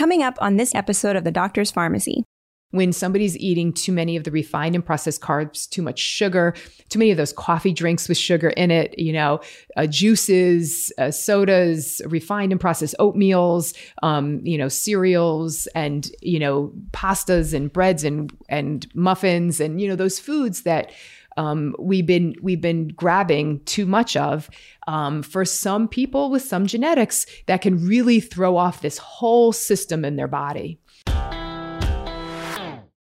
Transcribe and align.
Coming 0.00 0.22
up 0.22 0.38
on 0.40 0.56
this 0.56 0.74
episode 0.74 1.14
of 1.14 1.24
The 1.24 1.30
Doctor's 1.30 1.70
Farmacy. 1.70 2.22
When 2.70 2.90
somebody's 2.90 3.36
eating 3.36 3.70
too 3.70 3.92
many 3.92 4.16
of 4.16 4.24
the 4.24 4.30
refined 4.30 4.74
and 4.74 4.82
processed 4.82 5.20
carbs, 5.20 5.68
too 5.68 5.82
much 5.82 5.98
sugar, 5.98 6.54
too 6.88 6.98
many 6.98 7.10
of 7.10 7.18
those 7.18 7.34
coffee 7.34 7.74
drinks 7.74 8.08
with 8.08 8.16
sugar 8.16 8.48
in 8.48 8.70
it, 8.70 8.98
you 8.98 9.12
know, 9.12 9.42
uh, 9.76 9.86
juices, 9.86 10.90
uh, 10.96 11.10
sodas, 11.10 12.00
refined 12.06 12.50
and 12.50 12.58
processed 12.58 12.94
oatmeals, 12.98 13.76
um, 14.02 14.40
you 14.42 14.56
know, 14.56 14.68
cereals, 14.68 15.66
and 15.74 16.10
you 16.22 16.38
know, 16.38 16.72
pastas 16.92 17.52
and 17.52 17.70
breads 17.70 18.02
and 18.02 18.34
and 18.48 18.86
muffins, 18.94 19.60
and 19.60 19.82
you 19.82 19.86
know, 19.86 19.96
those 19.96 20.18
foods 20.18 20.62
that 20.62 20.92
um, 21.40 21.74
we've 21.78 22.04
been 22.04 22.34
we've 22.42 22.60
been 22.60 22.88
grabbing 22.88 23.60
too 23.64 23.86
much 23.86 24.14
of. 24.16 24.50
Um, 24.86 25.22
for 25.22 25.44
some 25.44 25.88
people 25.88 26.30
with 26.30 26.42
some 26.42 26.66
genetics, 26.66 27.24
that 27.46 27.62
can 27.62 27.86
really 27.86 28.20
throw 28.20 28.56
off 28.56 28.82
this 28.82 28.98
whole 28.98 29.52
system 29.52 30.04
in 30.04 30.16
their 30.16 30.28
body. 30.28 30.78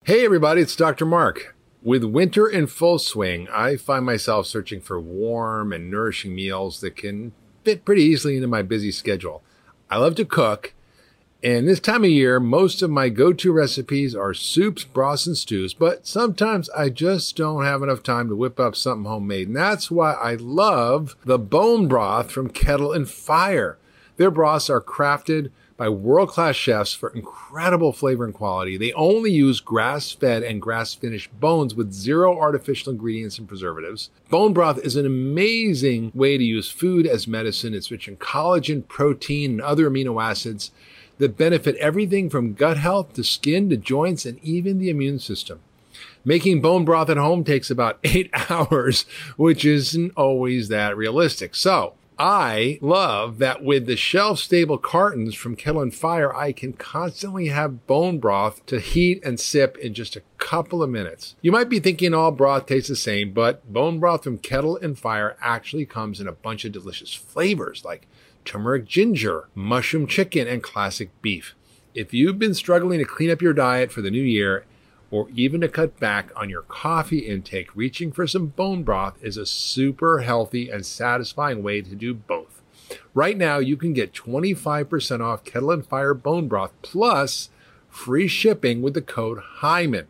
Hey 0.04 0.24
everybody, 0.24 0.62
it's 0.62 0.76
Dr. 0.76 1.06
Mark. 1.06 1.56
With 1.82 2.04
winter 2.04 2.48
in 2.48 2.68
full 2.68 3.00
swing, 3.00 3.48
I 3.52 3.76
find 3.76 4.06
myself 4.06 4.46
searching 4.46 4.82
for 4.82 5.00
warm 5.00 5.74
and 5.74 5.90
nourishing 5.90 6.36
meals 6.36 6.82
that 6.82 6.96
can 6.96 7.32
fit 7.64 7.86
pretty 7.86 8.04
easily 8.04 8.36
into 8.36 8.48
my 8.48 8.62
busy 8.62 8.92
schedule. 8.92 9.42
I 9.90 9.98
love 9.98 10.16
to 10.16 10.26
cook 10.26 10.74
and 11.44 11.68
this 11.68 11.80
time 11.80 12.04
of 12.04 12.10
year, 12.10 12.40
most 12.40 12.82
of 12.82 12.90
my 12.90 13.10
go-to 13.10 13.52
recipes 13.52 14.16
are 14.16 14.34
soups, 14.34 14.84
broths, 14.84 15.28
and 15.28 15.38
stews, 15.38 15.74
but 15.74 16.08
sometimes 16.08 16.70
I 16.72 16.90
just 16.90 17.36
don't 17.36 17.64
have 17.64 17.84
enough 17.84 18.02
time 18.02 18.30
to 18.30 18.36
whip 18.36 18.60
up 18.60 18.76
something 18.76 19.06
homemade. 19.10 19.48
And 19.48 19.56
that's 19.56 19.92
why 19.92 20.14
I 20.14 20.36
love 20.36 21.16
the 21.26 21.38
bone 21.38 21.88
broth 21.88 22.32
from 22.32 22.50
Kettle 22.50 22.92
and 22.92 23.10
Fire. 23.10 23.78
Their 24.18 24.32
broths 24.32 24.70
are 24.70 24.82
crafted 24.82 25.52
by 25.78 25.90
world-class 25.90 26.56
chefs 26.56 26.94
for 26.94 27.10
incredible 27.10 27.94
flavor 27.94 28.26
and 28.26 28.34
quality. 28.34 28.78
They 28.78 28.92
only 28.94 29.32
use 29.32 29.60
grass-fed 29.60 30.42
and 30.42 30.60
grass-finished 30.60 31.40
bones 31.40 31.76
with 31.76 31.94
zero 31.94 32.36
artificial 32.36 32.92
ingredients 32.92 33.38
and 33.38 33.48
preservatives. 33.48 34.10
Bone 34.32 34.54
broth 34.54 34.80
is 34.80 34.96
an 34.96 35.06
amazing 35.06 36.12
way 36.16 36.36
to 36.36 36.44
use 36.44 36.72
food 36.72 37.06
as 37.06 37.28
medicine. 37.28 37.76
It's 37.76 37.92
rich 37.92 38.08
in 38.08 38.18
collagen, 38.18 38.88
protein, 38.88 39.52
and 39.52 39.62
other 39.62 39.88
amino 39.88 40.20
acids 40.20 40.72
that 41.18 41.38
benefit 41.38 41.76
everything 41.78 42.30
from 42.30 42.54
gut 42.54 42.78
health 42.78 43.14
to 43.14 43.24
skin 43.24 43.70
to 43.70 43.78
joints 43.78 44.26
and 44.26 44.40
even 44.44 44.80
the 44.80 44.90
immune 44.90 45.20
system. 45.20 45.60
Making 46.24 46.62
bone 46.62 46.86
broth 46.86 47.10
at 47.10 47.18
home 47.18 47.44
takes 47.44 47.70
about 47.72 48.00
eight 48.04 48.30
hours, 48.50 49.04
which 49.38 49.66
isn't 49.66 50.14
always 50.16 50.68
that 50.68 50.98
realistic. 50.98 51.56
So 51.56 51.94
I 52.20 52.80
love 52.82 53.38
that 53.38 53.64
with 53.64 53.86
the 53.86 53.96
shelf 53.96 54.40
stable 54.40 54.80
cartons 54.80 55.36
from 55.36 55.56
Kettle 55.56 55.82
and 55.82 55.94
Fire, 55.94 56.36
I 56.36 56.52
can 56.52 56.74
constantly 56.74 57.48
have 57.50 57.86
bone 57.86 58.18
broth 58.18 58.66
to 58.66 58.80
heat 58.80 59.24
and 59.24 59.40
sip 59.40 59.78
in 59.78 59.94
just 59.94 60.16
a 60.16 60.24
couple 60.40 60.82
of 60.82 60.90
minutes. 60.90 61.36
You 61.42 61.52
might 61.52 61.70
be 61.70 61.80
thinking 61.80 62.16
all 62.16 62.32
broth 62.32 62.66
tastes 62.66 62.90
the 62.90 62.96
same, 62.96 63.34
but 63.34 63.72
bone 63.72 64.00
broth 64.00 64.24
from 64.24 64.40
Kettle 64.40 64.78
and 64.78 64.98
Fire 64.98 65.38
actually 65.42 65.86
comes 65.86 66.20
in 66.20 66.28
a 66.28 66.32
bunch 66.32 66.66
of 66.66 66.72
delicious 66.72 67.14
flavors 67.14 67.86
like 67.86 68.08
turmeric 68.48 68.86
ginger, 68.86 69.50
mushroom 69.54 70.08
chicken, 70.08 70.48
and 70.48 70.64
classic 70.64 71.10
beef. 71.22 71.54
If 71.94 72.14
you've 72.14 72.40
been 72.40 72.54
struggling 72.54 73.00
to 73.00 73.06
clean 73.06 73.30
up 73.30 73.42
your 73.42 73.54
diet 73.54 73.92
for 73.92 74.02
the 74.02 74.10
new 74.10 74.24
year, 74.24 74.66
or 75.12 75.30
even 75.36 75.62
to 75.62 75.68
cut 75.68 76.00
back 76.00 76.32
on 76.36 76.50
your 76.50 76.64
coffee 76.64 77.20
intake, 77.20 77.76
reaching 77.76 78.12
for 78.12 78.26
some 78.26 78.48
bone 78.48 78.84
broth 78.84 79.18
is 79.22 79.38
a 79.38 79.46
super 79.46 80.20
healthy 80.20 80.70
and 80.70 80.86
satisfying 80.86 81.62
way 81.62 81.82
to 81.82 81.96
do 81.96 82.14
both. 82.14 82.62
Right 83.14 83.38
now, 83.38 83.58
you 83.58 83.78
can 83.78 83.94
get 83.94 84.14
25% 84.14 85.22
off 85.22 85.44
Kettle 85.44 85.72
and 85.72 85.86
Fire 85.86 86.14
bone 86.14 86.48
broth 86.48 86.72
plus 86.82 87.50
free 87.90 88.28
shipping 88.28 88.82
with 88.82 88.94
the 88.94 89.02
code 89.02 89.40
Hyman. 89.40 90.08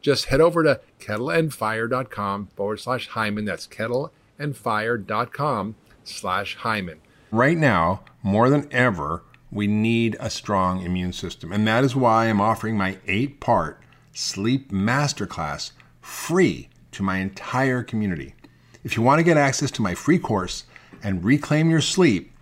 Just 0.00 0.26
head 0.26 0.40
over 0.40 0.62
to 0.64 0.80
kettleandfire.com 1.00 2.48
forward 2.56 2.80
slash 2.80 3.08
Hyman. 3.08 3.44
That's 3.44 3.66
kettleandfire.com 3.66 5.74
slash 6.04 6.56
Hyman. 6.56 7.00
Right 7.30 7.56
now, 7.56 8.02
more 8.22 8.48
than 8.48 8.68
ever, 8.72 9.22
we 9.50 9.66
need 9.66 10.16
a 10.20 10.30
strong 10.30 10.82
immune 10.82 11.12
system. 11.12 11.52
And 11.52 11.66
that 11.66 11.84
is 11.84 11.96
why 11.96 12.26
I'm 12.26 12.40
offering 12.40 12.76
my 12.76 12.98
eight 13.06 13.40
part 13.40 13.80
sleep 14.12 14.72
masterclass 14.72 15.72
free 16.00 16.68
to 16.92 17.02
my 17.02 17.18
entire 17.18 17.82
community. 17.82 18.34
If 18.82 18.96
you 18.96 19.02
want 19.02 19.18
to 19.18 19.24
get 19.24 19.36
access 19.36 19.70
to 19.72 19.82
my 19.82 19.94
free 19.94 20.18
course 20.18 20.64
and 21.02 21.24
reclaim 21.24 21.70
your 21.70 21.80
sleep, 21.80 22.32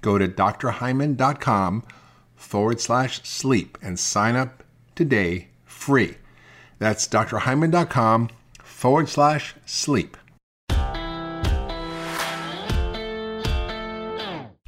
go 0.00 0.18
to 0.18 0.28
drhyman.com 0.28 1.82
forward 2.36 2.80
slash 2.80 3.22
sleep 3.24 3.76
and 3.82 3.98
sign 3.98 4.36
up 4.36 4.62
today 4.94 5.48
free. 5.64 6.16
That's 6.78 7.08
drhyman.com 7.08 8.30
forward 8.62 9.08
slash 9.08 9.54
sleep. 9.64 10.16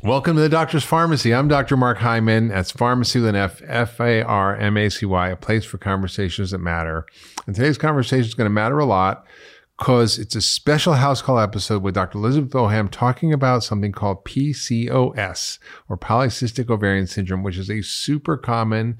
Welcome 0.05 0.37
to 0.37 0.43
the 0.43 0.49
Doctor's 0.49 0.87
Farmacy. 0.87 1.37
I'm 1.37 1.49
Dr. 1.49 1.77
Mark 1.77 1.99
Hyman. 1.99 2.49
That's 2.49 2.73
Farmacy 2.73 3.17
with 3.17 3.31
an 3.31 3.35
F, 3.35 3.61
F 3.67 4.01
A 4.01 4.23
R 4.23 4.57
M 4.57 4.77
A 4.77 4.89
C 4.89 5.05
Y, 5.05 5.29
a 5.29 5.35
place 5.35 5.65
for 5.65 5.77
conversations 5.77 6.53
that 6.53 6.59
matter. 6.59 7.05
And 7.47 7.57
today's 7.57 7.79
conversation 7.79 8.25
is 8.25 8.35
going 8.35 8.45
to 8.47 8.51
matter 8.51 8.79
a 8.79 8.85
lot 8.85 9.27
because 9.77 10.17
it's 10.17 10.37
a 10.37 10.41
special 10.41 10.93
house 10.93 11.21
call 11.21 11.41
episode 11.41 11.83
with 11.83 11.97
Dr. 11.97 12.19
Elizabeth 12.19 12.53
Boham 12.53 12.89
talking 12.89 13.33
about 13.33 13.65
something 13.65 13.91
called 13.91 14.25
PCOS 14.25 15.59
or 15.89 15.99
polycystic 15.99 16.71
ovarian 16.71 17.09
syndrome, 17.09 17.43
which 17.43 17.57
is 17.59 17.69
a 17.69 17.83
super 17.83 18.37
common 18.37 18.99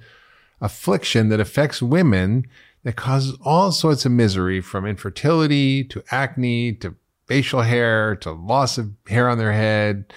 affliction 0.61 1.29
that 1.29 1.39
affects 1.39 1.81
women 1.81 2.45
that 2.83 2.97
causes 2.97 3.39
all 3.45 3.71
sorts 3.71 4.05
of 4.05 4.11
misery 4.11 4.61
from 4.61 4.85
infertility 4.85 5.85
to 5.85 6.03
acne 6.11 6.73
to 6.73 6.97
facial 7.27 7.63
hair 7.63 8.17
to 8.17 8.33
loss 8.33 8.79
of 8.79 8.91
hair 9.07 9.29
on 9.29 9.39
their 9.39 9.53
head 9.53 10.13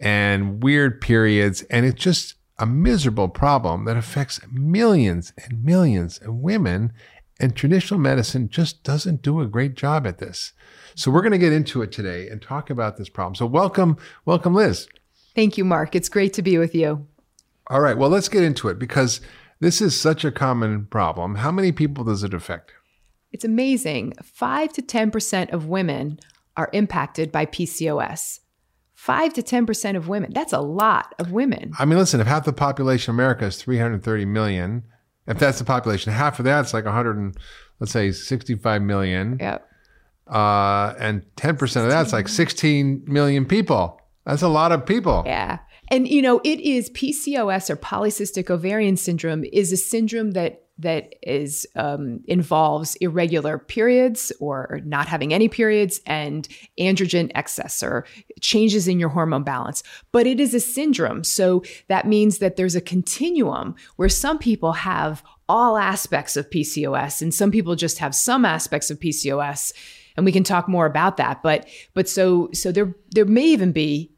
and 0.00 0.62
weird 0.62 1.00
periods. 1.00 1.62
And 1.62 1.84
it's 1.86 2.02
just 2.02 2.34
a 2.58 2.66
miserable 2.66 3.28
problem 3.28 3.84
that 3.84 3.96
affects 3.96 4.40
millions 4.50 5.32
and 5.36 5.64
millions 5.64 6.18
of 6.18 6.34
women. 6.34 6.92
And 7.40 7.54
traditional 7.54 8.00
medicine 8.00 8.48
just 8.48 8.82
doesn't 8.82 9.22
do 9.22 9.40
a 9.40 9.46
great 9.46 9.74
job 9.74 10.06
at 10.06 10.18
this. 10.18 10.52
So 10.94 11.10
we're 11.10 11.22
going 11.22 11.32
to 11.32 11.38
get 11.38 11.52
into 11.52 11.82
it 11.82 11.92
today 11.92 12.28
and 12.28 12.42
talk 12.42 12.70
about 12.70 12.96
this 12.96 13.08
problem. 13.08 13.36
So 13.36 13.46
welcome, 13.46 13.96
welcome, 14.24 14.54
Liz. 14.54 14.88
Thank 15.36 15.56
you, 15.56 15.64
Mark. 15.64 15.94
It's 15.94 16.08
great 16.08 16.32
to 16.34 16.42
be 16.42 16.58
with 16.58 16.74
you. 16.74 17.06
All 17.68 17.80
right. 17.80 17.96
Well, 17.96 18.10
let's 18.10 18.28
get 18.28 18.42
into 18.42 18.68
it 18.68 18.78
because 18.78 19.20
this 19.60 19.80
is 19.80 20.00
such 20.00 20.24
a 20.24 20.32
common 20.32 20.86
problem. 20.86 21.36
How 21.36 21.52
many 21.52 21.70
people 21.70 22.02
does 22.02 22.24
it 22.24 22.34
affect? 22.34 22.72
It's 23.30 23.44
amazing. 23.44 24.14
Five 24.22 24.72
to 24.72 24.82
10% 24.82 25.52
of 25.52 25.66
women 25.66 26.18
are 26.56 26.70
impacted 26.72 27.30
by 27.30 27.46
PCOS. 27.46 28.40
5 29.08 29.32
to 29.32 29.42
10% 29.42 29.96
of 29.96 30.06
women. 30.06 30.34
That's 30.34 30.52
a 30.52 30.60
lot 30.60 31.14
of 31.18 31.32
women. 31.32 31.72
I 31.78 31.86
mean, 31.86 31.98
listen, 31.98 32.20
if 32.20 32.26
half 32.26 32.44
the 32.44 32.52
population 32.52 33.12
of 33.12 33.16
America 33.16 33.46
is 33.46 33.56
330 33.56 34.26
million, 34.26 34.82
if 35.26 35.38
that's 35.38 35.58
the 35.58 35.64
population, 35.64 36.12
half 36.12 36.38
of 36.38 36.44
that's 36.44 36.74
like 36.74 36.84
100 36.84 37.16
and 37.16 37.34
let's 37.80 37.90
say 37.90 38.12
65 38.12 38.82
million. 38.82 39.38
Yep. 39.40 39.66
Uh, 40.30 40.92
and 40.98 41.22
10% 41.36 41.62
of 41.84 41.88
that's 41.88 42.12
like 42.12 42.28
16 42.28 43.04
million 43.06 43.46
people. 43.46 43.98
That's 44.26 44.42
a 44.42 44.48
lot 44.48 44.72
of 44.72 44.84
people. 44.84 45.22
Yeah. 45.24 45.60
And 45.90 46.06
you 46.06 46.20
know, 46.20 46.42
it 46.44 46.60
is 46.60 46.90
PCOS 46.90 47.70
or 47.70 47.76
polycystic 47.76 48.50
ovarian 48.50 48.98
syndrome 48.98 49.42
is 49.54 49.72
a 49.72 49.78
syndrome 49.78 50.32
that 50.32 50.66
that 50.78 51.14
is 51.22 51.66
um, 51.76 52.20
involves 52.26 52.94
irregular 52.96 53.58
periods 53.58 54.32
or 54.40 54.80
not 54.84 55.08
having 55.08 55.34
any 55.34 55.48
periods 55.48 56.00
and 56.06 56.48
androgen 56.78 57.30
excess 57.34 57.82
or 57.82 58.04
changes 58.40 58.86
in 58.86 59.00
your 59.00 59.08
hormone 59.08 59.42
balance. 59.42 59.82
But 60.12 60.26
it 60.26 60.40
is 60.40 60.54
a 60.54 60.60
syndrome. 60.60 61.24
So 61.24 61.62
that 61.88 62.06
means 62.06 62.38
that 62.38 62.56
there's 62.56 62.76
a 62.76 62.80
continuum 62.80 63.74
where 63.96 64.08
some 64.08 64.38
people 64.38 64.72
have 64.72 65.22
all 65.48 65.76
aspects 65.76 66.36
of 66.36 66.50
PCOS 66.50 67.22
and 67.22 67.34
some 67.34 67.50
people 67.50 67.74
just 67.74 67.98
have 67.98 68.14
some 68.14 68.44
aspects 68.44 68.90
of 68.90 69.00
PCOS 69.00 69.72
and 70.16 70.24
we 70.24 70.32
can 70.32 70.44
talk 70.44 70.68
more 70.68 70.84
about 70.84 71.16
that. 71.16 71.42
But 71.42 71.68
but 71.94 72.08
so 72.08 72.50
so 72.52 72.72
there 72.72 72.94
there 73.10 73.24
may 73.24 73.46
even 73.46 73.72
be 73.72 74.12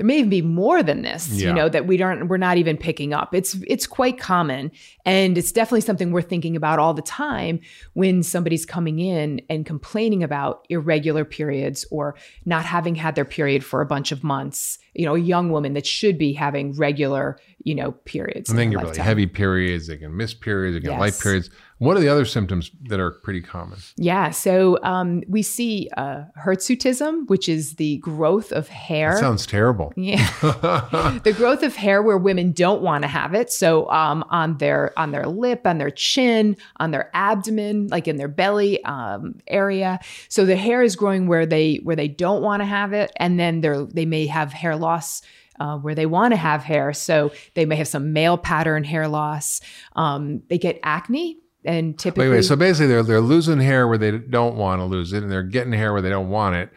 there 0.00 0.06
may 0.06 0.16
even 0.16 0.30
be 0.30 0.40
more 0.40 0.82
than 0.82 1.02
this, 1.02 1.28
yeah. 1.28 1.48
you 1.48 1.52
know, 1.52 1.68
that 1.68 1.86
we 1.86 1.98
don't 1.98 2.28
we're 2.28 2.38
not 2.38 2.56
even 2.56 2.78
picking 2.78 3.12
up. 3.12 3.34
It's 3.34 3.58
it's 3.66 3.86
quite 3.86 4.18
common 4.18 4.72
and 5.04 5.36
it's 5.36 5.52
definitely 5.52 5.82
something 5.82 6.10
we're 6.10 6.22
thinking 6.22 6.56
about 6.56 6.78
all 6.78 6.94
the 6.94 7.02
time 7.02 7.60
when 7.92 8.22
somebody's 8.22 8.64
coming 8.64 8.98
in 8.98 9.42
and 9.50 9.66
complaining 9.66 10.22
about 10.22 10.64
irregular 10.70 11.26
periods 11.26 11.84
or 11.90 12.14
not 12.46 12.64
having 12.64 12.94
had 12.94 13.14
their 13.14 13.26
period 13.26 13.62
for 13.62 13.82
a 13.82 13.86
bunch 13.86 14.10
of 14.10 14.24
months. 14.24 14.78
You 14.94 15.06
know, 15.06 15.14
a 15.14 15.20
young 15.20 15.50
woman 15.50 15.74
that 15.74 15.86
should 15.86 16.18
be 16.18 16.32
having 16.32 16.72
regular, 16.72 17.38
you 17.62 17.74
know, 17.74 17.92
periods. 17.92 18.50
And 18.50 18.58
then 18.58 18.70
get 18.70 18.82
really 18.82 18.98
heavy 18.98 19.26
periods. 19.26 19.86
They 19.86 19.96
can 19.96 20.16
miss 20.16 20.34
periods. 20.34 20.76
They 20.76 20.88
can 20.88 20.98
light 20.98 21.18
periods. 21.20 21.50
What 21.80 21.96
are 21.96 22.00
the 22.00 22.08
other 22.08 22.26
symptoms 22.26 22.70
that 22.88 23.00
are 23.00 23.10
pretty 23.10 23.40
common? 23.40 23.78
Yeah. 23.96 24.32
So 24.32 24.78
um, 24.82 25.22
we 25.26 25.40
see 25.40 25.88
uh, 25.96 26.24
hirsutism, 26.38 27.26
which 27.30 27.48
is 27.48 27.76
the 27.76 27.96
growth 27.98 28.52
of 28.52 28.68
hair. 28.68 29.12
That 29.14 29.20
sounds 29.20 29.46
terrible. 29.46 29.90
yeah. 29.96 30.28
the 30.42 31.32
growth 31.34 31.62
of 31.62 31.76
hair 31.76 32.02
where 32.02 32.18
women 32.18 32.52
don't 32.52 32.82
want 32.82 33.04
to 33.04 33.08
have 33.08 33.32
it. 33.32 33.50
So 33.50 33.90
um, 33.90 34.26
on 34.28 34.58
their 34.58 34.92
on 34.98 35.12
their 35.12 35.24
lip, 35.24 35.62
on 35.66 35.78
their 35.78 35.90
chin, 35.90 36.58
on 36.76 36.90
their 36.90 37.10
abdomen, 37.14 37.86
like 37.86 38.06
in 38.06 38.16
their 38.16 38.28
belly 38.28 38.84
um, 38.84 39.36
area. 39.46 40.00
So 40.28 40.44
the 40.44 40.56
hair 40.56 40.82
is 40.82 40.96
growing 40.96 41.28
where 41.28 41.46
they 41.46 41.76
where 41.76 41.96
they 41.96 42.08
don't 42.08 42.42
want 42.42 42.60
to 42.60 42.66
have 42.66 42.92
it, 42.92 43.10
and 43.16 43.40
then 43.40 43.62
they 43.62 43.86
they 43.90 44.04
may 44.04 44.26
have 44.26 44.52
hair 44.52 44.76
loss. 44.80 45.22
Uh, 45.58 45.76
where 45.76 45.94
they 45.94 46.06
want 46.06 46.32
to 46.32 46.38
have 46.38 46.62
hair, 46.62 46.90
so 46.94 47.30
they 47.52 47.66
may 47.66 47.76
have 47.76 47.86
some 47.86 48.14
male 48.14 48.38
pattern 48.38 48.82
hair 48.82 49.06
loss. 49.08 49.60
Um, 49.94 50.40
they 50.48 50.56
get 50.56 50.80
acne, 50.82 51.36
and 51.66 51.98
typically, 51.98 52.30
Wait, 52.30 52.36
wait. 52.36 52.42
So 52.44 52.56
basically, 52.56 52.86
they're 52.86 53.02
they're 53.02 53.20
losing 53.20 53.60
hair 53.60 53.86
where 53.86 53.98
they 53.98 54.16
don't 54.16 54.56
want 54.56 54.80
to 54.80 54.86
lose 54.86 55.12
it, 55.12 55.22
and 55.22 55.30
they're 55.30 55.42
getting 55.42 55.74
hair 55.74 55.92
where 55.92 56.00
they 56.00 56.08
don't 56.08 56.30
want 56.30 56.56
it, 56.56 56.70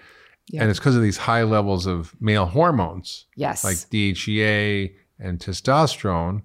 Yeah. 0.50 0.64
and 0.64 0.70
it's 0.70 0.80
because 0.80 0.98
of 0.98 1.02
these 1.02 1.16
high 1.16 1.44
levels 1.44 1.86
of 1.86 2.14
male 2.20 2.46
hormones 2.46 3.26
yes, 3.38 3.64
like 3.64 3.78
DHEA 3.78 4.94
and 5.18 5.40
testosterone 5.40 6.42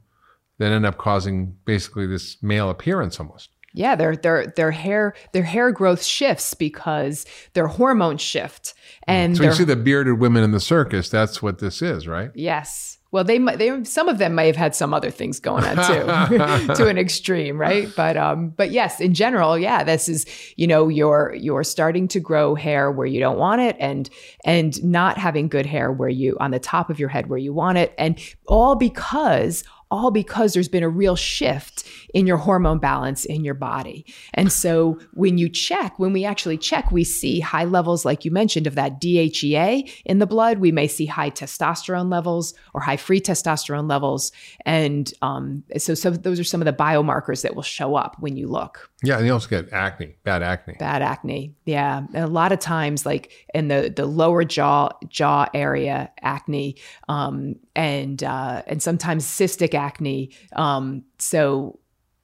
that 0.59 0.71
end 0.71 0.87
up 0.87 0.97
causing 0.97 1.57
basically 1.65 2.07
this 2.07 2.41
male 2.41 2.71
appearance 2.71 3.19
almost. 3.19 3.51
Yeah, 3.79 3.95
their 3.95 4.17
their 4.17 4.47
their 4.57 4.73
hair 4.73 5.15
their 5.33 5.45
hair 5.45 5.71
growth 5.71 6.03
shifts 6.03 6.53
because 6.53 7.25
their 7.55 7.69
hormones 7.69 8.21
shift, 8.21 8.75
and 9.07 9.37
So 9.37 9.45
you 9.45 9.53
see 9.53 9.63
the 9.65 9.77
bearded 9.77 10.19
women 10.19 10.43
in 10.43 10.51
the 10.51 10.59
circus. 10.59 11.09
That's 11.09 11.41
what 11.41 11.61
this 11.61 11.81
is, 11.81 12.09
right? 12.09 12.31
yes. 12.35 12.97
Well, 13.11 13.25
they 13.25 13.39
might 13.39 13.59
they 13.59 13.85
some 13.85 14.07
of 14.07 14.19
them 14.19 14.35
may 14.35 14.49
have 14.49 14.57
had 14.57 14.75
some 14.75 14.93
other 14.93 15.11
things 15.11 15.41
going 15.41 15.65
on 15.65 15.77
too, 15.77 16.75
to 16.75 16.89
an 16.89 16.99
extreme, 16.99 17.59
right? 17.59 17.89
But 17.97 18.19
um, 18.19 18.51
but 18.51 18.71
yes, 18.71 19.01
in 19.01 19.15
general, 19.15 19.59
yeah, 19.59 19.83
this 19.83 20.11
is 20.11 20.27
you 20.57 20.67
know 20.67 20.89
you're 20.89 21.35
you're 21.35 21.65
starting 21.65 22.07
to 22.09 22.21
grow 22.21 22.55
hair 22.55 22.91
where 22.91 23.07
you 23.07 23.19
don't 23.19 23.39
want 23.39 23.63
it, 23.63 23.77
and 23.81 24.11
and 24.45 24.85
not 24.85 25.17
having 25.17 25.49
good 25.49 25.65
hair 25.65 25.91
where 25.91 26.11
you 26.11 26.37
on 26.39 26.51
the 26.51 26.59
top 26.59 26.91
of 26.91 26.99
your 27.01 27.09
head 27.09 27.29
where 27.31 27.39
you 27.39 27.55
want 27.55 27.79
it, 27.79 27.95
and 27.97 28.21
all 28.47 28.75
because 28.75 29.65
all 29.91 30.11
because 30.11 30.55
there's 30.55 30.69
been 30.69 30.83
a 30.83 30.89
real 30.89 31.17
shift 31.17 31.85
in 32.15 32.27
your 32.27 32.37
hormone 32.37 32.79
balance 32.79 33.25
in 33.25 33.45
your 33.45 33.55
body. 33.55 34.05
And 34.35 34.51
so 34.53 34.99
when 35.13 35.39
you 35.39 35.49
check, 35.49 35.99
when 35.99 36.13
we 36.13 36.25
actually 36.25 36.59
check, 36.59 36.91
we 36.91 37.05
see 37.05 37.41
high 37.41 37.65
levels, 37.65 38.05
like 38.05 38.25
you 38.25 38.31
mentioned, 38.31 38.67
of 38.67 38.75
that 38.77 39.01
DHEA 39.01 39.91
in 40.05 40.19
the 40.19 40.27
blood. 40.27 40.59
We 40.59 40.73
may 40.73 40.89
see 40.89 41.07
high 41.07 41.31
testosterone 41.31 42.11
levels 42.11 42.55
or 42.75 42.81
high 42.81 42.97
free 42.97 43.21
testosterone 43.21 43.89
levels. 43.89 44.33
And 44.65 45.13
um, 45.23 45.65
so, 45.77 45.95
so 45.95 46.11
those 46.11 46.41
are 46.41 46.45
some 46.45 46.61
of 46.61 46.67
the 46.67 46.73
biomarkers 46.73 47.43
that 47.43 47.55
will 47.55 47.63
show 47.63 47.95
up 47.95 48.17
when 48.21 48.37
you 48.37 48.49
look. 48.49 48.91
Yeah, 49.03 49.19
and 49.19 49.27
you 49.27 49.33
also 49.33 49.49
get 49.49 49.73
acne, 49.73 50.17
bad 50.25 50.43
acne. 50.43 50.75
Bad 50.79 51.03
acne. 51.03 51.55
Yeah. 51.67 51.99
And 51.99 52.25
a 52.25 52.27
lot 52.27 52.51
of 52.51 52.59
times, 52.59 53.07
like 53.07 53.31
in 53.55 53.69
the, 53.69 53.93
the 53.95 54.07
lower 54.07 54.43
jaw 54.45 54.91
jaw 55.09 55.47
area 55.55 56.11
acne, 56.21 56.77
um, 57.09 57.55
and 57.77 58.25
uh, 58.25 58.63
and 58.67 58.83
sometimes 58.83 59.25
cystic 59.25 59.73
acne. 59.79 60.31
Um, 60.55 61.05
so 61.19 61.79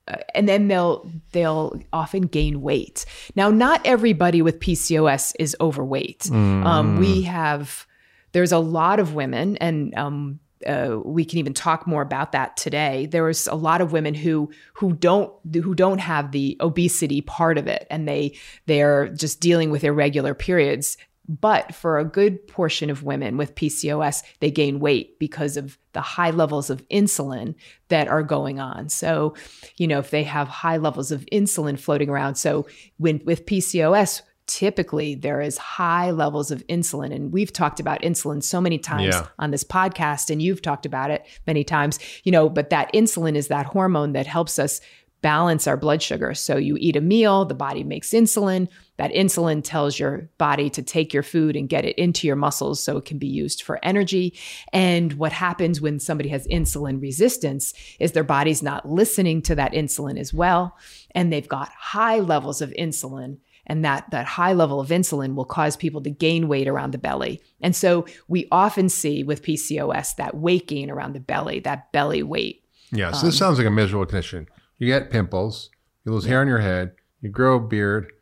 uh, 0.07 0.17
and 0.35 0.47
then 0.49 0.69
they'll 0.69 1.11
they'll 1.33 1.81
often 1.93 2.23
gain 2.23 2.61
weight. 2.61 3.07
Now, 3.37 3.51
not 3.51 3.81
everybody 3.87 4.43
with 4.43 4.61
PCOS 4.61 5.33
is 5.39 5.57
overweight. 5.61 6.31
Um, 6.67 6.99
we 6.99 7.23
have 7.23 7.87
there's 8.33 8.53
a 8.53 8.59
lot 8.59 9.01
of 9.01 9.15
women, 9.15 9.57
and 9.59 9.95
um, 9.97 10.41
uh, 10.67 10.99
we 11.05 11.25
can 11.25 11.39
even 11.39 11.55
talk 11.55 11.87
more 11.87 12.03
about 12.03 12.33
that 12.33 12.57
today. 12.57 13.07
There 13.07 13.29
is 13.29 13.47
a 13.47 13.55
lot 13.55 13.81
of 13.81 13.93
women 13.93 14.13
who 14.13 14.51
who 14.75 14.93
don't 14.93 15.33
who 15.55 15.75
don't 15.75 16.01
have 16.01 16.33
the 16.33 16.57
obesity 16.61 17.23
part 17.23 17.57
of 17.57 17.67
it, 17.67 17.87
and 17.91 18.07
they 18.07 18.37
they're 18.67 19.09
just 19.09 19.41
dealing 19.41 19.71
with 19.71 19.85
irregular 19.85 20.35
periods. 20.35 20.99
But 21.29 21.75
for 21.75 21.99
a 21.99 22.05
good 22.05 22.47
portion 22.47 22.91
of 22.91 23.03
women 23.03 23.37
with 23.37 23.55
PCOS, 23.55 24.23
they 24.41 24.51
gain 24.51 24.79
weight 24.79 25.19
because 25.19 25.57
of 25.57 25.79
the 25.95 26.03
high 26.03 26.31
levels 26.31 26.69
of 26.69 26.87
insulin 26.89 27.55
that 27.89 28.09
are 28.09 28.23
going 28.23 28.61
on. 28.61 28.89
So, 28.91 29.35
you 29.77 29.87
know, 29.87 30.01
if 30.01 30.11
they 30.11 30.25
have 30.25 30.49
high 30.49 30.77
levels 30.77 31.11
of 31.11 31.25
insulin 31.33 31.79
floating 31.79 32.11
around, 32.11 32.35
so 32.35 32.67
when 32.99 33.23
with 33.25 33.47
PCOS, 33.47 34.21
typically 34.47 35.15
there 35.15 35.41
is 35.41 35.57
high 35.57 36.11
levels 36.11 36.51
of 36.51 36.67
insulin 36.67 37.15
and 37.15 37.33
we've 37.33 37.51
talked 37.53 37.81
about 37.81 38.03
insulin 38.03 38.43
so 38.43 38.61
many 38.61 38.77
times 38.79 39.05
Yeah. 39.15 39.27
on 39.39 39.51
this 39.51 39.65
podcast 39.65 40.29
and 40.29 40.43
you've 40.43 40.61
talked 40.61 40.85
about 40.85 41.11
it 41.11 41.25
many 41.47 41.65
times 41.65 41.99
you 42.25 42.31
know 42.33 42.51
but 42.51 42.69
that 42.69 42.93
insulin 42.93 43.37
is 43.37 43.49
that 43.49 43.65
hormone 43.65 44.13
that 44.13 44.27
helps 44.27 44.59
us 44.59 44.83
balance 45.25 45.67
our 45.67 45.79
blood 45.79 46.03
sugar 46.03 46.35
so 46.35 46.59
you 46.59 46.77
eat 46.79 46.97
a 46.97 47.01
meal 47.01 47.47
the 47.47 47.55
body 47.55 47.83
makes 47.83 48.11
insulin 48.11 48.69
that 48.99 49.11
insulin 49.13 49.65
tells 49.65 49.99
your 49.99 50.29
body 50.37 50.69
to 50.69 50.83
take 50.83 51.15
your 51.15 51.23
food 51.23 51.57
and 51.57 51.71
get 51.71 51.87
it 51.87 51.97
into 51.97 52.27
your 52.27 52.37
muscles 52.37 52.85
so 52.85 52.99
it 52.99 53.07
can 53.07 53.17
be 53.17 53.27
used 53.27 53.63
for 53.63 53.83
energy 53.83 54.37
and 54.75 55.15
what 55.15 55.33
happens 55.33 55.81
when 55.81 55.99
somebody 55.99 56.29
has 56.29 56.47
insulin 56.49 57.01
resistance 57.01 57.73
is 57.99 58.13
their 58.13 58.23
body's 58.23 58.63
not 58.63 58.87
listening 58.87 59.41
to 59.41 59.55
that 59.55 59.73
insulin 59.73 60.19
as 60.19 60.35
well 60.35 60.77
and 61.13 61.33
they've 61.33 61.49
got 61.49 61.71
high 61.73 62.19
levels 62.19 62.61
of 62.61 62.69
insulin 62.79 63.39
and 63.67 63.83
that 63.83 64.11
that 64.11 64.27
high 64.27 64.53
level 64.53 64.79
of 64.79 64.91
insulin 64.91 65.35
will 65.35 65.47
cause 65.47 65.75
people 65.75 66.03
to 66.03 66.11
gain 66.11 66.49
weight 66.49 66.69
around 66.69 66.93
the 66.93 66.99
belly. 66.99 67.41
And 67.63 67.75
so 67.75 68.05
we 68.29 68.47
often 68.53 68.91
see 68.91 69.25
with 69.25 69.43
PCOS 69.43 70.17
that 70.17 70.37
weight 70.37 70.69
gain 70.69 70.91
around 70.91 71.15
the 71.15 71.21
belly, 71.21 71.61
that 71.61 71.91
belly 71.91 72.23
weight. 72.23 72.63
Yeah, 72.93 73.13
so 73.13 73.21
Um, 73.21 73.25
this 73.25 73.39
sounds 73.39 73.57
like 73.57 73.67
a 73.67 73.71
miserable 73.71 74.05
condition. 74.05 74.49
You 74.79 74.87
get 74.87 75.11
pimples, 75.11 75.71
you 76.05 76.13
lose 76.13 76.25
hair 76.25 76.41
on 76.41 76.49
your 76.49 76.59
head, 76.59 76.93
you 77.21 77.29
grow 77.29 77.57
a 77.57 77.61
beard, 77.61 78.13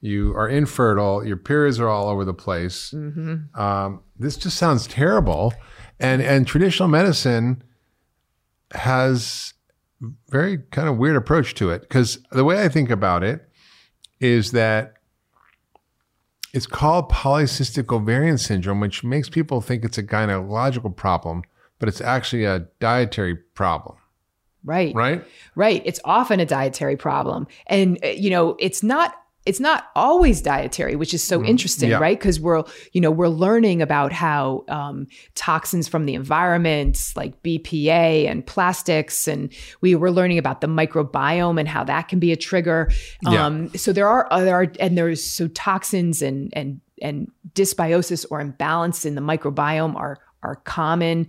you 0.00 0.34
are 0.34 0.48
infertile, 0.48 1.24
your 1.24 1.36
periods 1.36 1.78
are 1.78 1.88
all 1.88 2.08
over 2.08 2.24
the 2.24 2.34
place. 2.34 2.92
Mm-hmm. 2.94 3.60
Um, 3.60 4.02
this 4.18 4.36
just 4.36 4.56
sounds 4.56 4.86
terrible, 4.86 5.52
and 5.98 6.22
and 6.22 6.46
traditional 6.46 6.88
medicine 6.88 7.62
has 8.72 9.54
very 10.28 10.58
kind 10.70 10.88
of 10.88 10.96
weird 10.96 11.16
approach 11.16 11.54
to 11.54 11.70
it 11.70 11.82
because 11.82 12.18
the 12.32 12.44
way 12.44 12.62
I 12.62 12.68
think 12.68 12.90
about 12.90 13.22
it 13.22 13.46
is 14.18 14.52
that 14.52 14.94
it's 16.52 16.66
called 16.66 17.10
polycystic 17.10 17.94
ovarian 17.94 18.38
syndrome, 18.38 18.80
which 18.80 19.04
makes 19.04 19.28
people 19.28 19.60
think 19.60 19.84
it's 19.84 19.98
a 19.98 20.02
gynecological 20.02 20.94
problem, 20.94 21.42
but 21.78 21.88
it's 21.88 22.00
actually 22.00 22.44
a 22.44 22.66
dietary 22.80 23.36
problem, 23.36 23.96
Right. 24.64 24.94
right? 24.94 25.24
Right. 25.54 25.82
It's 25.84 26.00
often 26.04 26.40
a 26.40 26.46
dietary 26.46 26.96
problem. 26.96 27.46
And 27.66 27.98
uh, 28.04 28.08
you 28.08 28.30
know, 28.30 28.56
it's 28.58 28.82
not 28.82 29.14
it's 29.46 29.58
not 29.58 29.88
always 29.96 30.42
dietary, 30.42 30.96
which 30.96 31.14
is 31.14 31.22
so 31.24 31.42
interesting, 31.42 31.88
Yeah. 31.88 31.96
right? 31.96 32.18
Because 32.18 32.38
we're, 32.38 32.62
you 32.92 33.00
know, 33.00 33.10
we're 33.10 33.28
learning 33.28 33.80
about 33.80 34.12
how 34.12 34.64
um, 34.68 35.06
toxins 35.34 35.88
from 35.88 36.04
the 36.04 36.12
environment, 36.12 36.98
like 37.16 37.42
BPA 37.42 38.28
and 38.30 38.46
plastics, 38.46 39.26
and 39.26 39.50
we 39.80 39.94
were 39.94 40.10
learning 40.10 40.36
about 40.36 40.60
the 40.60 40.66
microbiome 40.66 41.58
and 41.58 41.66
how 41.66 41.82
that 41.84 42.08
can 42.08 42.18
be 42.18 42.32
a 42.32 42.36
trigger. 42.36 42.90
Yeah. 43.22 43.46
Um, 43.46 43.70
so 43.76 43.94
there 43.94 44.06
are 44.06 44.28
there 44.40 44.56
are 44.56 44.70
and 44.78 44.96
there's 44.98 45.24
so 45.24 45.48
toxins 45.48 46.20
and 46.20 46.52
and 46.54 46.80
and 47.00 47.30
dysbiosis 47.54 48.26
or 48.30 48.42
imbalance 48.42 49.06
in 49.06 49.14
the 49.14 49.22
microbiome 49.22 49.96
are 49.96 50.18
are 50.42 50.56
common 50.56 51.26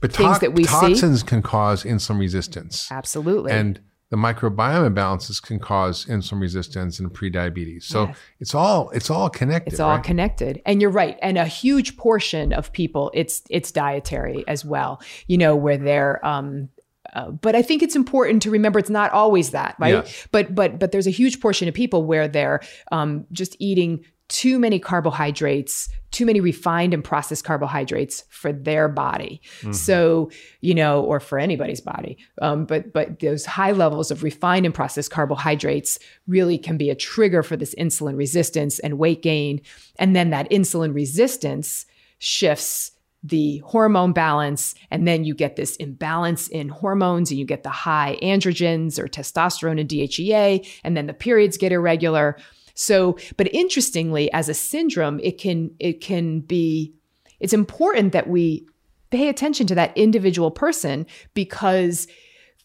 But 0.00 0.12
things 0.12 0.28
tox- 0.28 0.40
that 0.40 0.52
we 0.54 0.64
see. 0.64 0.70
toxins 0.70 1.22
can 1.22 1.42
cause 1.42 1.84
insulin 1.84 2.18
resistance, 2.18 2.90
Absolutely. 2.90 3.52
and 3.52 3.80
the 4.10 4.16
microbiome 4.16 4.94
imbalances 4.94 5.42
can 5.42 5.58
cause 5.58 6.04
insulin 6.06 6.40
resistance 6.40 7.00
and 7.00 7.10
prediabetes. 7.12 7.82
So 7.84 8.06
Yes. 8.06 8.16
it's 8.40 8.54
all 8.54 8.90
it's 8.90 9.10
all 9.10 9.28
connected. 9.28 9.72
It's 9.72 9.80
all 9.80 9.96
right? 9.96 10.04
connected. 10.04 10.62
And 10.66 10.80
you're 10.80 10.90
right. 10.90 11.18
And 11.20 11.36
a 11.36 11.46
huge 11.46 11.96
portion 11.96 12.52
of 12.52 12.72
people, 12.72 13.10
it's 13.14 13.42
it's 13.50 13.72
dietary 13.72 14.44
as 14.46 14.64
well, 14.64 15.02
you 15.26 15.36
know, 15.38 15.56
where 15.56 15.76
they're 15.78 16.24
um 16.24 16.68
uh, 17.14 17.30
but 17.30 17.54
I 17.54 17.62
think 17.62 17.82
it's 17.82 17.94
important 17.94 18.42
to 18.42 18.50
remember 18.50 18.78
it's 18.78 18.90
not 18.90 19.12
always 19.12 19.50
that, 19.50 19.76
right? 19.78 19.94
Yes. 19.94 20.26
But 20.32 20.54
but 20.54 20.78
but 20.78 20.90
there's 20.92 21.06
a 21.06 21.10
huge 21.10 21.40
portion 21.40 21.68
of 21.68 21.74
people 21.74 22.04
where 22.04 22.26
they're 22.28 22.60
um, 22.92 23.24
just 23.30 23.56
eating 23.60 24.04
too 24.28 24.58
many 24.58 24.78
carbohydrates, 24.78 25.88
too 26.10 26.24
many 26.24 26.40
refined 26.40 26.94
and 26.94 27.04
processed 27.04 27.44
carbohydrates 27.44 28.24
for 28.30 28.52
their 28.52 28.88
body. 28.88 29.40
So 29.72 30.30
you 30.60 30.74
know, 30.74 31.02
or 31.02 31.20
for 31.20 31.38
anybody's 31.38 31.80
body. 31.80 32.18
Um, 32.40 32.64
but 32.64 32.92
but 32.92 33.20
those 33.20 33.44
high 33.44 33.72
levels 33.72 34.10
of 34.10 34.22
refined 34.22 34.64
and 34.66 34.74
processed 34.74 35.10
carbohydrates 35.10 35.98
really 36.26 36.58
can 36.58 36.76
be 36.76 36.90
a 36.90 36.94
trigger 36.94 37.42
for 37.42 37.56
this 37.56 37.74
insulin 37.74 38.16
resistance 38.16 38.78
and 38.78 38.98
weight 38.98 39.22
gain, 39.22 39.60
and 39.98 40.16
then 40.16 40.30
that 40.30 40.50
insulin 40.50 40.94
resistance 40.94 41.86
shifts 42.18 42.92
the 43.24 43.58
hormone 43.58 44.12
balance 44.12 44.74
and 44.90 45.08
then 45.08 45.24
you 45.24 45.34
get 45.34 45.56
this 45.56 45.76
imbalance 45.76 46.46
in 46.48 46.68
hormones 46.68 47.30
and 47.30 47.40
you 47.40 47.46
get 47.46 47.62
the 47.62 47.70
high 47.70 48.18
androgens 48.22 48.98
or 48.98 49.08
testosterone 49.08 49.80
and 49.80 49.88
DHEA 49.88 50.68
and 50.84 50.94
then 50.94 51.06
the 51.06 51.14
periods 51.14 51.56
get 51.56 51.72
irregular 51.72 52.36
so 52.74 53.16
but 53.36 53.52
interestingly 53.54 54.30
as 54.32 54.48
a 54.48 54.54
syndrome 54.54 55.18
it 55.20 55.38
can 55.38 55.70
it 55.78 56.00
can 56.00 56.40
be 56.40 56.92
it's 57.40 57.52
important 57.52 58.12
that 58.12 58.28
we 58.28 58.66
pay 59.10 59.28
attention 59.28 59.66
to 59.66 59.74
that 59.74 59.96
individual 59.96 60.50
person 60.50 61.06
because 61.34 62.06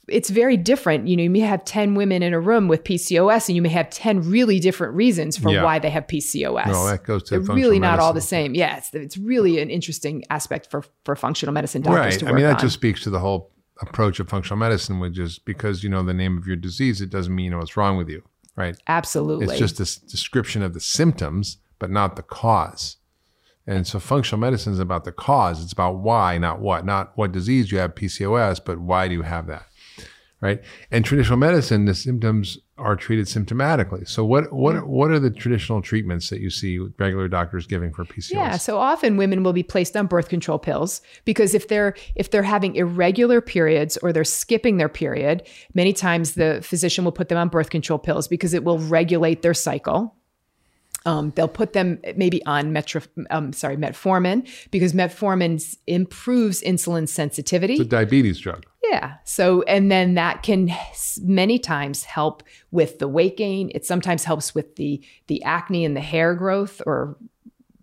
it's 0.07 0.31
very 0.31 0.57
different. 0.57 1.07
You 1.07 1.15
know, 1.15 1.21
you 1.23 1.29
may 1.29 1.41
have 1.41 1.63
10 1.65 1.93
women 1.93 2.23
in 2.23 2.33
a 2.33 2.39
room 2.39 2.67
with 2.67 2.83
PCOS 2.83 3.47
and 3.47 3.55
you 3.55 3.61
may 3.61 3.69
have 3.69 3.91
10 3.91 4.27
really 4.27 4.59
different 4.59 4.95
reasons 4.95 5.37
for 5.37 5.51
Yeah. 5.51 5.63
why 5.63 5.77
they 5.77 5.91
have 5.91 6.07
PCOS. 6.07 6.65
No, 6.65 6.87
that 6.87 7.03
goes 7.03 7.21
to 7.25 7.39
really 7.41 7.77
not 7.77 7.99
all 7.99 8.11
the 8.13 8.15
medicine. 8.17 8.27
same. 8.45 8.55
Yeah, 8.55 8.77
it's, 8.77 8.91
it's 8.95 9.17
really 9.17 9.59
an 9.59 9.69
interesting 9.69 10.23
aspect 10.31 10.71
for, 10.71 10.83
for 11.05 11.15
functional 11.15 11.53
medicine 11.53 11.83
doctors 11.83 12.13
Right. 12.15 12.19
to 12.21 12.27
I 12.27 12.31
mean, 12.31 12.41
that 12.43 12.55
on. 12.55 12.59
just 12.61 12.73
speaks 12.73 13.03
to 13.03 13.11
the 13.11 13.19
whole 13.19 13.51
approach 13.81 14.19
of 14.19 14.27
functional 14.27 14.57
medicine, 14.57 14.99
which 14.99 15.19
is 15.19 15.37
because 15.37 15.83
you 15.83 15.89
know 15.89 16.01
the 16.01 16.13
name 16.15 16.37
of 16.39 16.47
your 16.47 16.55
disease, 16.55 17.01
it 17.01 17.11
doesn't 17.11 17.35
mean 17.35 17.45
you 17.45 17.51
know 17.51 17.59
what's 17.59 17.77
wrong 17.77 17.95
with 17.95 18.09
you. 18.09 18.23
Right. 18.59 18.75
Absolutely. 18.87 19.45
It's 19.45 19.57
just 19.57 19.77
this 19.77 19.95
description 19.95 20.61
of 20.63 20.73
the 20.73 20.81
symptoms, 20.81 21.59
but 21.79 21.89
not 21.89 22.17
the 22.17 22.23
cause. 22.23 22.97
And 23.65 23.87
so 23.87 23.99
functional 23.99 24.41
medicine 24.41 24.73
is 24.73 24.79
about 24.79 25.05
the 25.05 25.13
cause. 25.13 25.63
It's 25.63 25.71
about 25.71 25.99
why, 25.99 26.37
not 26.37 26.59
what. 26.59 26.85
Not 26.85 27.13
what 27.15 27.31
disease 27.31 27.71
you 27.71 27.77
have 27.77 27.95
PCOS, 27.95 28.59
but 28.63 28.79
why 28.79 29.07
do 29.07 29.13
you 29.13 29.21
have 29.21 29.47
that? 29.47 29.67
Right. 30.41 30.61
And 30.91 31.05
traditional 31.05 31.37
medicine, 31.37 31.85
the 31.85 31.95
symptoms 31.95 32.57
are 32.79 32.95
treated 32.95 33.25
symptomatically. 33.25 34.07
So 34.07 34.25
what 34.25 34.51
what 34.51 34.87
what 34.87 35.11
are 35.11 35.19
the 35.19 35.29
traditional 35.29 35.81
treatments 35.81 36.29
that 36.29 36.39
you 36.39 36.49
see 36.49 36.79
regular 36.97 37.27
doctors 37.27 37.67
giving 37.67 37.93
for 37.93 38.05
PCOS? 38.05 38.31
Yeah, 38.31 38.57
so 38.57 38.77
often 38.77 39.17
women 39.17 39.43
will 39.43 39.53
be 39.53 39.63
placed 39.63 39.95
on 39.95 40.07
birth 40.07 40.29
control 40.29 40.57
pills 40.57 41.01
because 41.25 41.53
if 41.53 41.67
they're 41.67 41.95
if 42.15 42.31
they're 42.31 42.43
having 42.43 42.75
irregular 42.75 43.41
periods 43.41 43.97
or 43.97 44.13
they're 44.13 44.23
skipping 44.23 44.77
their 44.77 44.89
period, 44.89 45.47
many 45.73 45.93
times 45.93 46.33
the 46.33 46.59
physician 46.63 47.03
will 47.03 47.11
put 47.11 47.29
them 47.29 47.37
on 47.37 47.49
birth 47.49 47.69
control 47.69 47.99
pills 47.99 48.27
because 48.27 48.53
it 48.53 48.63
will 48.63 48.79
regulate 48.79 49.41
their 49.41 49.53
cycle. 49.53 50.15
Um, 51.09 51.33
they'll 51.35 51.47
put 51.47 51.73
them 51.73 51.99
maybe 52.15 52.45
on 52.45 52.71
metro, 52.71 53.01
um, 53.31 53.51
sorry, 53.51 53.77
metformin 53.77 54.47
because 54.69 54.93
metformin 54.93 55.75
improves 55.87 56.61
insulin 56.61 57.09
sensitivity. 57.09 57.73
It's 57.73 57.81
a 57.81 57.85
diabetes 57.85 58.37
drug. 58.39 58.65
Yeah. 58.83 59.15
So, 59.23 59.63
and 59.63 59.91
then 59.91 60.13
that 60.15 60.43
can 60.43 60.71
many 61.21 61.57
times 61.57 62.03
help 62.03 62.43
with 62.69 62.99
the 62.99 63.07
weight 63.07 63.37
gain. 63.37 63.71
It 63.73 63.85
sometimes 63.85 64.23
helps 64.23 64.53
with 64.53 64.75
the 64.75 65.03
the 65.25 65.41
acne 65.43 65.83
and 65.83 65.95
the 65.95 66.01
hair 66.01 66.35
growth 66.35 66.79
or 66.85 67.17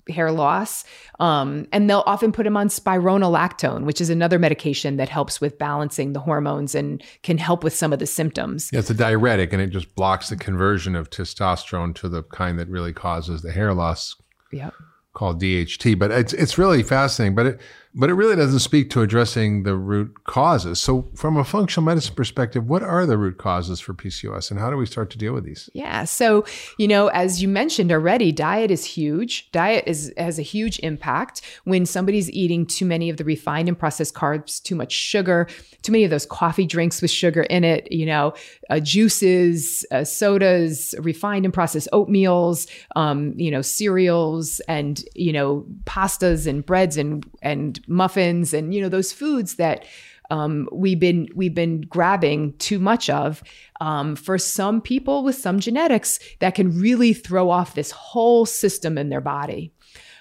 hair 0.08 0.30
loss. 0.30 0.84
Um, 1.20 1.66
and 1.72 1.88
they'll 1.90 2.04
often 2.06 2.32
put 2.32 2.44
them 2.44 2.56
on 2.56 2.68
spironolactone, 2.68 3.84
which 3.84 4.00
is 4.00 4.10
another 4.10 4.38
medication 4.38 4.96
that 4.96 5.08
helps 5.08 5.40
with 5.40 5.58
balancing 5.58 6.12
the 6.12 6.20
hormones 6.20 6.74
and 6.74 7.02
can 7.22 7.38
help 7.38 7.64
with 7.64 7.74
some 7.74 7.92
of 7.92 7.98
the 7.98 8.06
symptoms. 8.06 8.70
Yeah, 8.72 8.80
it's 8.80 8.90
a 8.90 8.94
diuretic 8.94 9.52
and 9.52 9.60
it 9.62 9.68
just 9.68 9.94
blocks 9.94 10.28
the 10.28 10.36
conversion 10.36 10.94
of 10.94 11.10
testosterone 11.10 11.94
to 11.96 12.08
the 12.08 12.22
kind 12.24 12.58
that 12.58 12.68
really 12.68 12.92
causes 12.92 13.42
the 13.42 13.52
hair 13.52 13.74
loss 13.74 14.14
Yep. 14.52 14.72
called 15.12 15.40
DHT. 15.40 15.98
But 15.98 16.10
it's 16.12 16.32
it's 16.32 16.56
really 16.58 16.82
fascinating. 16.82 17.34
But 17.34 17.46
it 17.46 17.60
but 17.98 18.10
it 18.10 18.14
really 18.14 18.36
doesn't 18.36 18.58
speak 18.58 18.90
to 18.90 19.00
addressing 19.00 19.62
the 19.62 19.74
root 19.74 20.24
causes. 20.24 20.78
So 20.78 21.08
from 21.14 21.38
a 21.38 21.44
functional 21.44 21.86
medicine 21.86 22.14
perspective, 22.14 22.68
what 22.68 22.82
are 22.82 23.06
the 23.06 23.16
root 23.16 23.38
causes 23.38 23.80
for 23.80 23.94
PCOS 23.94 24.50
and 24.50 24.60
how 24.60 24.68
do 24.68 24.76
we 24.76 24.84
start 24.84 25.08
to 25.10 25.18
deal 25.18 25.32
with 25.32 25.44
these? 25.44 25.70
Yeah. 25.72 26.04
So, 26.04 26.44
you 26.76 26.88
know, 26.88 27.08
as 27.08 27.40
you 27.40 27.48
mentioned 27.48 27.90
already, 27.90 28.32
diet 28.32 28.70
is 28.70 28.84
huge. 28.84 29.50
Diet 29.50 29.84
is 29.86 30.12
has 30.18 30.38
a 30.38 30.42
huge 30.42 30.78
impact 30.80 31.40
when 31.64 31.86
somebody's 31.86 32.30
eating 32.30 32.66
too 32.66 32.84
many 32.84 33.08
of 33.08 33.16
the 33.16 33.24
refined 33.24 33.66
and 33.66 33.78
processed 33.78 34.14
carbs, 34.14 34.62
too 34.62 34.74
much 34.74 34.92
sugar, 34.92 35.48
too 35.80 35.90
many 35.90 36.04
of 36.04 36.10
those 36.10 36.26
coffee 36.26 36.66
drinks 36.66 37.00
with 37.00 37.10
sugar 37.10 37.44
in 37.44 37.64
it, 37.64 37.90
you 37.90 38.04
know, 38.04 38.34
uh, 38.68 38.78
juices, 38.78 39.86
uh, 39.90 40.04
sodas, 40.04 40.94
refined 40.98 41.46
and 41.46 41.54
processed 41.54 41.88
oatmeals, 41.94 42.68
um, 42.94 43.32
you 43.38 43.50
know, 43.50 43.62
cereals 43.62 44.60
and, 44.68 45.02
you 45.14 45.32
know, 45.32 45.64
pastas 45.84 46.46
and 46.46 46.66
breads 46.66 46.98
and 46.98 47.24
and 47.40 47.80
muffins 47.86 48.52
and, 48.54 48.74
you 48.74 48.80
know, 48.80 48.88
those 48.88 49.12
foods 49.12 49.56
that 49.56 49.84
um, 50.30 50.68
we've 50.72 50.98
been 50.98 51.28
we've 51.36 51.54
been 51.54 51.82
grabbing 51.82 52.54
too 52.58 52.78
much 52.80 53.08
of. 53.08 53.42
Um, 53.80 54.16
for 54.16 54.38
some 54.38 54.80
people 54.80 55.22
with 55.22 55.36
some 55.36 55.60
genetics, 55.60 56.18
that 56.40 56.54
can 56.56 56.78
really 56.80 57.12
throw 57.12 57.48
off 57.50 57.74
this 57.74 57.92
whole 57.92 58.44
system 58.46 58.98
in 58.98 59.08
their 59.08 59.20
body. 59.20 59.72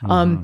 Um, 0.07 0.43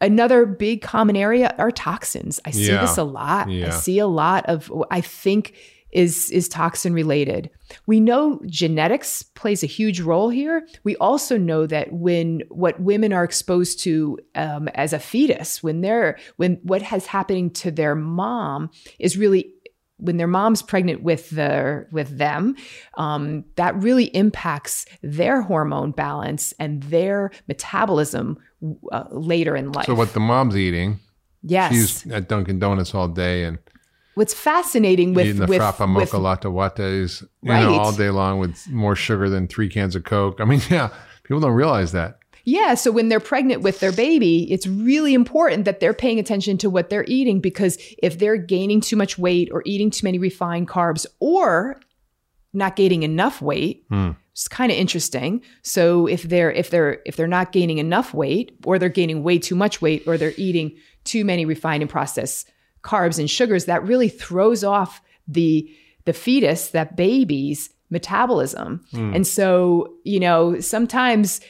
another 0.00 0.44
big 0.44 0.82
common 0.82 1.16
area 1.16 1.54
are 1.56 1.70
toxins. 1.70 2.40
I 2.44 2.50
see 2.50 2.66
Yeah. 2.68 2.82
this 2.82 2.98
a 2.98 3.04
lot. 3.04 3.48
I 3.48 3.70
see 3.70 3.98
a 3.98 4.06
lot 4.06 4.44
of 4.46 4.70
I 4.90 5.00
think 5.00 5.54
is 5.92 6.30
is 6.30 6.48
toxin 6.48 6.92
related. 6.92 7.50
We 7.86 8.00
know 8.00 8.40
genetics 8.46 9.22
plays 9.22 9.62
a 9.62 9.66
huge 9.66 10.00
role 10.00 10.28
here. 10.28 10.66
We 10.84 10.96
also 10.96 11.38
know 11.38 11.66
that 11.66 11.92
when 11.92 12.42
what 12.48 12.80
women 12.80 13.12
are 13.12 13.24
exposed 13.24 13.80
to 13.80 14.18
um, 14.34 14.68
as 14.68 14.92
a 14.92 14.98
fetus, 14.98 15.62
when 15.62 15.80
they're 15.80 16.18
when 16.36 16.58
what 16.62 16.82
has 16.82 17.06
happening 17.06 17.50
to 17.50 17.70
their 17.70 17.94
mom 17.94 18.70
is 18.98 19.16
really 19.16 19.52
when 19.98 20.18
their 20.18 20.26
mom's 20.26 20.62
pregnant 20.62 21.02
with 21.02 21.30
their 21.30 21.88
with 21.92 22.18
them, 22.18 22.56
um, 22.98 23.44
that 23.56 23.74
really 23.82 24.04
impacts 24.06 24.86
their 25.02 25.40
hormone 25.40 25.92
balance 25.92 26.52
and 26.58 26.82
their 26.84 27.30
metabolism 27.48 28.36
uh, 28.92 29.04
later 29.10 29.56
in 29.56 29.72
life. 29.72 29.86
So 29.86 29.94
what 29.94 30.12
the 30.12 30.20
mom's 30.20 30.56
eating, 30.56 31.00
yes, 31.42 31.72
she's 31.72 32.12
at 32.12 32.28
Dunkin' 32.28 32.58
Donuts 32.58 32.94
all 32.94 33.08
day 33.08 33.44
and 33.44 33.58
what's 34.16 34.32
fascinating 34.32 35.12
with 35.12 35.26
eating 35.26 35.40
the 35.40 35.46
with, 35.46 35.60
frappa 35.60 35.80
with 35.94 36.12
mocha 36.12 36.18
latte 36.18 36.48
lattes, 36.48 37.20
you 37.42 37.52
Right. 37.52 37.62
know, 37.62 37.78
all 37.78 37.92
day 37.92 38.08
long 38.08 38.38
with 38.38 38.68
more 38.70 38.96
sugar 38.96 39.28
than 39.28 39.46
three 39.46 39.68
cans 39.68 39.94
of 39.94 40.04
Coke. 40.04 40.40
I 40.40 40.44
mean, 40.46 40.62
yeah, 40.70 40.88
people 41.22 41.40
don't 41.40 41.52
realize 41.52 41.92
that. 41.92 42.18
Yeah. 42.44 42.74
So 42.74 42.90
when 42.90 43.08
they're 43.08 43.20
pregnant 43.20 43.62
with 43.62 43.80
their 43.80 43.92
baby, 43.92 44.50
it's 44.50 44.66
really 44.66 45.12
important 45.14 45.66
that 45.66 45.80
they're 45.80 45.92
paying 45.92 46.18
attention 46.18 46.56
to 46.58 46.70
what 46.70 46.88
they're 46.88 47.04
eating 47.06 47.40
because 47.40 47.76
if 48.02 48.18
they're 48.18 48.36
gaining 48.38 48.80
too 48.80 48.96
much 48.96 49.18
weight 49.18 49.50
or 49.52 49.62
eating 49.66 49.90
too 49.90 50.06
many 50.06 50.18
refined 50.18 50.68
carbs 50.68 51.04
or 51.20 51.78
not 52.54 52.74
gaining 52.74 53.02
enough 53.02 53.42
weight, 53.42 53.84
hmm. 53.90 54.12
it's 54.32 54.48
kind 54.48 54.72
of 54.72 54.78
interesting. 54.78 55.42
So 55.62 56.06
if 56.06 56.22
they're 56.22 56.50
if 56.52 56.70
they're 56.70 57.02
if 57.04 57.16
they're 57.16 57.26
not 57.26 57.52
gaining 57.52 57.78
enough 57.78 58.14
weight 58.14 58.56
or 58.64 58.78
they're 58.78 58.88
gaining 58.88 59.22
way 59.22 59.38
too 59.38 59.56
much 59.56 59.82
weight 59.82 60.04
or 60.06 60.16
they're 60.16 60.32
eating 60.38 60.76
too 61.04 61.24
many 61.24 61.44
refined 61.44 61.82
and 61.82 61.90
processed 61.90 62.48
carbs 62.86 63.18
and 63.18 63.28
sugars, 63.28 63.64
that 63.64 63.82
really 63.84 64.08
throws 64.08 64.64
off 64.64 65.00
the 65.28 65.68
the 66.04 66.12
fetus, 66.12 66.68
that 66.68 66.96
baby's 66.96 67.70
metabolism. 67.90 68.84
And 69.14 69.26
so, 69.26 69.92
you 70.04 70.20
know, 70.20 70.60
sometimes 70.60 71.40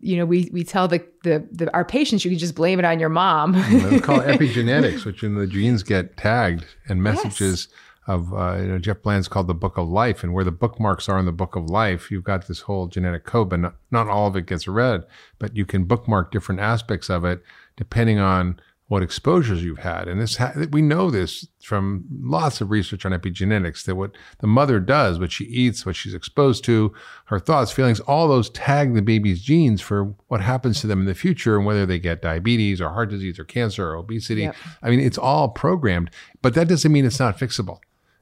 you 0.00 0.16
know, 0.16 0.24
we 0.24 0.48
we 0.52 0.62
tell 0.62 0.86
the, 0.86 1.04
the 1.24 1.46
the 1.50 1.72
our 1.74 1.84
patients 1.84 2.24
you 2.24 2.30
can 2.30 2.38
just 2.38 2.54
blame 2.54 2.78
it 2.78 2.84
on 2.84 3.00
your 3.00 3.08
mom. 3.08 3.54
It's 3.56 4.04
called 4.04 4.22
epigenetics, 4.34 5.04
which 5.04 5.24
in 5.24 5.34
the 5.34 5.46
genes 5.46 5.82
get 5.82 6.16
tagged 6.16 6.64
and 6.88 7.02
messages 7.02 7.68
of, 8.08 8.32
uh, 8.32 8.56
you 8.58 8.66
know, 8.68 8.78
Jeff 8.78 9.02
Bland's 9.02 9.28
called 9.28 9.48
the 9.48 9.54
book 9.54 9.76
of 9.76 9.86
life. 9.86 10.24
And 10.24 10.32
where 10.32 10.44
the 10.44 10.50
bookmarks 10.50 11.08
are 11.08 11.18
in 11.18 11.26
the 11.26 11.32
book 11.32 11.56
of 11.56 11.68
life, 11.68 12.10
you've 12.10 12.24
got 12.24 12.48
this 12.48 12.60
whole 12.60 12.86
genetic 12.86 13.24
code, 13.24 13.50
but 13.50 13.60
not, 13.60 13.74
not 13.90 14.08
all 14.08 14.26
of 14.26 14.34
it 14.34 14.46
gets 14.46 14.66
read, 14.66 15.04
but 15.38 15.54
you 15.54 15.66
can 15.66 15.84
bookmark 15.84 16.32
different 16.32 16.60
aspects 16.60 17.10
of 17.10 17.24
it 17.24 17.42
depending 17.76 18.18
on 18.18 18.58
what 18.88 19.02
exposures 19.02 19.62
you've 19.62 19.80
had. 19.80 20.08
And 20.08 20.18
this, 20.18 20.36
ha- 20.36 20.54
we 20.70 20.80
know 20.80 21.10
this 21.10 21.46
from 21.62 22.04
lots 22.22 22.62
of 22.62 22.70
research 22.70 23.04
on 23.04 23.12
epigenetics 23.12 23.84
that 23.84 23.96
what 23.96 24.12
the 24.38 24.46
mother 24.46 24.80
does, 24.80 25.18
what 25.18 25.30
she 25.30 25.44
eats, 25.44 25.84
what 25.84 25.94
she's 25.94 26.14
exposed 26.14 26.64
to, 26.64 26.94
her 27.26 27.38
thoughts, 27.38 27.70
feelings, 27.70 28.00
all 28.00 28.28
those 28.28 28.48
tag 28.48 28.94
the 28.94 29.02
baby's 29.02 29.42
genes 29.42 29.82
for 29.82 30.14
what 30.28 30.40
happens 30.40 30.80
to 30.80 30.86
them 30.86 31.00
in 31.00 31.06
the 31.06 31.14
future 31.14 31.58
and 31.58 31.66
whether 31.66 31.84
they 31.84 31.98
get 31.98 32.22
diabetes 32.22 32.80
or 32.80 32.88
heart 32.88 33.10
disease 33.10 33.38
or 33.38 33.44
cancer 33.44 33.90
or 33.90 33.94
obesity. 33.94 34.42
Yep. 34.42 34.56
I 34.82 34.88
mean, 34.88 35.00
it's 35.00 35.18
all 35.18 35.50
programmed, 35.50 36.10
but 36.40 36.54
that 36.54 36.68
doesn't 36.68 36.90
mean 36.90 37.04
it's 37.04 37.20
not 37.20 37.38
fixable. 37.38 37.80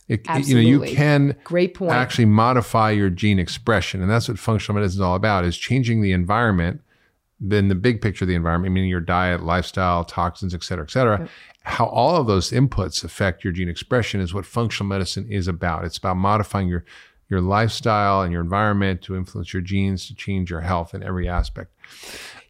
It, 0.08 0.26
you 0.46 0.54
know, 0.54 0.60
you 0.60 0.80
can 0.82 1.36
Great 1.42 1.74
point. 1.74 1.90
actually 1.90 2.26
modify 2.26 2.92
your 2.92 3.10
gene 3.10 3.40
expression, 3.40 4.00
and 4.00 4.08
that's 4.08 4.28
what 4.28 4.38
functional 4.38 4.78
medicine 4.80 4.98
is 4.98 5.00
all 5.00 5.16
about: 5.16 5.44
is 5.44 5.56
changing 5.56 6.00
the 6.00 6.12
environment, 6.12 6.80
then 7.38 7.68
the 7.68 7.74
big 7.74 8.00
picture 8.00 8.24
of 8.24 8.28
the 8.28 8.34
environment, 8.34 8.72
meaning 8.72 8.88
your 8.88 9.00
diet, 9.00 9.42
lifestyle, 9.42 10.04
toxins, 10.04 10.54
et 10.54 10.62
cetera, 10.62 10.84
et 10.84 10.90
cetera. 10.90 11.28
How 11.62 11.86
all 11.86 12.16
of 12.16 12.26
those 12.26 12.50
inputs 12.50 13.04
affect 13.04 13.44
your 13.44 13.52
gene 13.52 13.68
expression 13.68 14.20
is 14.20 14.32
what 14.32 14.46
functional 14.46 14.88
medicine 14.88 15.26
is 15.30 15.48
about. 15.48 15.84
It's 15.84 15.98
about 15.98 16.16
modifying 16.16 16.68
your 16.68 16.84
your 17.28 17.40
lifestyle 17.40 18.22
and 18.22 18.32
your 18.32 18.40
environment 18.40 19.02
to 19.02 19.16
influence 19.16 19.52
your 19.52 19.60
genes 19.60 20.06
to 20.06 20.14
change 20.14 20.48
your 20.48 20.60
health 20.60 20.94
in 20.94 21.02
every 21.02 21.28
aspect. 21.28 21.72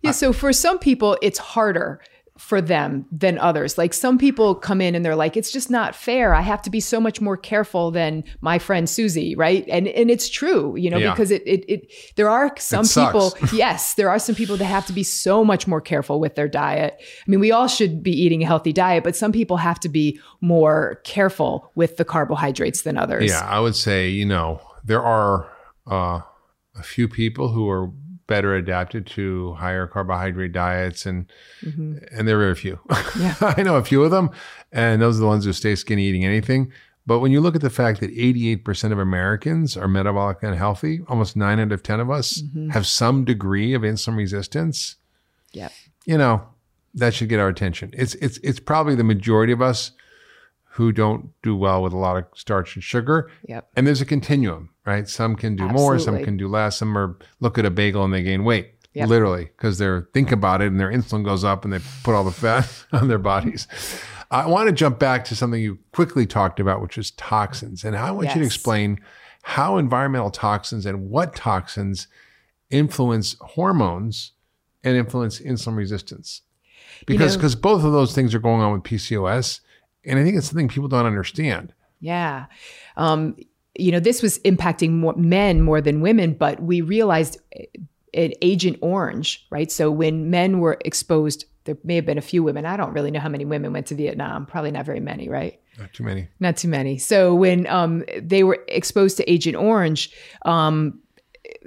Yeah, 0.02 0.10
uh, 0.10 0.12
so 0.12 0.34
for 0.34 0.52
some 0.52 0.78
people, 0.78 1.16
it's 1.22 1.38
harder 1.38 2.00
for 2.38 2.60
them 2.60 3.06
than 3.10 3.38
others. 3.38 3.78
Like 3.78 3.94
some 3.94 4.18
people 4.18 4.54
come 4.54 4.80
in 4.80 4.94
and 4.94 5.04
they're 5.04 5.16
like, 5.16 5.36
it's 5.36 5.50
just 5.50 5.70
not 5.70 5.94
fair. 5.94 6.34
I 6.34 6.42
have 6.42 6.60
to 6.62 6.70
be 6.70 6.80
so 6.80 7.00
much 7.00 7.20
more 7.20 7.36
careful 7.36 7.90
than 7.90 8.24
my 8.40 8.58
friend 8.58 8.88
Susie, 8.88 9.34
right? 9.34 9.64
And 9.68 9.88
and 9.88 10.10
it's 10.10 10.28
true, 10.28 10.76
you 10.76 10.90
know, 10.90 10.98
Yeah. 10.98 11.12
because 11.12 11.30
it 11.30 11.42
it, 11.46 11.64
it 11.68 11.92
there 12.16 12.28
are 12.28 12.52
some 12.58 12.84
It 12.84 12.94
people, 12.94 13.34
yes, 13.52 13.94
there 13.94 14.10
are 14.10 14.18
some 14.18 14.34
people 14.34 14.56
that 14.58 14.64
have 14.66 14.86
to 14.86 14.92
be 14.92 15.02
so 15.02 15.44
much 15.44 15.66
more 15.66 15.80
careful 15.80 16.20
with 16.20 16.34
their 16.34 16.48
diet. 16.48 16.94
I 17.00 17.30
mean, 17.30 17.40
we 17.40 17.52
all 17.52 17.68
should 17.68 18.02
be 18.02 18.12
eating 18.12 18.42
a 18.42 18.46
healthy 18.46 18.72
diet, 18.72 19.02
but 19.04 19.16
some 19.16 19.32
people 19.32 19.56
have 19.56 19.80
to 19.80 19.88
be 19.88 20.20
more 20.40 21.00
careful 21.04 21.70
with 21.74 21.96
the 21.96 22.04
carbohydrates 22.04 22.82
than 22.82 22.98
others. 22.98 23.30
Yeah, 23.30 23.46
I 23.48 23.60
would 23.60 23.76
say, 23.76 24.08
you 24.08 24.26
know, 24.26 24.60
there 24.84 25.02
are 25.02 25.50
uh, 25.90 26.20
a 26.78 26.82
few 26.82 27.08
people 27.08 27.48
who 27.48 27.68
are 27.68 27.90
better 28.26 28.54
adapted 28.54 29.06
to 29.06 29.54
higher 29.54 29.86
carbohydrate 29.86 30.52
diets 30.52 31.06
and 31.06 31.26
Mhm. 31.64 32.06
and 32.12 32.26
there 32.26 32.36
are 32.36 32.40
very 32.40 32.54
few. 32.54 32.80
Yeah. 33.18 33.34
I 33.56 33.62
know 33.62 33.76
a 33.76 33.84
few 33.84 34.02
of 34.02 34.10
them, 34.10 34.30
and 34.72 35.00
those 35.00 35.16
are 35.16 35.20
the 35.20 35.26
ones 35.26 35.44
who 35.44 35.52
stay 35.52 35.74
skinny 35.74 36.04
eating 36.06 36.24
anything. 36.24 36.72
But 37.06 37.20
when 37.20 37.30
you 37.30 37.40
look 37.40 37.54
at 37.54 37.60
the 37.62 37.70
fact 37.70 38.00
that 38.00 38.10
88% 38.10 38.92
of 38.92 38.98
Americans 38.98 39.76
are 39.76 39.86
metabolic 39.86 40.42
unhealthy, 40.42 41.02
almost 41.06 41.36
nine 41.36 41.60
out 41.60 41.70
of 41.70 41.84
10 41.84 42.00
of 42.00 42.10
us 42.10 42.42
Mhm. 42.42 42.72
have 42.72 42.84
some 42.86 43.24
degree 43.24 43.74
of 43.74 43.82
insulin 43.82 44.16
resistance, 44.16 44.96
Yep. 45.52 45.70
you 46.04 46.18
know, 46.18 46.48
that 46.94 47.14
should 47.14 47.28
get 47.28 47.38
our 47.38 47.48
attention. 47.48 47.90
It's 47.92 48.14
it's 48.16 48.38
it's 48.38 48.58
probably 48.58 48.94
the 48.96 49.04
majority 49.04 49.52
of 49.52 49.62
us 49.62 49.92
who 50.76 50.92
don't 50.92 51.30
do 51.42 51.56
well 51.56 51.82
with 51.82 51.94
a 51.94 51.96
lot 51.96 52.18
of 52.18 52.24
starch 52.34 52.74
and 52.76 52.84
sugar. 52.84 53.30
Yep. 53.48 53.66
And 53.76 53.86
there's 53.86 54.02
a 54.02 54.06
continuum, 54.06 54.68
right? 54.84 55.08
Some 55.08 55.34
can 55.34 55.56
do 55.56 55.66
more, 55.68 55.98
some 55.98 56.22
can 56.22 56.36
do 56.36 56.48
less. 56.48 56.76
Some 56.76 56.96
are 56.98 57.16
look 57.40 57.56
at 57.56 57.64
a 57.64 57.70
bagel 57.70 58.04
and 58.04 58.12
they 58.12 58.22
gain 58.22 58.44
weight, 58.44 58.74
Yep. 58.92 59.08
literally, 59.08 59.44
because 59.44 59.78
they're 59.78 60.08
think 60.12 60.32
about 60.32 60.60
it 60.60 60.66
and 60.66 60.78
their 60.78 60.90
insulin 60.92 61.24
goes 61.24 61.44
up 61.44 61.64
and 61.64 61.72
they 61.72 61.78
put 62.04 62.14
all 62.14 62.24
the 62.24 62.30
fat 62.30 62.68
on 62.92 63.08
their 63.08 63.18
bodies. 63.18 63.66
I 64.30 64.46
want 64.48 64.68
to 64.68 64.72
jump 64.72 64.98
back 64.98 65.24
to 65.26 65.34
something 65.36 65.62
you 65.62 65.78
quickly 65.92 66.26
talked 66.26 66.60
about, 66.60 66.82
which 66.82 66.98
is 66.98 67.10
toxins. 67.12 67.82
And 67.82 67.96
I 67.96 68.10
want 68.10 68.28
you 68.34 68.40
to 68.40 68.46
explain 68.46 69.00
how 69.44 69.78
environmental 69.78 70.30
toxins 70.30 70.84
and 70.84 71.08
what 71.08 71.34
toxins 71.34 72.06
influence 72.68 73.36
hormones 73.40 74.32
and 74.84 74.94
influence 74.96 75.40
insulin 75.40 75.76
resistance. 75.76 76.42
Because 77.06 77.34
know- 77.34 77.38
because 77.38 77.54
both 77.54 77.82
of 77.84 77.92
those 77.92 78.14
things 78.14 78.34
are 78.34 78.38
going 78.40 78.60
on 78.60 78.72
with 78.72 78.82
PCOS. 78.82 79.60
And 80.06 80.18
I 80.18 80.24
think 80.24 80.36
it's 80.36 80.48
something 80.48 80.68
people 80.68 80.88
don't 80.88 81.06
understand. 81.06 81.74
Yeah. 82.00 82.46
Um, 82.96 83.36
you 83.78 83.92
know, 83.92 84.00
this 84.00 84.22
was 84.22 84.38
impacting 84.40 84.92
more 84.92 85.14
men 85.16 85.60
more 85.60 85.80
than 85.80 86.00
women, 86.00 86.32
but 86.32 86.62
we 86.62 86.80
realized 86.80 87.38
at 88.14 88.32
Agent 88.40 88.78
Orange, 88.80 89.46
right? 89.50 89.70
So 89.70 89.90
when 89.90 90.30
men 90.30 90.60
were 90.60 90.78
exposed, 90.84 91.44
there 91.64 91.76
may 91.84 91.96
have 91.96 92.06
been 92.06 92.18
a 92.18 92.22
few 92.22 92.42
women. 92.42 92.64
I 92.64 92.76
don't 92.76 92.92
really 92.92 93.10
know 93.10 93.20
how 93.20 93.28
many 93.28 93.44
women 93.44 93.72
went 93.72 93.86
to 93.88 93.94
Vietnam. 93.94 94.46
Probably 94.46 94.70
not 94.70 94.86
very 94.86 95.00
many, 95.00 95.28
right? 95.28 95.60
Not 95.78 95.92
too 95.92 96.04
many. 96.04 96.28
Not 96.40 96.56
too 96.56 96.68
many. 96.68 96.96
So 96.96 97.34
when 97.34 97.66
um, 97.66 98.04
they 98.20 98.44
were 98.44 98.64
exposed 98.68 99.18
to 99.18 99.30
Agent 99.30 99.56
Orange 99.56 100.10
um, 100.46 101.00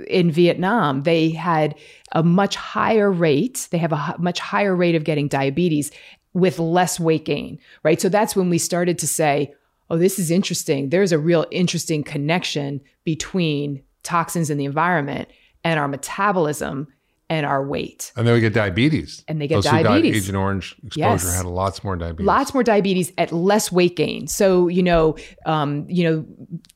in 0.08 0.32
Vietnam, 0.32 1.04
they 1.04 1.30
had 1.30 1.76
a 2.14 2.24
much 2.24 2.56
higher 2.56 3.12
rate. 3.12 3.68
They 3.72 3.78
have 3.78 3.94
a 3.94 4.16
much 4.18 4.40
higher 4.40 4.76
rate 4.76 4.96
of 4.96 5.04
getting 5.04 5.28
diabetes 5.28 5.92
with 6.34 6.60
less 6.60 7.00
weight 7.00 7.26
gain, 7.26 7.60
right? 7.84 8.00
So 8.00 8.10
that's 8.10 8.36
when 8.36 8.50
we 8.50 8.58
started 8.58 9.00
to 9.00 9.08
say, 9.08 9.54
oh, 9.90 9.98
this 9.98 10.20
is 10.20 10.32
interesting. 10.32 10.90
There's 10.90 11.12
a 11.12 11.18
real 11.18 11.46
interesting 11.52 12.04
connection 12.04 12.82
between 13.04 13.82
toxins 14.04 14.50
in 14.50 14.58
the 14.58 14.66
environment 14.66 15.30
and 15.64 15.80
our 15.80 15.88
metabolism 15.88 16.88
and 17.30 17.46
our 17.46 17.64
weight. 17.66 18.12
And 18.16 18.26
then 18.28 18.34
we 18.34 18.40
get 18.42 18.54
diabetes. 18.54 19.24
And 19.28 19.40
they 19.40 19.48
get 19.48 19.56
Those 19.56 19.66
diabetes. 19.66 20.24
Agent 20.24 20.36
Orange 20.38 20.76
exposure 20.84 21.00
Yes. 21.28 21.36
had 21.38 21.46
lots 21.46 21.84
more 21.84 21.96
diabetes. 21.96 22.26
lots 22.26 22.54
more 22.54 22.64
diabetes 22.64 23.12
at 23.18 23.32
less 23.32 23.72
weight 23.72 23.96
gain. 23.96 24.28
So 24.28 24.68
you 24.68 24.82
know, 24.84 25.16
um, 25.46 25.86
you 25.88 26.04
know, 26.04 26.26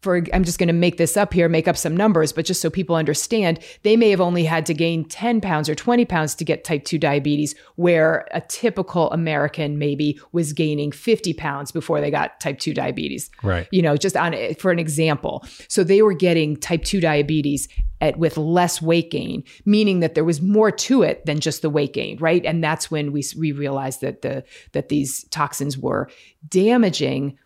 for 0.01 0.23
I'm 0.33 0.43
just 0.43 0.59
going 0.59 0.67
to 0.67 0.73
make 0.73 0.97
this 0.97 1.17
up 1.17 1.33
here, 1.33 1.49
make 1.49 1.67
up 1.67 1.77
some 1.77 1.95
numbers, 1.97 2.31
but 2.31 2.45
just 2.45 2.61
so 2.61 2.69
people 2.69 2.95
understand, 2.95 3.59
they 3.83 3.95
may 3.97 4.09
have 4.11 4.21
only 4.21 4.43
had 4.43 4.65
to 4.67 4.73
gain 4.73 5.05
10 5.05 5.41
pounds 5.41 5.67
or 5.69 5.75
20 5.75 6.05
pounds 6.05 6.35
to 6.35 6.45
get 6.45 6.63
type 6.63 6.83
2 6.85 6.97
diabetes, 6.99 7.55
where 7.75 8.27
a 8.31 8.41
typical 8.41 9.09
American 9.11 9.77
maybe 9.79 10.19
was 10.31 10.53
gaining 10.53 10.91
50 10.91 11.33
pounds 11.33 11.71
before 11.71 11.99
they 12.01 12.11
got 12.11 12.39
type 12.39 12.59
2 12.59 12.73
diabetes 12.73 13.29
Right. 13.41 13.67
you 13.71 13.81
know 13.81 13.97
just 13.97 14.15
on 14.15 14.35
for 14.59 14.71
an 14.71 14.79
example 14.79 15.43
so 15.67 15.83
they 15.83 16.01
were 16.01 16.13
getting 16.13 16.55
type 16.57 16.83
2 16.83 16.99
diabetes 17.01 17.67
at 18.03 18.17
with 18.17 18.37
less 18.37 18.81
weight 18.81 19.09
gain 19.09 19.43
meaning 19.65 20.01
that 20.01 20.13
there 20.13 20.25
was 20.25 20.41
more 20.41 20.69
to 20.69 21.01
it 21.01 21.25
than 21.25 21.39
just 21.39 21.61
the 21.61 21.69
weight 21.69 21.93
gain 21.93 22.17
right 22.17 22.45
and 22.45 22.63
that's 22.63 22.91
when 22.91 23.11
we 23.11 23.23
we 23.37 23.51
realized 23.51 24.01
that 24.01 24.21
the 24.21 24.43
that 24.73 24.89
these 24.89 25.23
toxins 25.25 25.77
were 25.77 26.09
damaging 26.49 27.37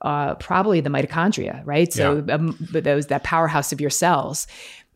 uh, 0.00 0.34
probably 0.34 0.80
the 0.80 0.90
mitochondria 0.90 1.62
right 1.64 1.92
so 1.92 2.24
um, 2.28 2.58
those 2.72 3.06
that 3.06 3.22
powerhouse 3.22 3.72
of 3.72 3.80
your 3.80 3.88
cells 3.88 4.46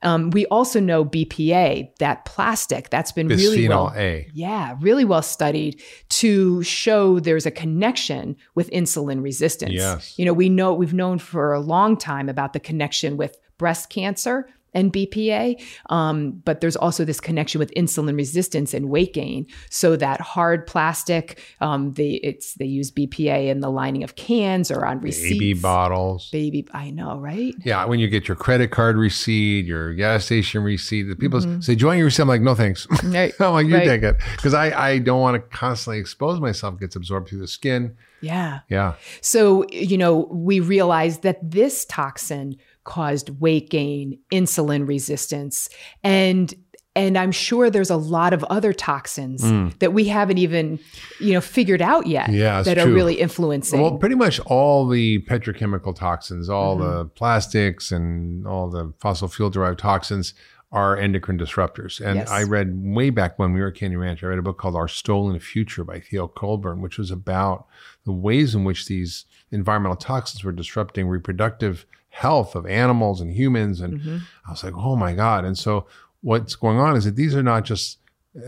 um, 0.03 0.31
we 0.31 0.47
also 0.47 0.79
know 0.79 1.05
BPA, 1.05 1.97
that 1.97 2.25
plastic, 2.25 2.89
that's 2.89 3.11
been 3.11 3.27
really 3.27 3.69
well, 3.69 3.93
A. 3.97 4.29
yeah, 4.33 4.77
really 4.81 5.05
well 5.05 5.23
studied 5.23 5.83
to 6.11 6.63
show 6.63 7.19
there's 7.19 7.47
a 7.47 7.51
connection 7.51 8.37
with 8.55 8.71
insulin 8.71 9.23
resistance. 9.23 9.73
Yes. 9.73 10.17
You 10.17 10.25
know, 10.25 10.33
we 10.33 10.49
know 10.49 10.73
we've 10.73 10.95
known 10.95 11.19
for 11.19 11.53
a 11.53 11.59
long 11.59 11.97
time 11.97 12.29
about 12.29 12.53
the 12.53 12.61
connection 12.61 13.17
with 13.17 13.37
breast 13.59 13.91
cancer 13.91 14.49
and 14.79 14.93
BPA, 14.93 15.61
um, 15.91 16.41
but 16.45 16.61
there's 16.61 16.77
also 16.77 17.05
this 17.05 17.21
connection 17.21 17.59
with 17.59 17.73
insulin 17.75 18.17
resistance 18.17 18.73
and 18.75 18.89
weight 18.89 19.13
gain. 19.13 19.47
So 19.71 19.97
that 19.97 20.21
hard 20.21 20.67
plastic, 20.67 21.41
um, 21.61 21.93
they 21.93 22.13
it's 22.23 22.55
they 22.55 22.65
use 22.67 22.91
BPA 22.91 23.49
in 23.49 23.61
the 23.61 23.71
lining 23.71 24.05
of 24.05 24.15
cans 24.17 24.71
or 24.71 24.87
on 24.87 25.01
receipts. 25.01 25.35
Baby 25.39 25.55
bottles. 25.55 26.31
Baby, 26.31 26.67
I 26.73 26.91
know, 26.91 27.19
right? 27.19 27.55
Yeah, 27.65 27.85
when 27.85 27.99
you 27.99 28.09
get 28.09 28.29
your 28.29 28.37
credit 28.37 28.71
card 28.71 28.97
receipt, 28.97 29.67
your 29.67 29.95
gas 29.95 30.25
station 30.25 30.63
receipt, 30.63 31.03
the 31.05 31.17
people 31.17 31.41
say, 31.61 31.75
"Do 31.75 31.81
you 31.83 31.87
want 31.87 31.99
your 31.99 32.07
receipt?" 32.07 32.23
I'm 32.23 32.29
like, 32.29 32.43
"No, 32.43 32.55
thanks." 32.55 32.87
Right. 33.09 33.33
I'm 33.41 33.53
like, 33.53 33.67
"You 33.67 33.75
Right. 33.75 33.87
take 33.87 34.03
it," 34.03 34.17
because 34.37 34.55
I 34.55 34.71
I 34.91 34.99
don't 34.99 35.21
want 35.21 35.35
to 35.35 35.57
constantly 35.57 35.99
expose 35.99 36.41
myself. 36.41 36.75
It 36.75 36.81
gets 36.81 36.97
absorbed 36.97 37.29
through 37.29 37.41
the 37.41 37.49
skin. 37.49 37.97
Yeah. 38.21 38.61
Yeah, 38.69 38.95
So, 39.21 39.65
you 39.71 39.97
know, 39.97 40.27
we 40.33 40.59
realized 40.61 41.23
that 41.23 41.39
this 41.43 41.85
toxin 41.85 42.57
caused 42.89 43.29
weight 43.41 43.69
gain, 43.71 44.19
insulin 44.33 44.89
resistance, 44.89 45.69
and 46.03 46.55
and 46.97 47.17
I'm 47.17 47.31
sure 47.31 47.71
there's 47.71 47.91
a 47.91 47.97
lot 47.97 48.33
of 48.33 48.43
other 48.45 48.73
toxins 48.73 49.43
that 49.79 49.93
we 49.93 50.09
haven't 50.09 50.39
even, 50.39 50.81
you 51.21 51.33
know, 51.35 51.41
figured 51.41 51.81
out 51.81 52.09
yet 52.09 52.29
Mm. 52.29 52.35
Yeah, 52.39 52.63
that 52.63 52.77
are 52.79 52.89
really 52.89 53.21
influencing. 53.21 53.81
well, 53.81 53.99
pretty 53.99 54.17
much 54.17 54.41
all 54.47 54.89
the 54.89 55.21
petrochemical 55.21 55.95
toxins, 55.95 56.49
all 56.49 56.77
Mm-hmm. 56.77 56.97
the 56.99 57.05
plastics, 57.05 57.93
and 57.93 58.47
all 58.49 58.69
the 58.69 58.93
fossil 58.99 59.29
fuel 59.29 59.49
derived 59.49 59.79
toxins 59.79 60.35
are 60.73 60.97
endocrine 60.97 61.39
disruptors. 61.39 62.01
And 62.05 62.17
Yes. 62.17 62.31
I 62.31 62.43
read 62.43 62.69
way 62.75 63.11
back 63.11 63.39
when 63.39 63.53
we 63.53 63.61
were 63.61 63.69
at 63.69 63.77
Canyon 63.77 64.01
Ranch, 64.01 64.25
I 64.25 64.27
read 64.27 64.39
a 64.41 64.43
book 64.43 64.59
called 64.59 64.75
Our 64.75 64.89
Stolen 64.89 65.39
Future 65.39 65.85
by 65.85 66.01
Theo 66.01 66.27
Colborn, 66.27 66.81
which 66.83 66.99
was 66.99 67.11
about 67.13 67.67
the 68.05 68.13
ways 68.13 68.55
in 68.57 68.65
which 68.65 68.87
these 68.87 69.25
environmental 69.53 69.97
toxins 69.97 70.43
were 70.43 70.53
disrupting 70.53 71.07
reproductive 71.07 71.87
health 72.19 72.55
of 72.55 72.67
animals 72.67 73.21
and 73.21 73.33
humans. 73.33 73.81
And 73.81 74.01
Mm-hmm. 74.01 74.19
I 74.47 74.51
was 74.51 74.65
like, 74.65 74.75
oh 74.77 74.97
my 74.97 75.15
God. 75.15 75.45
And 75.45 75.57
so 75.57 75.87
what's 76.21 76.57
going 76.57 76.79
on 76.79 76.97
is 76.97 77.05
that 77.05 77.17
these 77.17 77.35
are 77.35 77.43
not 77.43 77.65
just 77.65 77.99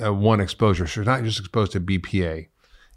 uh, 0.05 0.13
one 0.13 0.41
exposure. 0.41 0.87
So 0.87 1.01
you're 1.01 1.13
not 1.13 1.25
just 1.25 1.39
exposed 1.39 1.73
to 1.73 1.81
BPA. 1.81 2.49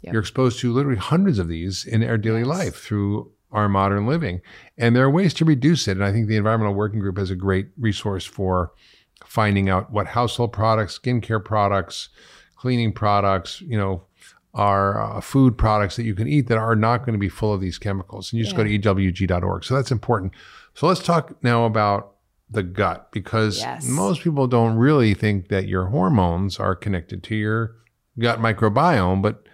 Yep. 0.02 0.12
You're 0.12 0.22
exposed 0.22 0.58
to 0.60 0.72
literally 0.72 0.98
hundreds 0.98 1.38
of 1.38 1.48
these 1.48 1.84
in 1.84 2.02
our 2.04 2.18
daily 2.18 2.44
life 2.44 2.76
through 2.76 3.30
our 3.52 3.68
modern 3.68 4.06
living. 4.06 4.40
And 4.76 4.94
there 4.94 5.04
are 5.04 5.10
ways 5.10 5.32
to 5.34 5.44
reduce 5.44 5.86
it. 5.86 5.92
And 5.92 6.04
I 6.04 6.12
think 6.12 6.26
the 6.26 6.36
Environmental 6.36 6.74
Working 6.74 7.00
Group 7.00 7.18
has 7.18 7.30
a 7.30 7.36
great 7.36 7.68
resource 7.78 8.24
for 8.24 8.72
finding 9.24 9.68
out 9.68 9.92
what 9.92 10.08
household 10.08 10.52
products, 10.52 10.98
skincare 10.98 11.42
products, 11.42 12.08
cleaning 12.56 12.92
products, 12.92 13.60
you 13.60 13.78
know, 13.78 14.02
are 14.54 15.00
uh, 15.00 15.20
food 15.20 15.58
products 15.58 15.96
that 15.96 16.04
you 16.04 16.14
can 16.14 16.28
eat 16.28 16.48
that 16.48 16.58
are 16.58 16.76
not 16.76 16.98
going 16.98 17.12
to 17.12 17.18
be 17.18 17.28
full 17.28 17.52
of 17.52 17.60
these 17.60 17.78
chemicals. 17.78 18.32
And 18.32 18.38
you 18.38 18.44
just 18.44 18.56
go 18.56 18.64
to 18.64 18.78
ewg.org. 18.78 19.64
So 19.64 19.74
that's 19.74 19.90
important. 19.90 20.32
So 20.74 20.86
let's 20.88 21.02
talk 21.02 21.42
now 21.42 21.64
about 21.64 22.16
the 22.50 22.62
gut 22.62 23.10
because 23.12 23.58
Yes. 23.58 23.88
most 23.88 24.22
people 24.22 24.46
don't 24.46 24.76
really 24.76 25.14
think 25.14 25.48
that 25.48 25.66
your 25.68 25.86
hormones 25.86 26.58
are 26.58 26.74
connected 26.74 27.22
to 27.24 27.34
your 27.34 27.76
gut 28.18 28.38
microbiome, 28.40 29.22
but 29.22 29.44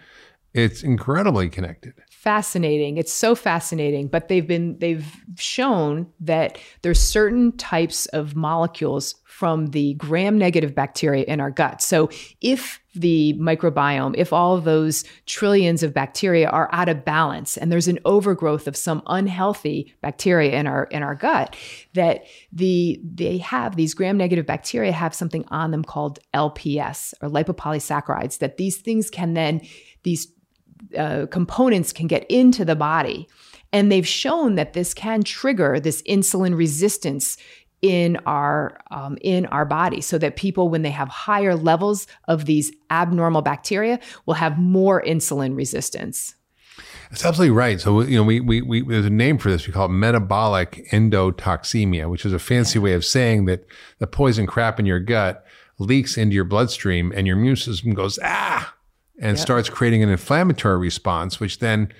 it's 0.52 0.82
incredibly 0.82 1.48
connected. 1.48 1.94
fascinating. 2.10 2.98
It's 2.98 3.12
so 3.12 3.34
fascinating, 3.34 4.06
but 4.08 4.28
they've 4.28 4.46
been 4.46 4.78
they've 4.78 5.06
shown 5.38 6.06
that 6.20 6.58
there's 6.82 7.00
certain 7.00 7.56
types 7.56 8.04
of 8.06 8.36
molecules 8.36 9.14
from 9.40 9.68
the 9.68 9.94
gram 9.94 10.36
negative 10.36 10.74
bacteria 10.74 11.24
in 11.24 11.40
our 11.40 11.50
gut. 11.50 11.80
So 11.80 12.10
if 12.42 12.78
the 12.94 13.32
microbiome, 13.40 14.14
if 14.18 14.34
all 14.34 14.60
those 14.60 15.02
trillions 15.24 15.82
of 15.82 15.94
bacteria 15.94 16.46
are 16.46 16.68
out 16.72 16.90
of 16.90 17.06
balance 17.06 17.56
and 17.56 17.72
there's 17.72 17.88
an 17.88 17.98
overgrowth 18.04 18.68
of 18.68 18.76
some 18.76 19.02
unhealthy 19.06 19.94
bacteria 20.02 20.52
in 20.60 20.66
our 20.66 20.84
in 20.90 21.02
our 21.02 21.14
gut, 21.14 21.56
that 21.94 22.24
the 22.52 23.00
they 23.02 23.38
have 23.38 23.76
these 23.76 23.94
gram 23.94 24.18
negative 24.18 24.44
bacteria 24.44 24.92
have 24.92 25.14
something 25.14 25.46
on 25.48 25.70
them 25.70 25.84
called 25.84 26.18
LPS 26.34 27.14
or 27.22 27.30
lipopolysaccharides 27.30 28.40
that 28.40 28.58
these 28.58 28.76
things 28.76 29.08
can 29.08 29.32
then 29.32 29.62
these 30.02 30.30
uh, 30.98 31.24
components 31.30 31.94
can 31.94 32.08
get 32.08 32.30
into 32.30 32.62
the 32.62 32.76
body. 32.76 33.26
And 33.72 33.90
they've 33.90 34.06
shown 34.06 34.56
that 34.56 34.72
this 34.72 34.92
can 34.92 35.22
trigger 35.22 35.78
this 35.78 36.02
insulin 36.02 36.56
resistance 36.56 37.36
in 37.82 38.18
our 38.26 38.78
um, 38.90 39.16
in 39.22 39.46
our 39.46 39.64
body 39.64 40.00
so 40.00 40.18
that 40.18 40.36
people 40.36 40.68
when 40.68 40.82
they 40.82 40.90
have 40.90 41.08
higher 41.08 41.54
levels 41.54 42.06
of 42.28 42.44
these 42.44 42.70
abnormal 42.90 43.42
bacteria 43.42 43.98
will 44.26 44.34
have 44.34 44.58
more 44.58 45.02
insulin 45.02 45.56
resistance 45.56 46.34
That's 47.10 47.24
absolutely 47.24 47.54
right. 47.56 47.80
So 47.80 48.00
you 48.02 48.16
know, 48.16 48.24
we, 48.24 48.40
we 48.40 48.62
we 48.62 48.82
there's 48.82 49.04
a 49.06 49.10
name 49.10 49.38
for 49.38 49.50
this. 49.50 49.66
We 49.66 49.72
call 49.72 49.86
it 49.86 49.90
metabolic 49.90 50.86
endotoxemia, 50.92 52.08
which 52.08 52.24
is 52.24 52.32
a 52.32 52.38
fancy 52.38 52.78
way 52.78 52.92
of 52.94 53.04
saying 53.04 53.46
that 53.46 53.66
the 53.98 54.06
poison 54.06 54.46
crap 54.46 54.78
in 54.78 54.86
your 54.86 55.00
gut 55.00 55.44
leaks 55.78 56.16
into 56.16 56.34
your 56.34 56.44
bloodstream 56.44 57.12
and 57.14 57.26
your 57.26 57.36
immune 57.36 57.56
system 57.56 57.94
goes, 57.94 58.18
ah, 58.22 58.74
and 59.18 59.36
Yep. 59.36 59.42
starts 59.42 59.68
creating 59.70 60.02
an 60.02 60.08
inflammatory 60.08 60.78
response, 60.78 61.40
which 61.40 61.58
then 61.58 61.92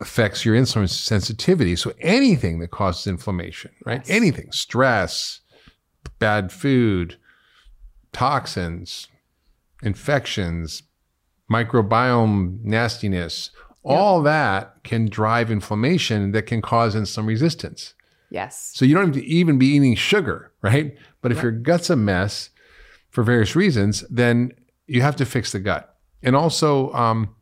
affects 0.00 0.44
your 0.44 0.56
insulin 0.56 0.88
sensitivity. 0.88 1.76
So 1.76 1.92
anything 2.00 2.58
that 2.60 2.70
causes 2.70 3.06
inflammation, 3.06 3.70
right? 3.84 4.00
Yes. 4.06 4.10
Anything, 4.10 4.50
stress, 4.52 5.40
bad 6.18 6.50
food, 6.50 7.16
toxins, 8.12 9.08
infections, 9.82 10.82
microbiome 11.50 12.62
nastiness, 12.62 13.50
all 13.82 14.22
that 14.22 14.76
can 14.84 15.08
drive 15.08 15.50
inflammation 15.50 16.32
that 16.32 16.42
can 16.42 16.60
cause 16.60 16.94
insulin 16.94 17.26
resistance. 17.26 17.94
Yes. 18.30 18.70
So 18.74 18.84
you 18.84 18.94
don't 18.94 19.06
have 19.06 19.14
to 19.14 19.24
even 19.24 19.58
be 19.58 19.66
eating 19.66 19.96
sugar, 19.96 20.52
right? 20.62 20.96
But 21.20 21.32
if 21.32 21.42
your 21.42 21.52
gut's 21.52 21.90
a 21.90 21.96
mess 21.96 22.50
for 23.08 23.24
various 23.24 23.56
reasons, 23.56 24.04
then 24.08 24.52
you 24.86 25.02
have 25.02 25.16
to 25.16 25.24
fix 25.24 25.52
the 25.52 25.58
gut. 25.58 25.96
And 26.22 26.36
also, 26.36 26.92
um, 26.92 27.34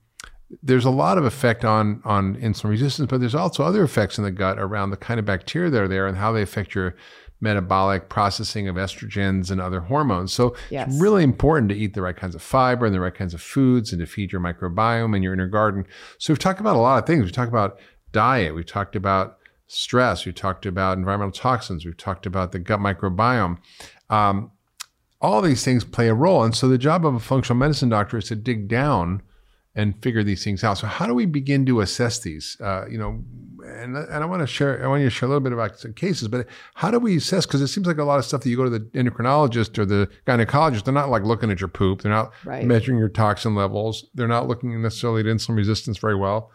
there's 0.63 0.85
a 0.85 0.91
lot 0.91 1.19
of 1.19 1.25
effect 1.25 1.65
on 1.65 2.01
on 2.05 2.37
insulin 2.37 2.71
resistance, 2.71 3.09
but 3.11 3.21
there's 3.21 3.35
also 3.35 3.65
other 3.65 3.83
effects 3.85 4.19
in 4.19 4.25
the 4.25 4.31
gut 4.31 4.59
around 4.59 4.91
the 4.91 4.97
kind 4.97 5.21
of 5.21 5.27
bacteria 5.27 5.71
that 5.71 5.83
are 5.83 5.89
there 5.89 6.07
and 6.07 6.17
how 6.17 6.33
they 6.33 6.43
affect 6.43 6.75
your 6.75 6.95
metabolic 7.41 8.09
processing 8.09 8.67
of 8.67 8.75
estrogens 8.77 9.51
and 9.51 9.61
other 9.61 9.81
hormones. 9.81 10.33
So 10.33 10.57
Yes. 10.71 10.89
it's 10.89 11.01
really 11.01 11.23
important 11.23 11.69
to 11.69 11.77
eat 11.77 11.95
the 11.95 12.03
right 12.03 12.17
kinds 12.17 12.35
of 12.35 12.43
fiber 12.43 12.85
and 12.85 12.93
the 12.95 13.01
right 13.01 13.15
kinds 13.15 13.33
of 13.33 13.41
foods 13.41 13.93
and 13.93 14.01
to 14.01 14.07
feed 14.07 14.33
your 14.33 14.41
microbiome 14.41 15.15
and 15.15 15.23
your 15.23 15.35
inner 15.35 15.47
garden. 15.47 15.87
So 16.19 16.33
we've 16.33 16.39
talked 16.41 16.59
about 16.61 16.75
a 16.75 16.81
lot 16.81 16.99
of 17.01 17.07
things. 17.07 17.23
We've 17.23 17.33
talked 17.33 17.51
about 17.51 17.79
diet. 18.11 18.55
We've 18.57 18.67
talked 18.67 18.97
about 18.97 19.37
stress. 19.69 20.25
we've 20.25 20.35
talked 20.35 20.67
about 20.67 20.99
environmental 20.99 21.31
toxins. 21.31 21.85
We've 21.85 21.97
talked 21.97 22.27
about 22.27 22.51
the 22.53 22.59
gut 22.59 22.81
microbiome. 22.81 23.59
Um, 24.11 24.51
all 25.21 25.41
these 25.43 25.63
things 25.65 25.85
play 25.85 26.09
a 26.09 26.15
role. 26.15 26.43
And 26.43 26.57
so 26.57 26.69
the 26.69 26.79
job 26.79 27.05
of 27.07 27.15
a 27.15 27.21
functional 27.21 27.59
medicine 27.59 27.91
doctor 27.91 28.17
is 28.19 28.29
to 28.29 28.35
dig 28.37 28.67
down 28.67 29.23
and 29.79 29.95
figure 30.03 30.25
these 30.25 30.43
things 30.43 30.65
out. 30.65 30.77
So 30.77 30.89
how 30.89 31.07
do 31.07 31.15
we 31.15 31.25
begin 31.25 31.65
to 31.67 31.81
assess 31.81 32.19
these? 32.19 32.57
Uh, 32.61 32.85
you 32.91 32.99
know, 32.99 33.23
and, 33.65 33.97
and 33.97 34.25
I 34.25 34.27
want 34.27 34.41
to 34.43 34.47
share, 34.47 34.85
I 34.85 34.89
want 34.89 35.03
you 35.03 35.07
to 35.07 35.11
share 35.11 35.27
a 35.29 35.31
little 35.31 35.41
bit 35.41 35.53
about 35.53 35.79
some 35.79 35.93
cases, 35.93 36.27
but 36.27 36.47
how 36.75 36.91
do 36.91 36.99
we 36.99 37.17
assess? 37.17 37.47
Because 37.47 37.63
it 37.63 37.69
seems 37.69 37.87
like 37.87 37.99
a 37.99 38.05
lot 38.05 38.19
of 38.19 38.25
stuff 38.25 38.41
that 38.43 38.51
you 38.51 38.57
go 38.57 38.65
to 38.65 38.71
the 38.71 38.81
endocrinologist 38.81 39.79
or 39.79 39.85
the 39.87 40.09
gynecologist, 40.27 40.83
they're 40.85 40.93
not 40.93 41.11
like 41.11 41.23
looking 41.23 41.51
at 41.53 41.61
your 41.61 41.69
poop. 41.69 42.03
They're 42.03 42.11
not 42.13 42.33
Right. 42.45 42.67
measuring 42.67 42.99
your 42.99 43.09
toxin 43.09 43.55
levels. 43.55 44.07
They're 44.15 44.27
not 44.27 44.49
looking 44.49 44.83
necessarily 44.83 45.21
at 45.21 45.27
insulin 45.27 45.57
resistance 45.57 45.97
very 45.99 46.17
well. 46.17 46.51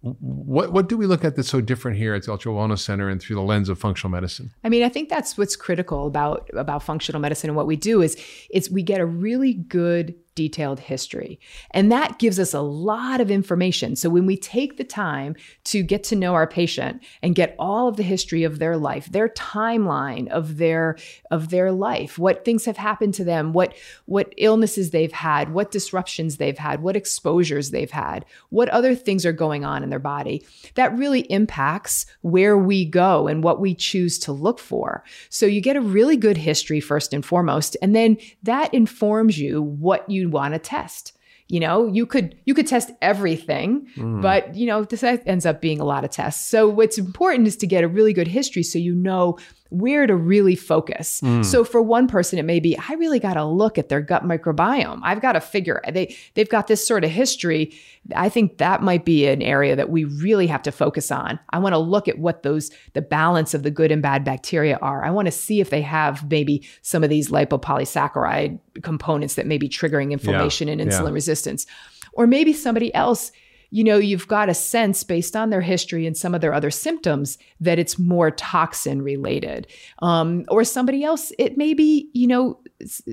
What 0.00 0.72
what 0.72 0.88
do 0.88 0.96
we 0.96 1.06
look 1.06 1.24
at 1.24 1.34
that's 1.34 1.48
so 1.48 1.60
different 1.60 1.96
here 1.98 2.14
at 2.14 2.22
the 2.22 2.30
Ultra 2.30 2.52
Wellness 2.52 2.78
Center 2.78 3.08
and 3.08 3.20
through 3.20 3.34
the 3.34 3.42
lens 3.42 3.68
of 3.68 3.80
functional 3.80 4.12
medicine? 4.12 4.52
I 4.62 4.68
mean, 4.68 4.84
I 4.84 4.88
think 4.88 5.08
that's 5.08 5.36
what's 5.36 5.56
critical 5.56 6.06
about 6.06 6.48
about 6.54 6.84
functional 6.84 7.20
medicine 7.20 7.50
and 7.50 7.56
what 7.56 7.66
we 7.66 7.74
do 7.74 8.00
is 8.00 8.16
is 8.50 8.70
we 8.70 8.84
get 8.84 9.00
a 9.00 9.06
really 9.06 9.54
good 9.54 10.14
detailed 10.38 10.78
history. 10.78 11.40
And 11.72 11.90
that 11.90 12.20
gives 12.20 12.38
us 12.38 12.54
a 12.54 12.60
lot 12.60 13.20
of 13.20 13.28
information. 13.28 13.96
So 13.96 14.08
when 14.08 14.24
we 14.24 14.36
take 14.36 14.76
the 14.76 14.84
time 14.84 15.34
to 15.64 15.82
get 15.82 16.04
to 16.04 16.14
know 16.14 16.34
our 16.34 16.46
patient 16.46 17.02
and 17.24 17.34
get 17.34 17.56
all 17.58 17.88
of 17.88 17.96
the 17.96 18.04
history 18.04 18.44
of 18.44 18.60
their 18.60 18.76
life, 18.76 19.10
their 19.10 19.30
timeline 19.30 20.28
of 20.28 20.58
their 20.58 20.96
of 21.32 21.50
their 21.50 21.72
life, 21.72 22.18
what 22.18 22.44
things 22.44 22.66
have 22.66 22.76
happened 22.76 23.14
to 23.14 23.24
them, 23.24 23.52
what 23.52 23.74
what 24.06 24.32
illnesses 24.36 24.92
they've 24.92 25.10
had, 25.10 25.52
what 25.52 25.72
disruptions 25.72 26.36
they've 26.36 26.56
had, 26.56 26.82
what 26.82 26.94
exposures 26.94 27.72
they've 27.72 27.90
had, 27.90 28.24
what 28.50 28.68
other 28.68 28.94
things 28.94 29.26
are 29.26 29.32
going 29.32 29.64
on 29.64 29.82
in 29.82 29.90
their 29.90 29.98
body, 29.98 30.46
that 30.76 30.96
really 30.96 31.22
impacts 31.22 32.06
where 32.20 32.56
we 32.56 32.84
go 32.84 33.26
and 33.26 33.42
what 33.42 33.60
we 33.60 33.74
choose 33.74 34.20
to 34.20 34.30
look 34.30 34.60
for. 34.60 35.02
So 35.30 35.46
you 35.46 35.60
get 35.60 35.74
a 35.74 35.80
really 35.80 36.16
good 36.16 36.36
history 36.36 36.78
first 36.78 37.12
and 37.12 37.26
foremost, 37.26 37.76
and 37.82 37.96
then 37.96 38.18
that 38.44 38.72
informs 38.72 39.36
you 39.36 39.62
what 39.62 40.08
you 40.08 40.27
want 40.30 40.54
to 40.54 40.58
test. 40.58 41.12
You 41.48 41.60
know, 41.60 41.86
you 41.86 42.04
could 42.04 42.36
you 42.44 42.52
could 42.52 42.66
test 42.66 42.90
everything, 43.00 43.88
mm. 43.96 44.20
but 44.20 44.54
you 44.54 44.66
know, 44.66 44.84
this 44.84 45.02
ends 45.02 45.46
up 45.46 45.62
being 45.62 45.80
a 45.80 45.84
lot 45.84 46.04
of 46.04 46.10
tests. 46.10 46.46
So 46.46 46.68
what's 46.68 46.98
important 46.98 47.46
is 47.46 47.56
to 47.58 47.66
get 47.66 47.84
a 47.84 47.88
really 47.88 48.12
good 48.12 48.28
history 48.28 48.62
so 48.62 48.78
you 48.78 48.94
know 48.94 49.38
where 49.70 50.06
to 50.06 50.16
really 50.16 50.56
focus. 50.56 51.20
Mm. 51.20 51.44
So 51.44 51.62
for 51.62 51.82
one 51.82 52.08
person, 52.08 52.38
it 52.38 52.44
may 52.44 52.58
be, 52.58 52.78
I 52.78 52.94
really 52.94 53.18
got 53.18 53.34
to 53.34 53.44
look 53.44 53.76
at 53.76 53.88
their 53.88 54.00
gut 54.00 54.24
microbiome. 54.24 55.00
I've 55.02 55.20
got 55.20 55.32
to 55.32 55.40
figure 55.40 55.82
they 55.92 56.16
they've 56.34 56.48
got 56.48 56.66
this 56.68 56.86
sort 56.86 57.04
of 57.04 57.10
history. 57.10 57.74
I 58.16 58.28
think 58.28 58.58
that 58.58 58.82
might 58.82 59.04
be 59.04 59.26
an 59.26 59.42
area 59.42 59.76
that 59.76 59.90
we 59.90 60.04
really 60.04 60.46
have 60.46 60.62
to 60.62 60.72
focus 60.72 61.10
on. 61.10 61.38
I 61.50 61.58
want 61.58 61.74
to 61.74 61.78
look 61.78 62.08
at 62.08 62.18
what 62.18 62.42
those 62.42 62.70
the 62.94 63.02
balance 63.02 63.52
of 63.52 63.62
the 63.62 63.70
good 63.70 63.92
and 63.92 64.00
bad 64.00 64.24
bacteria 64.24 64.78
are. 64.80 65.04
I 65.04 65.10
want 65.10 65.26
to 65.26 65.32
see 65.32 65.60
if 65.60 65.70
they 65.70 65.82
have 65.82 66.30
maybe 66.30 66.66
some 66.82 67.04
of 67.04 67.10
these 67.10 67.28
lipopolysaccharide 67.28 68.58
components 68.82 69.34
that 69.34 69.46
may 69.46 69.58
be 69.58 69.68
triggering 69.68 70.12
inflammation 70.12 70.68
and 70.68 70.80
yeah. 70.80 70.86
insulin 70.86 71.12
resistance. 71.12 71.66
Or 72.14 72.26
maybe 72.26 72.52
somebody 72.52 72.92
else 72.94 73.32
you 73.70 73.84
know, 73.84 73.96
you've 73.98 74.26
got 74.28 74.48
a 74.48 74.54
sense 74.54 75.04
based 75.04 75.36
on 75.36 75.50
their 75.50 75.60
history 75.60 76.06
and 76.06 76.16
some 76.16 76.34
of 76.34 76.40
their 76.40 76.54
other 76.54 76.70
symptoms 76.70 77.36
that 77.60 77.78
it's 77.78 77.98
more 77.98 78.30
toxin 78.30 79.02
related. 79.02 79.66
Um, 80.00 80.46
or 80.48 80.64
somebody 80.64 81.04
else, 81.04 81.32
it 81.38 81.58
may 81.58 81.74
be, 81.74 82.08
you 82.14 82.26
know, 82.26 82.60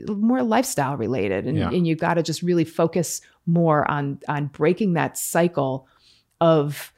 more 0.08 0.44
lifestyle 0.44 0.96
related. 0.96 1.46
And, 1.46 1.58
Yeah. 1.58 1.70
and 1.72 1.86
you've 1.86 2.00
got 2.00 2.14
to 2.14 2.24
just 2.24 2.42
really 2.42 2.64
focus 2.64 3.20
more 3.46 3.90
on 3.92 4.20
on 4.30 4.48
breaking 4.48 4.94
that 4.94 5.18
cycle 5.18 5.88
of 6.42 6.92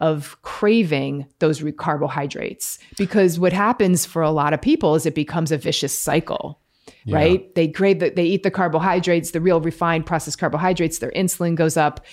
of 0.00 0.40
craving 0.42 1.26
those 1.38 1.62
carbohydrates 1.76 2.78
because 2.98 3.38
what 3.38 3.52
happens 3.52 4.04
for 4.04 4.20
a 4.22 4.30
lot 4.30 4.52
of 4.52 4.60
people 4.60 4.94
is 4.96 5.06
it 5.06 5.14
becomes 5.14 5.52
a 5.52 5.56
vicious 5.58 5.96
cycle 5.96 6.58
Yeah. 7.04 7.16
right 7.16 7.54
they 7.54 7.68
crave 7.68 8.00
the, 8.00 8.10
they 8.10 8.24
eat 8.24 8.42
the 8.42 8.50
carbohydrates 8.50 9.30
the 9.30 9.40
real 9.40 9.60
refined 9.60 10.04
processed 10.06 10.38
carbohydrates 10.38 10.98
their 10.98 11.12
insulin 11.12 11.54
goes 11.54 11.76
up 11.76 12.04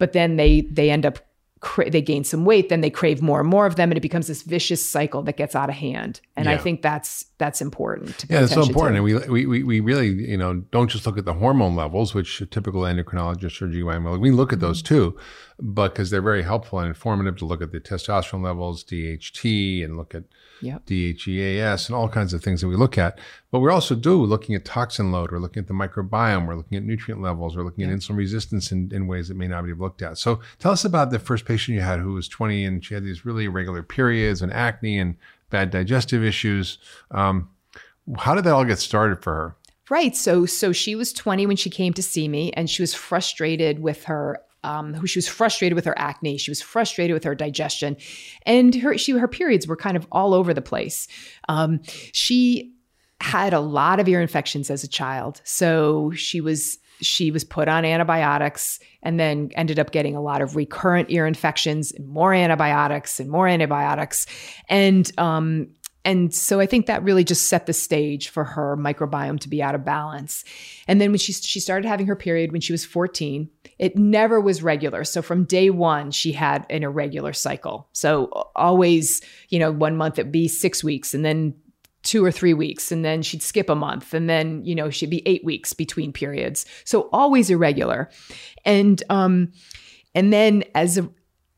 but 0.00 0.12
then 0.12 0.34
they 0.34 0.62
they 0.62 0.90
end 0.90 1.06
up 1.06 1.20
cra- 1.60 1.90
they 1.90 2.00
gain 2.02 2.24
some 2.24 2.44
weight 2.44 2.68
then 2.68 2.80
they 2.80 2.90
crave 2.90 3.20
more 3.22 3.40
and 3.40 3.48
more 3.48 3.66
of 3.66 3.76
them 3.76 3.90
and 3.90 3.96
it 3.98 4.00
becomes 4.00 4.26
this 4.26 4.42
vicious 4.42 4.84
cycle 4.84 5.22
that 5.22 5.36
gets 5.36 5.54
out 5.54 5.68
of 5.68 5.74
hand 5.74 6.20
and 6.36 6.48
i 6.48 6.56
think 6.56 6.80
that's 6.82 7.26
that's 7.38 7.62
important 7.62 8.18
to 8.18 8.26
Yeah, 8.28 8.42
it's 8.42 8.52
so 8.52 8.60
important. 8.62 8.96
to. 8.96 9.16
And 9.16 9.30
we, 9.30 9.46
we, 9.46 9.62
we, 9.62 9.80
really, 9.80 10.08
you 10.08 10.36
know, 10.36 10.56
don't 10.72 10.88
just 10.88 11.06
look 11.06 11.16
at 11.16 11.24
the 11.24 11.32
hormone 11.32 11.74
levels, 11.74 12.12
which 12.12 12.38
a 12.42 12.44
typical 12.44 12.82
endocrinologist 12.82 13.62
or 13.62 13.66
GYN 13.68 14.04
will. 14.04 14.18
We 14.18 14.30
look 14.30 14.52
at 14.52 14.60
those 14.60 14.82
Mm-hmm. 14.82 14.94
too, 14.94 15.18
but 15.58 15.94
because 15.94 16.10
they're 16.10 16.20
very 16.20 16.42
helpful 16.42 16.78
and 16.80 16.88
informative 16.88 17.36
to 17.38 17.46
look 17.46 17.62
at 17.62 17.72
the 17.72 17.80
testosterone 17.80 18.42
levels, 18.44 18.84
DHT, 18.84 19.82
and 19.82 19.96
look 19.96 20.14
at 20.14 20.24
Yep. 20.62 20.84
DHEAS 20.84 21.88
and 21.88 21.96
all 21.96 22.10
kinds 22.10 22.34
of 22.34 22.42
things 22.44 22.60
that 22.60 22.68
we 22.68 22.76
look 22.76 22.98
at. 22.98 23.18
But 23.50 23.60
we 23.60 23.70
also 23.70 23.94
do 23.94 24.22
looking 24.22 24.54
at 24.54 24.66
toxin 24.66 25.10
load. 25.10 25.32
We're 25.32 25.38
looking 25.38 25.62
at 25.62 25.66
the 25.68 25.72
microbiome. 25.72 26.46
We're 26.46 26.56
looking 26.56 26.76
at 26.76 26.84
nutrient 26.84 27.22
levels. 27.22 27.56
We're 27.56 27.62
looking 27.64 27.84
at 27.84 27.90
insulin 27.96 28.18
resistance 28.18 28.70
in, 28.70 28.90
in 28.92 29.06
ways 29.06 29.28
that 29.28 29.38
may 29.38 29.48
not 29.48 29.64
be 29.64 29.72
looked 29.72 30.02
at. 30.02 30.18
So 30.18 30.40
tell 30.58 30.72
us 30.72 30.84
about 30.84 31.10
the 31.10 31.18
first 31.18 31.46
patient 31.50 31.74
you 31.74 31.80
had 31.80 31.98
who 31.98 32.12
was 32.12 32.28
20 32.28 32.64
and 32.64 32.84
she 32.84 32.94
had 32.94 33.04
these 33.04 33.24
really 33.24 33.46
irregular 33.46 33.82
periods 33.82 34.40
and 34.40 34.52
acne 34.52 34.98
and 34.98 35.16
bad 35.50 35.70
digestive 35.70 36.22
issues. 36.22 36.78
Um, 37.10 37.50
how 38.18 38.34
did 38.34 38.44
that 38.44 38.52
all 38.52 38.64
get 38.64 38.78
started 38.78 39.22
for 39.22 39.34
her? 39.34 39.56
Right. 39.90 40.14
So 40.14 40.46
so 40.46 40.70
she 40.70 40.94
was 40.94 41.12
20 41.12 41.46
when 41.46 41.56
she 41.56 41.68
came 41.68 41.92
to 41.94 42.02
see 42.02 42.28
me 42.28 42.52
and 42.52 42.70
she 42.70 42.82
was 42.82 42.94
frustrated 42.94 43.80
with 43.80 44.04
her 44.04 44.40
um, 44.62 44.94
who 44.94 45.06
she 45.06 45.18
was 45.18 45.26
frustrated 45.26 45.74
with 45.74 45.84
her 45.86 45.98
acne. 45.98 46.36
She 46.36 46.50
was 46.50 46.60
frustrated 46.60 47.14
with 47.14 47.24
her 47.24 47.34
digestion, 47.34 47.96
and 48.44 48.74
her 48.74 48.98
she 48.98 49.12
her 49.12 49.26
periods 49.26 49.66
were 49.66 49.76
kind 49.76 49.96
of 49.96 50.06
all 50.12 50.34
over 50.34 50.52
the 50.52 50.60
place. 50.60 51.08
Um, 51.48 51.80
she 52.12 52.74
had 53.22 53.54
a 53.54 53.60
lot 53.60 54.00
of 54.00 54.06
ear 54.06 54.20
infections 54.20 54.70
as 54.70 54.84
a 54.84 54.88
child, 54.88 55.40
so 55.44 56.12
she 56.14 56.42
was 56.42 56.78
she 57.00 57.30
was 57.30 57.44
put 57.44 57.68
on 57.68 57.84
antibiotics 57.84 58.78
and 59.02 59.18
then 59.18 59.50
ended 59.54 59.78
up 59.78 59.90
getting 59.90 60.14
a 60.14 60.20
lot 60.20 60.42
of 60.42 60.56
recurrent 60.56 61.10
ear 61.10 61.26
infections 61.26 61.92
and 61.92 62.06
more 62.08 62.34
antibiotics 62.34 63.20
and 63.20 63.30
more 63.30 63.48
antibiotics 63.48 64.26
and 64.68 65.12
um, 65.18 65.68
and 66.04 66.34
so 66.34 66.60
I 66.60 66.66
think 66.66 66.86
that 66.86 67.02
really 67.02 67.24
just 67.24 67.48
set 67.48 67.66
the 67.66 67.72
stage 67.72 68.30
for 68.30 68.44
her 68.44 68.76
microbiome 68.76 69.38
to 69.40 69.48
be 69.48 69.62
out 69.62 69.74
of 69.74 69.84
balance. 69.84 70.44
And 70.88 71.00
then 71.00 71.10
when 71.10 71.18
she 71.18 71.32
she 71.32 71.60
started 71.60 71.86
having 71.86 72.06
her 72.06 72.16
period 72.16 72.52
when 72.52 72.60
she 72.60 72.72
was 72.72 72.84
14, 72.84 73.50
it 73.78 73.96
never 73.96 74.40
was 74.40 74.62
regular. 74.62 75.04
So 75.04 75.20
from 75.20 75.44
day 75.44 75.68
1 75.68 76.10
she 76.12 76.32
had 76.32 76.64
an 76.70 76.84
irregular 76.84 77.32
cycle. 77.32 77.88
So 77.92 78.26
always, 78.56 79.20
you 79.50 79.58
know, 79.58 79.70
one 79.70 79.96
month 79.96 80.18
it'd 80.18 80.32
be 80.32 80.48
6 80.48 80.82
weeks 80.82 81.12
and 81.12 81.24
then 81.24 81.54
2 82.02 82.24
or 82.24 82.32
3 82.32 82.54
weeks 82.54 82.90
and 82.90 83.04
then 83.04 83.22
she'd 83.22 83.42
skip 83.42 83.68
a 83.68 83.74
month 83.74 84.14
and 84.14 84.28
then, 84.28 84.64
you 84.64 84.74
know, 84.74 84.90
she'd 84.90 85.10
be 85.10 85.26
8 85.26 85.44
weeks 85.44 85.72
between 85.72 86.12
periods. 86.12 86.66
So 86.84 87.08
always 87.12 87.50
irregular. 87.50 88.10
And 88.64 89.02
um 89.10 89.52
and 90.14 90.32
then 90.32 90.64
as 90.74 90.98
a 90.98 91.08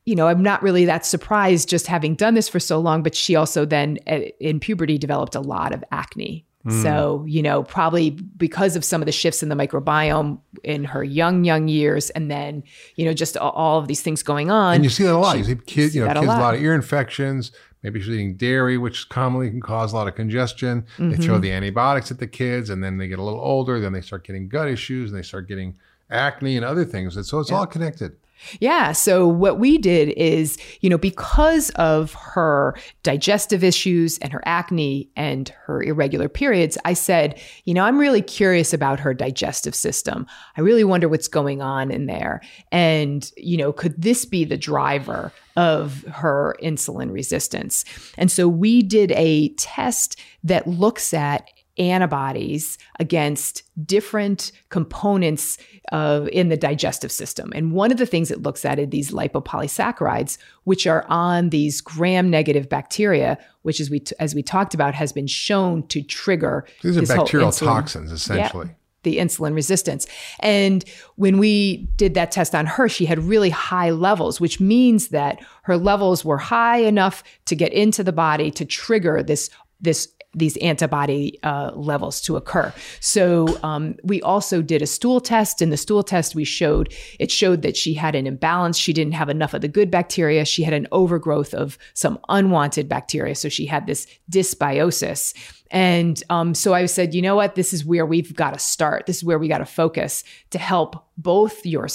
you 0.04 0.16
know, 0.16 0.26
I'm 0.26 0.42
not 0.42 0.62
really 0.64 0.84
that 0.86 1.06
surprised 1.06 1.68
just 1.68 1.86
having 1.86 2.16
done 2.16 2.34
this 2.34 2.48
for 2.48 2.58
so 2.58 2.80
long, 2.80 3.04
but 3.04 3.14
she 3.14 3.36
also 3.36 3.64
then 3.64 3.98
uh, 4.08 4.20
in 4.40 4.58
puberty 4.58 4.98
developed 4.98 5.36
a 5.36 5.40
lot 5.40 5.72
of 5.72 5.84
acne. 5.92 6.44
So, 6.70 7.24
you 7.26 7.42
know, 7.42 7.64
probably 7.64 8.10
because 8.10 8.76
of 8.76 8.84
some 8.84 9.02
of 9.02 9.06
the 9.06 9.12
shifts 9.12 9.42
in 9.42 9.48
the 9.48 9.56
microbiome 9.56 10.38
in 10.62 10.84
her 10.84 11.02
young, 11.02 11.44
young 11.44 11.66
years, 11.66 12.10
and 12.10 12.30
then, 12.30 12.62
you 12.94 13.04
know, 13.04 13.12
just 13.12 13.36
all, 13.36 13.80
of 13.80 13.88
these 13.88 14.00
things 14.00 14.22
going 14.22 14.48
on. 14.48 14.76
And 14.76 14.84
you 14.84 14.90
see 14.90 15.02
that 15.02 15.14
a 15.14 15.18
lot. 15.18 15.38
You 15.38 15.44
see 15.44 15.56
kids, 15.56 15.96
you 15.96 16.04
know, 16.04 16.10
a 16.10 16.14
kids 16.14 16.24
a 16.24 16.28
lot. 16.28 16.40
lot. 16.40 16.54
of 16.54 16.62
ear 16.62 16.74
infections. 16.74 17.50
Maybe 17.82 18.00
she's 18.00 18.10
eating 18.10 18.36
dairy, 18.36 18.78
which 18.78 19.08
commonly 19.08 19.50
can 19.50 19.60
cause 19.60 19.92
a 19.92 19.96
lot 19.96 20.06
of 20.08 20.14
congestion. 20.14 20.86
They 20.98 21.04
Mm-hmm. 21.04 21.22
throw 21.22 21.38
the 21.38 21.50
antibiotics 21.52 22.10
at 22.10 22.18
the 22.18 22.26
kids, 22.28 22.70
and 22.70 22.82
then 22.82 22.98
they 22.98 23.08
get 23.08 23.18
a 23.18 23.22
little 23.22 23.40
older. 23.40 23.80
Then 23.80 23.92
they 23.92 24.00
start 24.00 24.24
getting 24.24 24.48
gut 24.48 24.68
issues, 24.68 25.10
and 25.10 25.18
they 25.18 25.22
start 25.24 25.48
getting 25.48 25.76
acne 26.10 26.56
and 26.56 26.64
other 26.64 26.84
things. 26.84 27.16
And 27.16 27.26
so 27.26 27.40
it's 27.40 27.50
all 27.50 27.66
connected. 27.66 28.16
Yeah. 28.60 28.92
So 28.92 29.26
what 29.26 29.58
we 29.58 29.78
did 29.78 30.10
is, 30.10 30.58
you 30.80 30.90
know, 30.90 30.98
because 30.98 31.70
of 31.70 32.12
her 32.14 32.76
digestive 33.02 33.64
issues 33.64 34.18
and 34.18 34.32
her 34.32 34.42
acne 34.44 35.08
and 35.16 35.48
her 35.64 35.82
irregular 35.82 36.28
periods, 36.28 36.78
I 36.84 36.94
said, 36.94 37.40
you 37.64 37.74
know, 37.74 37.84
I'm 37.84 37.98
really 37.98 38.22
curious 38.22 38.72
about 38.72 39.00
her 39.00 39.14
digestive 39.14 39.74
system. 39.74 40.26
I 40.56 40.60
really 40.60 40.84
wonder 40.84 41.08
what's 41.08 41.28
going 41.28 41.62
on 41.62 41.90
in 41.90 42.06
there. 42.06 42.40
And, 42.70 43.30
you 43.36 43.56
know, 43.56 43.72
could 43.72 44.00
this 44.00 44.24
be 44.24 44.44
the 44.44 44.56
driver 44.56 45.32
of 45.56 46.02
her 46.04 46.56
insulin 46.62 47.12
resistance? 47.12 47.84
And 48.16 48.30
so 48.30 48.48
we 48.48 48.82
did 48.82 49.12
a 49.12 49.50
test 49.50 50.18
that 50.44 50.66
looks 50.66 51.14
at 51.14 51.48
antibodies 51.82 52.78
against 53.00 53.62
different 53.84 54.52
components 54.68 55.58
of 55.90 56.28
in 56.28 56.48
the 56.48 56.56
digestive 56.56 57.10
system. 57.10 57.52
And 57.54 57.72
one 57.72 57.90
of 57.90 57.98
the 57.98 58.06
things 58.06 58.30
it 58.30 58.42
looks 58.42 58.64
at 58.64 58.78
are 58.78 58.86
these 58.86 59.10
lipopolysaccharides, 59.10 60.38
which 60.64 60.86
are 60.86 61.04
on 61.08 61.50
these 61.50 61.80
gram-negative 61.80 62.68
bacteria, 62.68 63.38
which, 63.62 63.80
as 63.80 63.90
we 63.90 64.02
as 64.20 64.34
we 64.34 64.42
talked 64.42 64.74
about, 64.74 64.94
has 64.94 65.12
been 65.12 65.26
shown 65.26 65.86
to 65.88 66.02
trigger 66.02 66.66
These 66.82 66.98
are 66.98 67.16
bacterial 67.16 67.52
toxins, 67.52 68.12
essentially. 68.12 68.68
Yeah, 68.68 68.74
the 69.02 69.18
insulin 69.18 69.52
resistance. 69.52 70.06
And 70.38 70.84
when 71.16 71.38
we 71.38 71.88
did 71.96 72.14
that 72.14 72.30
test 72.30 72.54
on 72.54 72.66
her, 72.66 72.88
she 72.88 73.04
had 73.04 73.18
really 73.18 73.50
high 73.50 73.90
levels, 73.90 74.40
which 74.40 74.60
means 74.60 75.08
that 75.08 75.44
her 75.64 75.76
levels 75.76 76.24
were 76.24 76.38
high 76.38 76.78
enough 76.78 77.24
to 77.46 77.56
get 77.56 77.72
into 77.72 78.04
the 78.04 78.12
body 78.12 78.52
to 78.52 78.64
trigger 78.64 79.20
this 79.22 79.50
this 79.80 80.08
these 80.34 80.56
antibody 80.58 81.38
uh, 81.42 81.72
levels 81.74 82.20
to 82.22 82.36
occur. 82.36 82.72
So 83.00 83.58
um, 83.62 83.96
we 84.02 84.22
also 84.22 84.62
did 84.62 84.80
a 84.80 84.86
stool 84.86 85.20
test. 85.20 85.60
In 85.60 85.70
the 85.70 85.76
stool 85.76 86.02
test, 86.02 86.34
we 86.34 86.44
showed 86.44 86.92
it 87.18 87.30
showed 87.30 87.62
that 87.62 87.76
she 87.76 87.94
had 87.94 88.14
an 88.14 88.26
imbalance. 88.26 88.78
She 88.78 88.92
didn't 88.92 89.12
have 89.14 89.28
enough 89.28 89.54
of 89.54 89.60
the 89.60 89.68
good 89.68 89.90
bacteria. 89.90 90.44
She 90.44 90.62
had 90.62 90.74
an 90.74 90.88
overgrowth 90.90 91.52
of 91.52 91.76
some 91.94 92.18
unwanted 92.28 92.88
bacteria. 92.88 93.34
So 93.34 93.48
she 93.48 93.66
had 93.66 93.86
this 93.86 94.06
dysbiosis. 94.30 95.34
And 95.70 96.22
um, 96.30 96.54
so 96.54 96.74
I 96.74 96.86
said, 96.86 97.14
you 97.14 97.22
know 97.22 97.36
what? 97.36 97.54
This 97.54 97.72
is 97.72 97.84
where 97.84 98.06
we've 98.06 98.34
got 98.34 98.52
to 98.52 98.58
start. 98.58 99.06
This 99.06 99.18
is 99.18 99.24
where 99.24 99.38
we 99.38 99.48
got 99.48 99.58
to 99.58 99.66
focus 99.66 100.24
to 100.50 100.58
help 100.58 101.06
both 101.16 101.64
your 101.64 101.88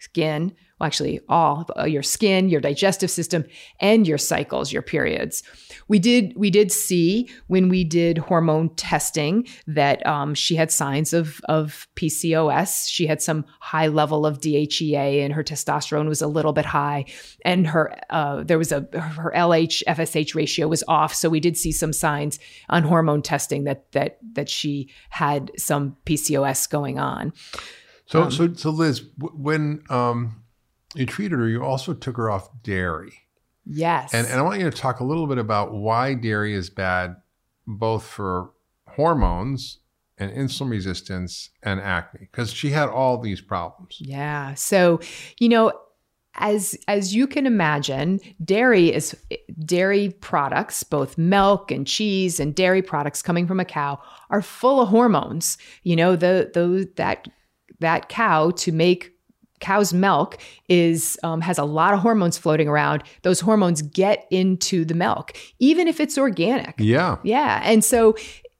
skin, 0.00 0.52
well, 0.78 0.86
actually, 0.86 1.20
all 1.28 1.68
uh, 1.78 1.84
your 1.84 2.02
skin, 2.02 2.48
your 2.48 2.60
digestive 2.60 3.10
system, 3.10 3.44
and 3.80 4.06
your 4.08 4.18
cycles, 4.18 4.72
your 4.72 4.82
periods. 4.82 5.42
We 5.90 5.98
did 5.98 6.34
we 6.36 6.50
did 6.50 6.70
see 6.70 7.28
when 7.48 7.68
we 7.68 7.82
did 7.82 8.16
hormone 8.16 8.72
testing 8.76 9.48
that 9.66 10.06
um, 10.06 10.34
she 10.34 10.54
had 10.54 10.70
signs 10.70 11.12
of 11.12 11.40
of 11.48 11.88
PCOS. 11.96 12.88
She 12.88 13.06
had 13.06 13.20
some 13.20 13.44
high 13.58 13.88
level 13.88 14.24
of 14.24 14.38
DHEA, 14.40 15.24
and 15.24 15.34
her 15.34 15.42
testosterone 15.42 16.06
was 16.06 16.22
a 16.22 16.28
little 16.28 16.52
bit 16.52 16.64
high, 16.64 17.06
and 17.44 17.66
her 17.66 17.92
uh, 18.08 18.44
there 18.44 18.56
was 18.56 18.70
a 18.70 18.86
her 18.96 19.32
LH 19.34 19.82
FSH 19.88 20.36
ratio 20.36 20.68
was 20.68 20.84
off. 20.86 21.12
So 21.12 21.28
we 21.28 21.40
did 21.40 21.56
see 21.56 21.72
some 21.72 21.92
signs 21.92 22.38
on 22.68 22.84
hormone 22.84 23.20
testing 23.20 23.64
that 23.64 23.90
that 23.90 24.18
that 24.34 24.48
she 24.48 24.90
had 25.08 25.50
some 25.56 25.96
PCOS 26.06 26.70
going 26.70 27.00
on. 27.00 27.32
So, 28.06 28.22
Um, 28.22 28.30
so, 28.30 28.54
so 28.54 28.70
Liz, 28.70 29.00
w- 29.00 29.36
when 29.36 29.82
um, 29.90 30.44
you 30.94 31.04
treated 31.04 31.40
her, 31.40 31.48
you 31.48 31.64
also 31.64 31.94
took 31.94 32.16
her 32.16 32.30
off 32.30 32.48
dairy. 32.62 33.19
Yes, 33.72 34.12
And, 34.12 34.26
and 34.26 34.38
I 34.38 34.42
want 34.42 34.60
you 34.60 34.68
to 34.68 34.76
talk 34.76 35.00
a 35.00 35.04
little 35.04 35.26
bit 35.26 35.38
about 35.38 35.72
why 35.72 36.14
dairy 36.14 36.54
is 36.54 36.70
bad, 36.70 37.16
both 37.66 38.04
for 38.04 38.50
hormones 38.88 39.78
and 40.18 40.32
insulin 40.32 40.70
resistance 40.70 41.50
and 41.62 41.80
acne, 41.80 42.20
because 42.20 42.52
she 42.52 42.70
had 42.70 42.88
all 42.88 43.18
these 43.18 43.40
problems. 43.40 43.96
Yeah. 44.00 44.54
So, 44.54 45.00
you 45.38 45.48
know, 45.48 45.72
as 46.34 46.76
as 46.88 47.14
you 47.14 47.26
can 47.26 47.46
imagine, 47.46 48.20
dairy 48.44 48.92
is 48.92 49.16
dairy 49.64 50.10
products, 50.10 50.82
both 50.82 51.18
milk 51.18 51.70
and 51.70 51.86
cheese 51.86 52.38
and 52.40 52.54
dairy 52.54 52.82
products 52.82 53.22
coming 53.22 53.46
from 53.46 53.60
a 53.60 53.64
cow 53.64 54.00
are 54.30 54.42
full 54.42 54.80
of 54.80 54.88
hormones. 54.88 55.58
You 55.82 55.96
know, 55.96 56.16
the 56.16 56.50
those 56.52 56.86
that 56.96 57.28
that 57.80 58.08
cow 58.08 58.50
to 58.50 58.72
make 58.72 59.12
cow's 59.60 59.92
milk 59.94 60.38
is 60.68 61.18
um, 61.22 61.40
has 61.40 61.58
a 61.58 61.64
lot 61.64 61.94
of 61.94 62.00
hormones 62.00 62.38
floating 62.38 62.68
around. 62.68 63.02
Those 63.22 63.40
hormones 63.40 63.82
get 63.82 64.26
into 64.30 64.84
the 64.84 64.94
milk, 64.94 65.36
even 65.58 65.86
if 65.88 66.00
it's 66.00 66.16
organic. 66.18 66.74
Yeah. 66.78 67.16
Yeah, 67.22 67.60
and 67.64 67.84
so 67.84 68.16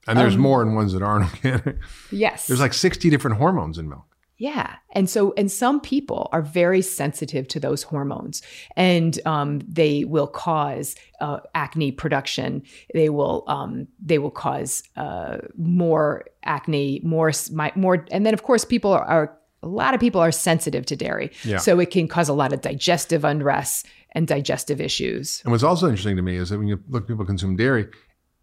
And 0.09 0.19
there's 0.19 0.35
Um, 0.35 0.41
more 0.41 0.63
in 0.63 0.75
ones 0.75 0.93
that 0.93 1.03
aren't 1.03 1.33
organic. 1.45 1.77
yes, 2.11 2.47
There's 2.47 2.61
like 2.61 2.73
60 2.75 3.11
different 3.11 3.37
hormones 3.37 3.79
in 3.79 3.89
milk. 3.89 4.05
Yeah. 4.39 4.77
And 4.95 5.09
so, 5.11 5.35
and 5.37 5.53
some 5.53 5.83
people 5.83 6.31
are 6.33 6.41
very 6.41 6.81
sensitive 6.81 7.47
to 7.49 7.61
those 7.61 7.83
hormones 7.83 8.41
and 8.75 9.21
um, 9.27 9.61
they 9.69 10.05
will 10.07 10.27
cause 10.27 10.97
uh, 11.21 11.41
acne 11.55 11.93
production. 11.93 12.63
They 12.95 13.11
will, 13.11 13.45
um, 13.49 13.87
they 14.03 14.17
will 14.19 14.31
cause 14.31 14.83
uh, 14.97 15.39
more 15.59 16.25
acne, 16.43 17.03
more, 17.05 17.31
more. 17.75 18.07
And 18.11 18.25
then, 18.25 18.33
of 18.33 18.43
course, 18.43 18.65
people 18.65 18.91
are, 18.93 19.05
are, 19.05 19.37
a 19.63 19.69
lot 19.69 19.95
of 19.95 20.01
people 20.01 20.21
are 20.21 20.33
sensitive 20.33 20.87
to 20.87 20.97
dairy. 20.97 21.31
Yeah. 21.45 21.59
So 21.59 21.79
it 21.81 21.91
can 21.91 22.09
cause 22.09 22.29
a 22.29 22.33
lot 22.35 22.53
of 22.53 22.61
digestive 22.63 23.25
unrest 23.25 23.87
and 24.13 24.27
digestive 24.27 24.81
issues. 24.81 25.41
And 25.45 25.53
what's 25.53 25.63
also 25.65 25.87
interesting 25.87 26.17
to 26.17 26.23
me 26.23 26.37
is 26.37 26.49
that 26.51 26.59
when 26.59 26.67
you 26.69 26.81
look, 26.89 27.07
people 27.07 27.25
consume 27.25 27.57
dairy, 27.57 27.87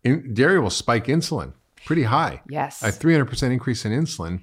in, 0.04 0.34
dairy 0.34 0.60
will 0.60 0.70
spike 0.70 1.06
insulin 1.08 1.54
pretty 1.86 2.04
high. 2.04 2.42
Yes. 2.50 2.84
A 2.84 2.88
300% 2.88 3.52
increase 3.52 3.84
in 3.86 3.92
insulin 3.92 4.42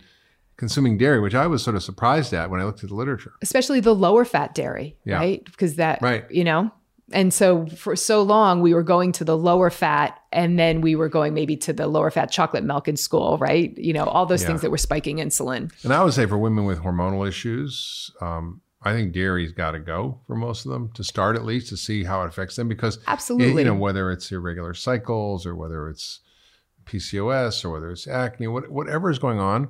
consuming 0.56 0.96
dairy, 0.98 1.20
which 1.20 1.34
I 1.34 1.46
was 1.46 1.62
sort 1.62 1.76
of 1.76 1.82
surprised 1.82 2.32
at 2.32 2.50
when 2.50 2.60
I 2.60 2.64
looked 2.64 2.82
at 2.84 2.90
the 2.90 2.94
literature. 2.96 3.32
especially 3.42 3.80
the 3.80 3.94
lower 3.94 4.24
fat 4.24 4.54
dairy, 4.54 4.96
Yeah. 5.04 5.16
right? 5.16 5.44
Because 5.44 5.76
that, 5.76 6.00
Right. 6.02 6.24
you 6.30 6.44
know, 6.44 6.70
and 7.12 7.34
so 7.34 7.66
for 7.66 7.96
so 7.96 8.22
long 8.22 8.60
we 8.62 8.72
were 8.72 8.82
going 8.82 9.12
to 9.12 9.24
the 9.24 9.36
lower 9.36 9.68
fat, 9.70 10.18
and 10.34 10.58
then 10.58 10.80
we 10.80 10.96
were 10.96 11.08
going 11.08 11.32
maybe 11.32 11.56
to 11.58 11.72
the 11.72 11.86
lower 11.86 12.10
fat 12.10 12.30
chocolate 12.30 12.64
milk 12.64 12.88
in 12.88 12.96
school, 12.96 13.38
right? 13.38 13.76
You 13.78 13.92
know, 13.92 14.04
all 14.04 14.26
those 14.26 14.42
Yeah. 14.42 14.48
things 14.48 14.60
that 14.62 14.70
were 14.70 14.78
spiking 14.78 15.16
insulin. 15.18 15.72
And 15.84 15.92
I 15.94 16.02
would 16.04 16.12
say 16.12 16.26
for 16.26 16.36
women 16.36 16.64
with 16.64 16.80
hormonal 16.80 17.26
issues, 17.26 18.10
um, 18.20 18.60
I 18.82 18.92
think 18.92 19.12
dairy's 19.14 19.52
got 19.52 19.70
to 19.70 19.78
go 19.78 20.20
for 20.26 20.36
most 20.36 20.66
of 20.66 20.72
them 20.72 20.90
to 20.94 21.02
start 21.04 21.36
at 21.36 21.44
least 21.44 21.68
to 21.70 21.76
see 21.76 22.04
how 22.04 22.22
it 22.22 22.26
affects 22.28 22.56
them 22.56 22.68
because 22.68 22.98
Absolutely. 23.06 23.62
you 23.62 23.68
know 23.68 23.74
whether 23.74 24.10
it's 24.12 24.30
irregular 24.30 24.74
cycles 24.74 25.46
or 25.46 25.54
whether 25.54 25.88
it's 25.88 26.20
PCOS 26.84 27.64
or 27.64 27.70
whether 27.70 27.90
it's 27.90 28.06
acne, 28.06 28.46
what, 28.46 28.70
whatever 28.70 29.10
is 29.10 29.18
going 29.18 29.38
on, 29.38 29.68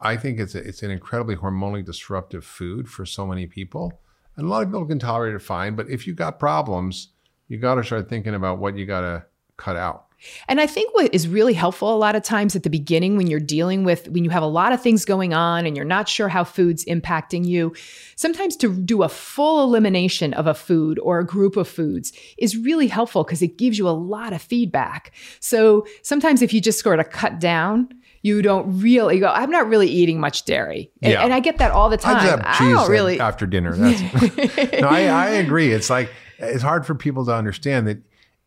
I 0.00 0.16
think 0.16 0.38
it's 0.38 0.54
a, 0.54 0.58
it's 0.58 0.82
an 0.82 0.90
incredibly 0.90 1.36
hormonally 1.36 1.84
disruptive 1.84 2.44
food 2.44 2.88
for 2.88 3.04
so 3.06 3.26
many 3.26 3.46
people, 3.46 4.00
and 4.36 4.46
a 4.46 4.48
lot 4.48 4.62
of 4.62 4.68
people 4.68 4.86
can 4.86 4.98
tolerate 4.98 5.34
it 5.34 5.40
fine. 5.42 5.74
But 5.74 5.88
if 5.90 6.06
you 6.06 6.14
got 6.14 6.38
problems, 6.38 7.08
you 7.48 7.58
got 7.58 7.76
to 7.76 7.84
start 7.84 8.08
thinking 8.08 8.34
about 8.34 8.58
what 8.58 8.76
you 8.76 8.86
got 8.86 9.00
to 9.02 9.24
cut 9.62 9.76
out. 9.76 10.06
And 10.46 10.60
I 10.60 10.68
think 10.68 10.94
what 10.94 11.12
is 11.12 11.26
really 11.26 11.52
helpful 11.52 11.92
a 11.92 11.98
lot 11.98 12.14
of 12.14 12.22
times 12.22 12.54
at 12.54 12.62
the 12.62 12.70
beginning 12.70 13.16
when 13.16 13.26
you're 13.26 13.40
dealing 13.40 13.82
with, 13.82 14.06
when 14.08 14.22
you 14.22 14.30
have 14.30 14.44
a 14.44 14.46
lot 14.46 14.72
of 14.72 14.80
things 14.80 15.04
going 15.04 15.34
on 15.34 15.66
and 15.66 15.74
you're 15.76 15.84
not 15.84 16.08
sure 16.08 16.28
how 16.28 16.44
food's 16.44 16.84
impacting 16.84 17.44
you, 17.44 17.74
sometimes 18.14 18.54
to 18.58 18.72
do 18.72 19.02
a 19.02 19.08
full 19.08 19.64
elimination 19.64 20.32
of 20.34 20.46
a 20.46 20.54
food 20.54 21.00
or 21.00 21.18
a 21.18 21.26
group 21.26 21.56
of 21.56 21.66
foods 21.66 22.12
is 22.38 22.56
really 22.56 22.86
helpful 22.86 23.24
because 23.24 23.42
it 23.42 23.58
gives 23.58 23.78
you 23.78 23.88
a 23.88 23.90
lot 23.90 24.32
of 24.32 24.40
feedback. 24.40 25.10
So 25.40 25.86
sometimes 26.02 26.40
if 26.40 26.52
you 26.52 26.60
just 26.60 26.78
sort 26.80 27.00
of 27.00 27.10
cut 27.10 27.40
down, 27.40 27.88
you 28.22 28.42
don't 28.42 28.80
really 28.80 29.18
go, 29.18 29.26
I'm 29.26 29.50
not 29.50 29.66
really 29.68 29.88
eating 29.88 30.20
much 30.20 30.44
dairy. 30.44 30.92
And, 31.02 31.14
Yeah. 31.14 31.24
and 31.24 31.34
I 31.34 31.40
get 31.40 31.58
that 31.58 31.72
all 31.72 31.90
the 31.90 31.98
I 31.98 32.00
time. 32.00 32.14
just 32.24 32.28
have 32.30 32.42
I 32.68 32.72
don't 32.72 32.88
really. 32.88 33.18
after 33.18 33.44
dinner. 33.48 33.74
That's 33.76 34.00
no, 34.80 34.86
I, 34.86 35.06
I 35.06 35.28
agree. 35.30 35.72
It's 35.72 35.90
like 35.90 36.10
it's 36.38 36.62
hard 36.62 36.86
for 36.86 36.94
people 36.94 37.24
to 37.26 37.34
understand 37.34 37.88
that 37.88 37.98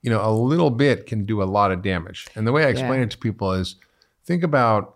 you 0.05 0.11
know 0.11 0.21
a 0.23 0.31
little 0.31 0.69
bit 0.69 1.05
can 1.07 1.25
do 1.25 1.41
a 1.41 1.49
lot 1.57 1.71
of 1.71 1.81
damage. 1.81 2.27
And 2.35 2.45
the 2.45 2.51
way 2.51 2.63
I 2.65 2.69
explain 2.69 2.99
Yeah. 2.99 3.05
it 3.05 3.11
to 3.11 3.17
people 3.17 3.51
is 3.53 3.75
think 4.23 4.43
about 4.43 4.95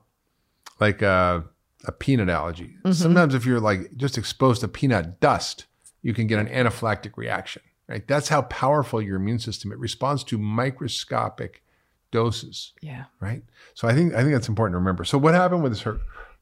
like 0.80 1.02
a, 1.02 1.44
a 1.86 1.92
peanut 1.92 2.30
allergy. 2.30 2.76
Mm-hmm. 2.84 2.92
Sometimes 2.92 3.34
if 3.34 3.46
you're 3.46 3.60
like 3.60 3.98
just 3.98 4.18
exposed 4.18 4.62
to 4.62 4.68
peanut 4.68 5.20
dust, 5.20 5.66
you 6.02 6.14
can 6.14 6.28
get 6.28 6.40
an 6.40 6.48
anaphylactic 6.48 7.18
reaction. 7.18 7.62
Right? 7.88 8.08
That's 8.08 8.30
how 8.30 8.44
powerful 8.44 9.02
your 9.02 9.16
immune 9.16 9.40
system. 9.40 9.72
It 9.72 9.80
responds 9.80 10.24
to 10.26 10.38
microscopic 10.38 11.64
doses 12.12 12.74
yeah. 12.82 13.06
right? 13.20 13.44
So 13.76 13.88
I 13.88 13.94
think 13.94 14.14
I 14.16 14.22
think 14.22 14.34
that's 14.34 14.50
important 14.50 14.74
to 14.74 14.80
remember. 14.80 15.04
So 15.04 15.18
what 15.18 15.34
happened 15.34 15.64
with 15.64 15.72
this 15.74 15.82
her 15.82 16.00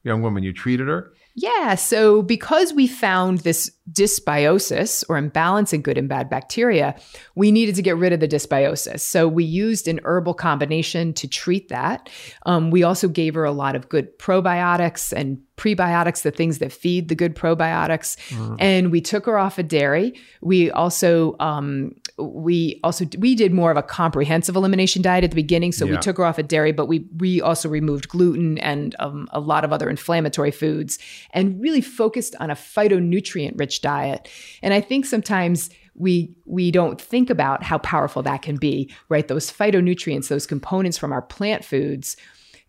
young 0.08 0.22
woman? 0.22 0.42
You 0.42 0.52
treated 0.52 0.88
her. 0.88 1.12
Yeah. 1.34 1.76
So, 1.76 2.22
because 2.22 2.72
we 2.72 2.88
found 2.88 3.38
this 3.38 3.70
dysbiosis 3.92 5.04
or 5.08 5.16
imbalance 5.16 5.72
in 5.72 5.82
good 5.82 5.96
and 5.96 6.08
bad 6.08 6.28
bacteria, 6.28 6.98
we 7.36 7.52
needed 7.52 7.76
to 7.76 7.82
get 7.82 7.96
rid 7.96 8.12
of 8.12 8.18
the 8.18 8.26
dysbiosis. 8.26 9.00
So, 9.00 9.28
we 9.28 9.44
used 9.44 9.86
an 9.86 10.00
herbal 10.04 10.34
combination 10.34 11.12
to 11.14 11.28
treat 11.28 11.68
that. 11.68 12.10
Um, 12.44 12.72
we 12.72 12.82
also 12.82 13.06
gave 13.06 13.34
her 13.34 13.44
a 13.44 13.52
lot 13.52 13.76
of 13.76 13.88
good 13.88 14.18
probiotics 14.18 15.12
and 15.12 15.40
prebiotics, 15.58 16.22
the 16.22 16.30
things 16.30 16.58
that 16.58 16.72
feed 16.72 17.08
the 17.08 17.14
good 17.14 17.34
probiotics. 17.34 18.16
Mm. 18.30 18.56
And 18.58 18.90
we 18.90 19.00
took 19.00 19.26
her 19.26 19.38
off 19.38 19.58
of 19.58 19.68
dairy. 19.68 20.14
We 20.40 20.70
also 20.70 21.36
um, 21.40 21.94
we 22.16 22.80
also 22.82 23.06
we 23.18 23.34
did 23.34 23.52
more 23.52 23.70
of 23.70 23.76
a 23.76 23.82
comprehensive 23.82 24.56
elimination 24.56 25.02
diet 25.02 25.24
at 25.24 25.30
the 25.30 25.36
beginning. 25.36 25.72
So 25.72 25.84
yeah. 25.84 25.92
we 25.92 25.98
took 25.98 26.16
her 26.16 26.24
off 26.24 26.38
of 26.38 26.48
dairy, 26.48 26.72
but 26.72 26.86
we 26.86 27.06
we 27.16 27.42
also 27.42 27.68
removed 27.68 28.08
gluten 28.08 28.58
and 28.58 28.96
um, 28.98 29.28
a 29.32 29.40
lot 29.40 29.64
of 29.64 29.72
other 29.72 29.90
inflammatory 29.90 30.50
foods, 30.50 30.98
and 31.32 31.60
really 31.60 31.82
focused 31.82 32.34
on 32.40 32.50
a 32.50 32.54
phytonutrient 32.54 33.58
rich 33.58 33.82
diet. 33.82 34.28
And 34.62 34.72
I 34.72 34.80
think 34.80 35.04
sometimes 35.04 35.70
we 35.94 36.34
we 36.44 36.70
don't 36.70 37.00
think 37.00 37.28
about 37.28 37.62
how 37.62 37.78
powerful 37.78 38.22
that 38.22 38.42
can 38.42 38.56
be, 38.56 38.92
right? 39.08 39.26
Those 39.26 39.50
phytonutrients, 39.50 40.28
those 40.28 40.46
components 40.46 40.96
from 40.96 41.12
our 41.12 41.22
plant 41.22 41.64
foods 41.64 42.16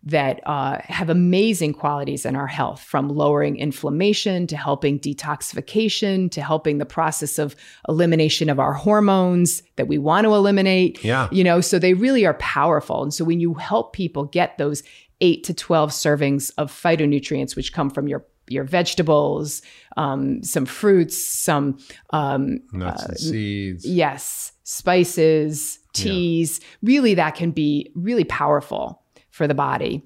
that 0.02 0.40
uh, 0.46 0.78
have 0.84 1.10
amazing 1.10 1.74
qualities 1.74 2.24
in 2.24 2.34
our 2.34 2.46
health 2.46 2.80
from 2.80 3.08
lowering 3.08 3.56
inflammation 3.56 4.46
to 4.46 4.56
helping 4.56 4.98
detoxification 4.98 6.30
to 6.30 6.40
helping 6.40 6.78
the 6.78 6.86
process 6.86 7.38
of 7.38 7.54
elimination 7.88 8.48
of 8.48 8.58
our 8.58 8.72
hormones 8.72 9.62
that 9.76 9.88
we 9.88 9.98
want 9.98 10.24
to 10.24 10.34
eliminate. 10.34 11.02
Yeah. 11.04 11.28
You 11.30 11.44
know, 11.44 11.60
so 11.60 11.78
they 11.78 11.92
really 11.92 12.24
are 12.24 12.34
powerful. 12.34 13.02
And 13.02 13.12
so 13.12 13.24
when 13.24 13.40
you 13.40 13.54
help 13.54 13.92
people 13.92 14.24
get 14.24 14.56
those 14.56 14.82
eight 15.20 15.44
to 15.44 15.54
12 15.54 15.90
servings 15.90 16.50
of 16.56 16.72
phytonutrients, 16.72 17.54
which 17.54 17.72
come 17.72 17.90
from 17.90 18.08
your 18.08 18.24
your 18.48 18.64
vegetables, 18.64 19.62
um, 19.96 20.42
some 20.42 20.66
fruits, 20.66 21.24
some 21.24 21.78
um, 22.12 22.58
nuts 22.72 23.04
uh, 23.04 23.06
and 23.10 23.18
seeds. 23.18 23.86
Yes, 23.86 24.50
spices, 24.64 25.78
teas. 25.92 26.58
Yeah. 26.60 26.66
Really, 26.82 27.14
that 27.14 27.36
can 27.36 27.52
be 27.52 27.92
really 27.94 28.24
powerful 28.24 28.99
for 29.40 29.48
the 29.48 29.54
body. 29.54 30.04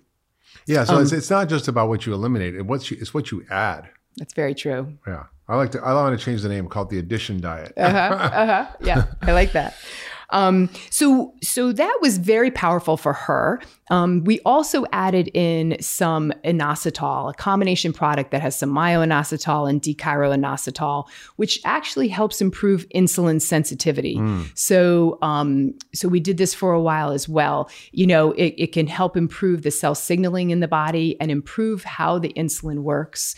Yeah, 0.68 0.84
so 0.84 0.94
um, 0.94 1.02
it's, 1.02 1.10
it's 1.10 1.28
not 1.28 1.48
just 1.48 1.66
about 1.66 1.88
what 1.88 2.06
you 2.06 2.14
eliminate; 2.14 2.54
it's 2.54 2.64
what 2.64 2.88
you, 2.88 2.96
it's 3.00 3.12
what 3.12 3.32
you 3.32 3.44
add. 3.50 3.90
That's 4.16 4.32
very 4.32 4.54
true. 4.54 4.96
Yeah, 5.08 5.24
I 5.48 5.56
like 5.56 5.72
to. 5.72 5.82
I 5.82 5.92
want 5.92 6.16
to 6.16 6.24
change 6.24 6.42
the 6.42 6.48
name, 6.48 6.68
called 6.68 6.88
the 6.88 7.00
addition 7.00 7.40
diet. 7.40 7.72
uh 7.76 7.90
huh. 7.90 8.14
Uh 8.14 8.46
huh. 8.46 8.76
Yeah, 8.80 9.06
I 9.22 9.32
like 9.32 9.50
that. 9.52 9.74
Um, 10.30 10.70
so, 10.90 11.34
so 11.42 11.72
that 11.72 11.98
was 12.00 12.18
very 12.18 12.50
powerful 12.50 12.96
for 12.96 13.12
her. 13.12 13.60
Um, 13.90 14.24
we 14.24 14.40
also 14.40 14.86
added 14.92 15.28
in 15.34 15.76
some 15.80 16.32
inositol, 16.44 17.30
a 17.30 17.34
combination 17.34 17.92
product 17.92 18.30
that 18.30 18.40
has 18.40 18.58
some 18.58 18.70
myo-inositol 18.70 19.68
and 19.68 19.80
D-chiroinositol, 19.80 21.06
which 21.36 21.60
actually 21.64 22.08
helps 22.08 22.40
improve 22.40 22.88
insulin 22.94 23.42
sensitivity. 23.42 24.16
Mm. 24.16 24.50
So, 24.58 25.18
um, 25.20 25.74
so 25.94 26.08
we 26.08 26.20
did 26.20 26.38
this 26.38 26.54
for 26.54 26.72
a 26.72 26.80
while 26.80 27.10
as 27.10 27.28
well. 27.28 27.68
You 27.92 28.06
know, 28.06 28.32
it, 28.32 28.54
it 28.56 28.72
can 28.72 28.86
help 28.86 29.16
improve 29.16 29.62
the 29.62 29.70
cell 29.70 29.94
signaling 29.94 30.50
in 30.50 30.60
the 30.60 30.68
body 30.68 31.20
and 31.20 31.30
improve 31.30 31.84
how 31.84 32.18
the 32.18 32.32
insulin 32.32 32.78
works. 32.78 33.34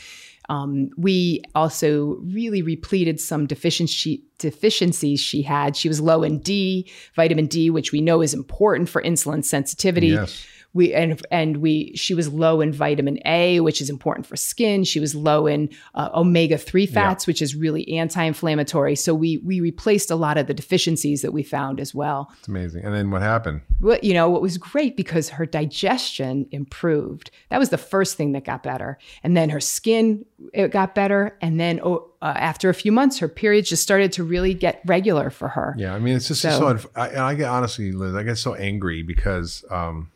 Um, 0.48 0.90
we 0.96 1.42
also 1.54 2.18
really 2.22 2.62
repleted 2.62 3.20
some 3.20 3.46
deficiency, 3.46 4.22
deficiencies 4.38 5.20
she 5.20 5.42
had. 5.42 5.76
She 5.76 5.88
was 5.88 6.00
low 6.00 6.22
in 6.22 6.38
D, 6.38 6.90
vitamin 7.14 7.46
D, 7.46 7.70
which 7.70 7.92
we 7.92 8.00
know 8.00 8.22
is 8.22 8.34
important 8.34 8.88
for 8.88 9.02
insulin 9.02 9.44
sensitivity. 9.44 10.08
Yes 10.08 10.46
we 10.76 10.94
and 10.94 11.20
and 11.30 11.56
we 11.56 11.92
she 11.96 12.14
was 12.14 12.28
low 12.28 12.60
in 12.60 12.72
vitamin 12.72 13.18
A, 13.24 13.60
which 13.60 13.80
is 13.80 13.90
important 13.90 14.26
for 14.26 14.36
skin. 14.36 14.84
She 14.84 15.00
was 15.00 15.14
low 15.14 15.46
in 15.46 15.70
uh, 15.94 16.10
omega 16.14 16.58
three 16.58 16.86
fats, 16.86 17.24
yeah. 17.26 17.30
which 17.30 17.42
is 17.42 17.56
really 17.56 17.88
anti-inflammatory. 17.98 18.94
So 18.94 19.14
we 19.14 19.38
we 19.38 19.60
replaced 19.60 20.10
a 20.10 20.16
lot 20.16 20.36
of 20.36 20.46
the 20.46 20.54
deficiencies 20.54 21.22
that 21.22 21.32
we 21.32 21.42
found 21.42 21.80
as 21.80 21.94
well. 21.94 22.30
It's 22.38 22.48
amazing. 22.48 22.84
And 22.84 22.94
then 22.94 23.10
what 23.10 23.22
happened? 23.22 23.62
What 23.80 24.04
you 24.04 24.14
know 24.14 24.28
what 24.28 24.42
was 24.42 24.58
great 24.58 24.96
because 24.96 25.30
her 25.30 25.46
digestion 25.46 26.46
improved. 26.50 27.30
That 27.48 27.58
was 27.58 27.70
the 27.70 27.78
first 27.78 28.16
thing 28.16 28.32
that 28.32 28.44
got 28.44 28.62
better, 28.62 28.98
and 29.24 29.36
then 29.36 29.48
her 29.50 29.60
skin 29.60 30.24
it 30.52 30.68
got 30.68 30.94
better, 30.94 31.36
and 31.40 31.58
then 31.58 31.80
oh, 31.82 32.10
uh, 32.20 32.34
after 32.36 32.68
a 32.68 32.74
few 32.74 32.92
months, 32.92 33.18
her 33.18 33.28
periods 33.28 33.68
just 33.68 33.82
started 33.82 34.12
to 34.12 34.24
really 34.24 34.52
get 34.52 34.82
regular 34.84 35.30
for 35.30 35.48
her. 35.48 35.74
Yeah, 35.78 35.94
I 35.94 35.98
mean, 35.98 36.16
it's 36.16 36.28
just 36.28 36.42
so. 36.42 36.76
so 36.76 36.90
I, 36.94 37.16
I, 37.16 37.34
get 37.34 37.48
honestly, 37.48 37.92
Liz, 37.92 38.14
I 38.14 38.22
get 38.22 38.36
so 38.36 38.54
angry 38.54 39.02
because 39.02 39.64
um, 39.70 40.10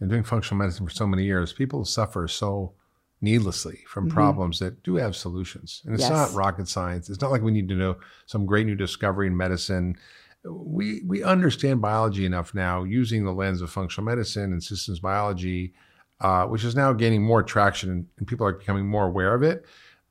and 0.00 0.10
doing 0.10 0.22
functional 0.22 0.58
medicine 0.58 0.86
for 0.86 0.92
so 0.92 1.06
many 1.06 1.24
years, 1.24 1.52
people 1.52 1.84
suffer 1.84 2.28
so 2.28 2.74
needlessly 3.20 3.80
from 3.86 4.06
mm-hmm. 4.06 4.14
problems 4.14 4.58
that 4.58 4.82
do 4.82 4.96
have 4.96 5.16
solutions. 5.16 5.82
And 5.84 5.94
it's 5.94 6.02
yes. 6.02 6.10
not 6.10 6.34
rocket 6.34 6.68
science. 6.68 7.08
It's 7.08 7.20
not 7.20 7.30
like 7.30 7.42
we 7.42 7.52
need 7.52 7.68
to 7.68 7.74
know 7.74 7.96
some 8.26 8.46
great 8.46 8.66
new 8.66 8.74
discovery 8.74 9.26
in 9.26 9.36
medicine. 9.36 9.96
We 10.44 11.02
we 11.06 11.22
understand 11.22 11.80
biology 11.80 12.24
enough 12.24 12.54
now 12.54 12.84
using 12.84 13.24
the 13.24 13.32
lens 13.32 13.62
of 13.62 13.70
functional 13.70 14.04
medicine 14.04 14.52
and 14.52 14.62
systems 14.62 15.00
biology, 15.00 15.74
uh, 16.20 16.44
which 16.46 16.62
is 16.62 16.76
now 16.76 16.92
gaining 16.92 17.22
more 17.22 17.42
traction 17.42 17.90
and, 17.90 18.06
and 18.18 18.28
people 18.28 18.46
are 18.46 18.52
becoming 18.52 18.86
more 18.86 19.06
aware 19.06 19.34
of 19.34 19.42
it. 19.42 19.64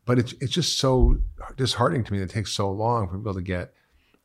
But 0.05 0.19
it's 0.19 0.33
it's 0.41 0.51
just 0.51 0.77
so 0.77 1.17
disheartening 1.55 2.03
to 2.03 2.13
me 2.13 2.19
that 2.19 2.31
it 2.31 2.33
takes 2.33 2.51
so 2.51 2.69
long 2.69 3.07
for 3.07 3.17
people 3.17 3.33
to 3.33 3.41
get 3.41 3.73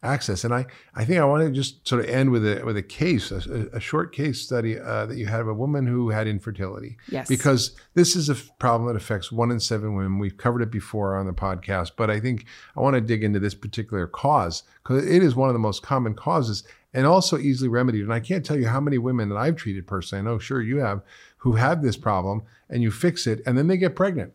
access. 0.02 0.44
And 0.44 0.54
I, 0.54 0.66
I 0.94 1.04
think 1.04 1.20
I 1.20 1.24
want 1.24 1.44
to 1.44 1.50
just 1.50 1.86
sort 1.86 2.02
of 2.02 2.10
end 2.10 2.30
with 2.30 2.46
a 2.46 2.64
with 2.64 2.76
a 2.76 2.82
case, 2.82 3.30
a, 3.30 3.68
a 3.72 3.80
short 3.80 4.14
case 4.14 4.40
study 4.40 4.78
uh, 4.78 5.06
that 5.06 5.16
you 5.16 5.26
had 5.26 5.40
of 5.40 5.48
a 5.48 5.54
woman 5.54 5.86
who 5.86 6.10
had 6.10 6.26
infertility. 6.26 6.96
Yes. 7.08 7.28
Because 7.28 7.76
this 7.94 8.16
is 8.16 8.28
a 8.28 8.34
problem 8.34 8.88
that 8.88 8.96
affects 8.96 9.30
one 9.30 9.50
in 9.50 9.60
seven 9.60 9.94
women. 9.94 10.18
We've 10.18 10.36
covered 10.36 10.62
it 10.62 10.70
before 10.70 11.16
on 11.16 11.26
the 11.26 11.32
podcast, 11.32 11.92
but 11.96 12.10
I 12.10 12.20
think 12.20 12.46
I 12.76 12.80
want 12.80 12.94
to 12.94 13.00
dig 13.00 13.22
into 13.22 13.40
this 13.40 13.54
particular 13.54 14.06
cause 14.06 14.62
because 14.82 15.04
it 15.06 15.22
is 15.22 15.34
one 15.34 15.48
of 15.48 15.54
the 15.54 15.58
most 15.58 15.82
common 15.82 16.14
causes 16.14 16.64
and 16.92 17.06
also 17.06 17.38
easily 17.38 17.68
remedied. 17.68 18.02
And 18.02 18.12
I 18.12 18.20
can't 18.20 18.44
tell 18.44 18.58
you 18.58 18.66
how 18.66 18.80
many 18.80 18.98
women 18.98 19.28
that 19.28 19.36
I've 19.36 19.56
treated 19.56 19.86
personally. 19.86 20.20
I 20.20 20.24
know, 20.24 20.38
sure 20.38 20.60
you 20.60 20.78
have, 20.78 21.02
who 21.38 21.52
have 21.52 21.82
this 21.82 21.96
problem, 21.96 22.42
and 22.68 22.82
you 22.82 22.90
fix 22.90 23.26
it, 23.26 23.42
and 23.46 23.56
then 23.56 23.68
they 23.68 23.76
get 23.76 23.94
pregnant. 23.94 24.32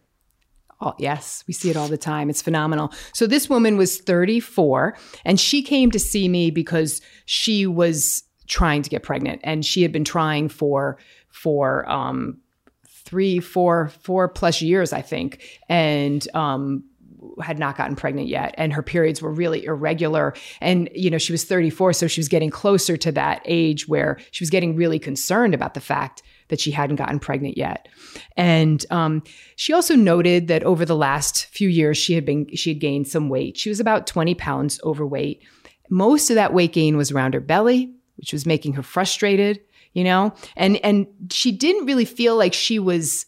Oh, 0.82 0.94
yes, 1.00 1.44
we 1.48 1.54
see 1.54 1.70
it 1.70 1.78
all 1.78 1.88
the 1.88 1.98
time. 1.98 2.30
It's 2.30 2.42
phenomenal. 2.42 2.92
So 3.14 3.28
this 3.28 3.50
woman 3.50 3.78
was 3.78 4.00
34 4.00 4.98
and 5.24 5.40
she 5.40 5.62
came 5.62 5.90
to 5.92 6.00
see 6.00 6.28
me 6.28 6.52
because 6.52 7.02
she 7.26 7.66
was 7.66 8.24
trying 8.48 8.82
to 8.82 8.90
get 8.90 9.02
pregnant 9.02 9.42
and 9.44 9.66
she 9.66 9.82
had 9.82 9.92
been 9.92 10.04
trying 10.04 10.50
for 10.50 10.98
for 11.30 11.90
um 11.90 12.38
three, 12.88 13.40
four, 13.40 13.90
four 14.02 14.28
plus 14.28 14.62
years, 14.62 14.92
I 14.92 15.02
think. 15.02 15.44
And 15.70 16.28
um 16.36 16.84
had 17.42 17.58
not 17.58 17.76
gotten 17.76 17.96
pregnant 17.96 18.28
yet 18.28 18.54
and 18.58 18.72
her 18.72 18.84
periods 18.84 19.22
were 19.22 19.32
really 19.32 19.66
irregular 19.66 20.34
and 20.62 20.90
you 20.94 21.10
know 21.10 21.18
she 21.18 21.32
was 21.32 21.44
34 21.44 21.94
so 21.94 22.08
she 22.08 22.20
was 22.20 22.30
getting 22.30 22.52
closer 22.52 22.96
to 22.96 23.12
that 23.12 23.42
age 23.46 23.88
where 23.88 24.20
she 24.30 24.44
was 24.44 24.52
getting 24.52 24.76
really 24.76 25.00
concerned 25.00 25.54
about 25.54 25.74
the 25.74 25.82
fact 25.82 26.22
that 26.50 26.60
she 26.60 26.72
hadn't 26.72 26.98
gotten 26.98 27.20
pregnant 27.20 27.58
yet. 27.58 27.88
And 28.38 28.86
um, 28.92 29.24
she 29.56 29.74
also 29.74 29.96
noted 29.96 30.48
that 30.48 30.64
over 30.64 30.86
the 30.86 30.96
last 30.96 31.46
few 31.48 31.70
years, 31.70 31.98
she 31.98 32.14
had 32.14 32.26
been 32.26 32.48
she 32.56 32.72
had 32.72 32.80
gained 32.80 33.08
some 33.08 33.30
weight. 33.30 33.58
She 33.58 33.70
was 33.70 33.80
about 33.80 34.08
20 34.08 34.36
pounds 34.36 34.80
overweight. 34.84 35.42
Most 35.90 36.30
of 36.30 36.36
that 36.36 36.54
weight 36.54 36.74
gain 36.74 36.98
was 36.98 37.12
around 37.12 37.34
her 37.34 37.40
belly, 37.40 37.94
which 38.18 38.34
was 38.34 38.46
making 38.46 38.74
her 38.74 38.84
frustrated, 38.84 39.60
you 39.94 40.04
know, 40.04 40.34
and 40.56 40.78
and 40.78 41.08
she 41.32 41.52
didn't 41.52 41.86
really 41.86 42.06
feel 42.06 42.36
like 42.36 42.54
she 42.54 42.80
was 42.80 43.26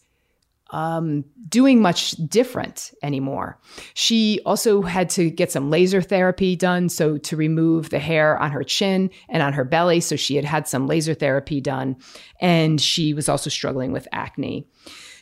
um, 0.70 1.24
doing 1.48 1.80
much 1.80 2.12
different 2.28 2.92
anymore. 3.02 3.58
She 3.94 4.40
also 4.44 4.82
had 4.82 5.08
to 5.10 5.30
get 5.30 5.50
some 5.50 5.70
laser 5.70 6.02
therapy 6.02 6.56
done, 6.56 6.88
so 6.88 7.16
to 7.18 7.36
remove 7.36 7.90
the 7.90 7.98
hair 7.98 8.38
on 8.38 8.50
her 8.50 8.62
chin 8.62 9.10
and 9.28 9.42
on 9.42 9.52
her 9.54 9.64
belly. 9.64 10.00
So 10.00 10.16
she 10.16 10.36
had 10.36 10.44
had 10.44 10.68
some 10.68 10.86
laser 10.86 11.14
therapy 11.14 11.60
done, 11.60 11.96
and 12.40 12.80
she 12.80 13.14
was 13.14 13.28
also 13.28 13.50
struggling 13.50 13.92
with 13.92 14.08
acne. 14.12 14.66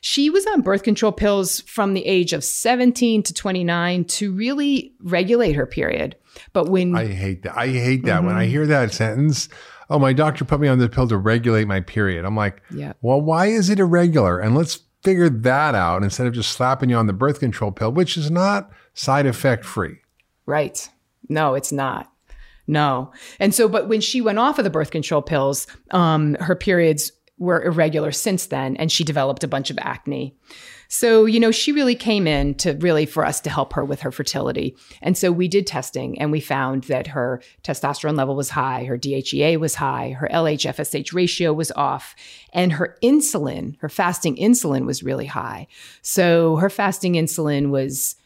She 0.01 0.31
was 0.31 0.47
on 0.47 0.61
birth 0.61 0.83
control 0.83 1.13
pills 1.13 1.61
from 1.63 1.95
the 1.95 2.05
age 2.07 2.33
of 2.33 2.45
17 2.45 3.23
to 3.25 3.35
29 3.35 4.05
to 4.05 4.33
really 4.33 4.95
regulate 5.01 5.53
her 5.53 5.67
period. 5.67 6.17
But 6.53 6.69
when 6.69 6.95
I 6.95 7.07
hate 7.07 7.43
that, 7.43 7.57
I 7.57 7.69
hate 7.69 8.05
that 8.05 8.19
mm-hmm. 8.19 8.27
when 8.27 8.37
I 8.37 8.43
mm-hmm. 8.45 8.51
hear 8.51 8.67
that 8.67 8.93
sentence 8.93 9.49
oh, 9.89 9.99
my 9.99 10.13
doctor 10.13 10.45
put 10.45 10.61
me 10.61 10.69
on 10.69 10.79
the 10.79 10.89
pill 10.89 11.09
to 11.09 11.17
regulate 11.17 11.67
my 11.67 11.81
period. 11.81 12.25
I'm 12.25 12.37
like, 12.37 12.63
yeah. 12.71 12.95
well, 13.03 13.21
why 13.21 13.47
is 13.47 13.71
it 13.71 13.79
irregular? 13.79 14.41
And 14.41 14.55
let's 14.55 14.81
figured 15.07 15.45
that 15.45 15.77
out 15.77 16.03
instead 16.03 16.27
of 16.27 16.33
just 16.33 16.51
slapping 16.51 16.91
you 16.91 16.97
on 16.97 17.07
the 17.07 17.13
birth 17.13 17.39
control 17.39 17.71
pill, 17.71 17.93
which 17.93 18.17
is 18.17 18.29
not 18.29 18.69
side 18.93 19.25
effect 19.25 19.65
free. 19.65 19.99
Right. 20.47 20.89
No, 21.29 21.55
it's 21.55 21.71
not. 21.71 22.11
No. 22.67 23.13
And 23.39 23.55
so, 23.55 23.69
but 23.69 23.89
when 23.89 24.01
she 24.01 24.21
went 24.21 24.41
off 24.41 24.59
of 24.59 24.65
the 24.65 24.71
birth 24.71 24.91
control 24.91 25.23
pills, 25.23 25.69
um, 25.93 26.35
her 26.41 26.57
periods 26.57 27.13
were 27.39 27.63
irregular 27.63 28.11
since 28.11 28.47
then, 28.47 28.77
and 28.79 28.91
she 28.91 29.05
developed 29.05 29.45
a 29.45 29.49
bunch 29.49 29.71
of 29.71 29.79
acne. 29.81 30.37
So, 30.89 31.25
you 31.25 31.41
know, 31.41 31.51
she 31.51 31.73
really 31.73 31.95
came 31.95 32.27
in 32.27 32.55
to 32.57 32.73
really 32.75 33.07
for 33.07 33.25
us 33.25 33.41
to 33.43 33.51
help 33.51 33.73
her 33.75 33.85
with 33.85 34.01
her 34.01 34.13
fertility. 34.13 34.77
And 35.03 35.17
so 35.17 35.33
we 35.33 35.49
did 35.49 35.67
testing 35.67 36.19
and 36.19 36.31
we 36.33 36.41
found 36.41 36.85
that 36.85 37.09
her 37.09 37.43
testosterone 37.63 38.17
level 38.17 38.37
was 38.37 38.51
high, 38.51 38.85
her 38.85 38.99
DHEA 38.99 39.59
was 39.59 39.77
high, 39.77 40.11
her 40.11 40.29
LH 40.33 40.73
FSH 40.75 41.13
ratio 41.13 41.53
was 41.53 41.73
off, 41.73 42.15
and 42.53 42.73
her 42.73 42.97
insulin, 43.03 43.77
her 43.81 43.89
fasting 43.89 44.37
insulin 44.37 44.87
was 44.87 45.03
really 45.03 45.27
high. 45.27 45.67
So 46.03 46.57
her 46.57 46.71
fasting 46.71 47.15
insulin 47.15 47.71
was 47.71 48.17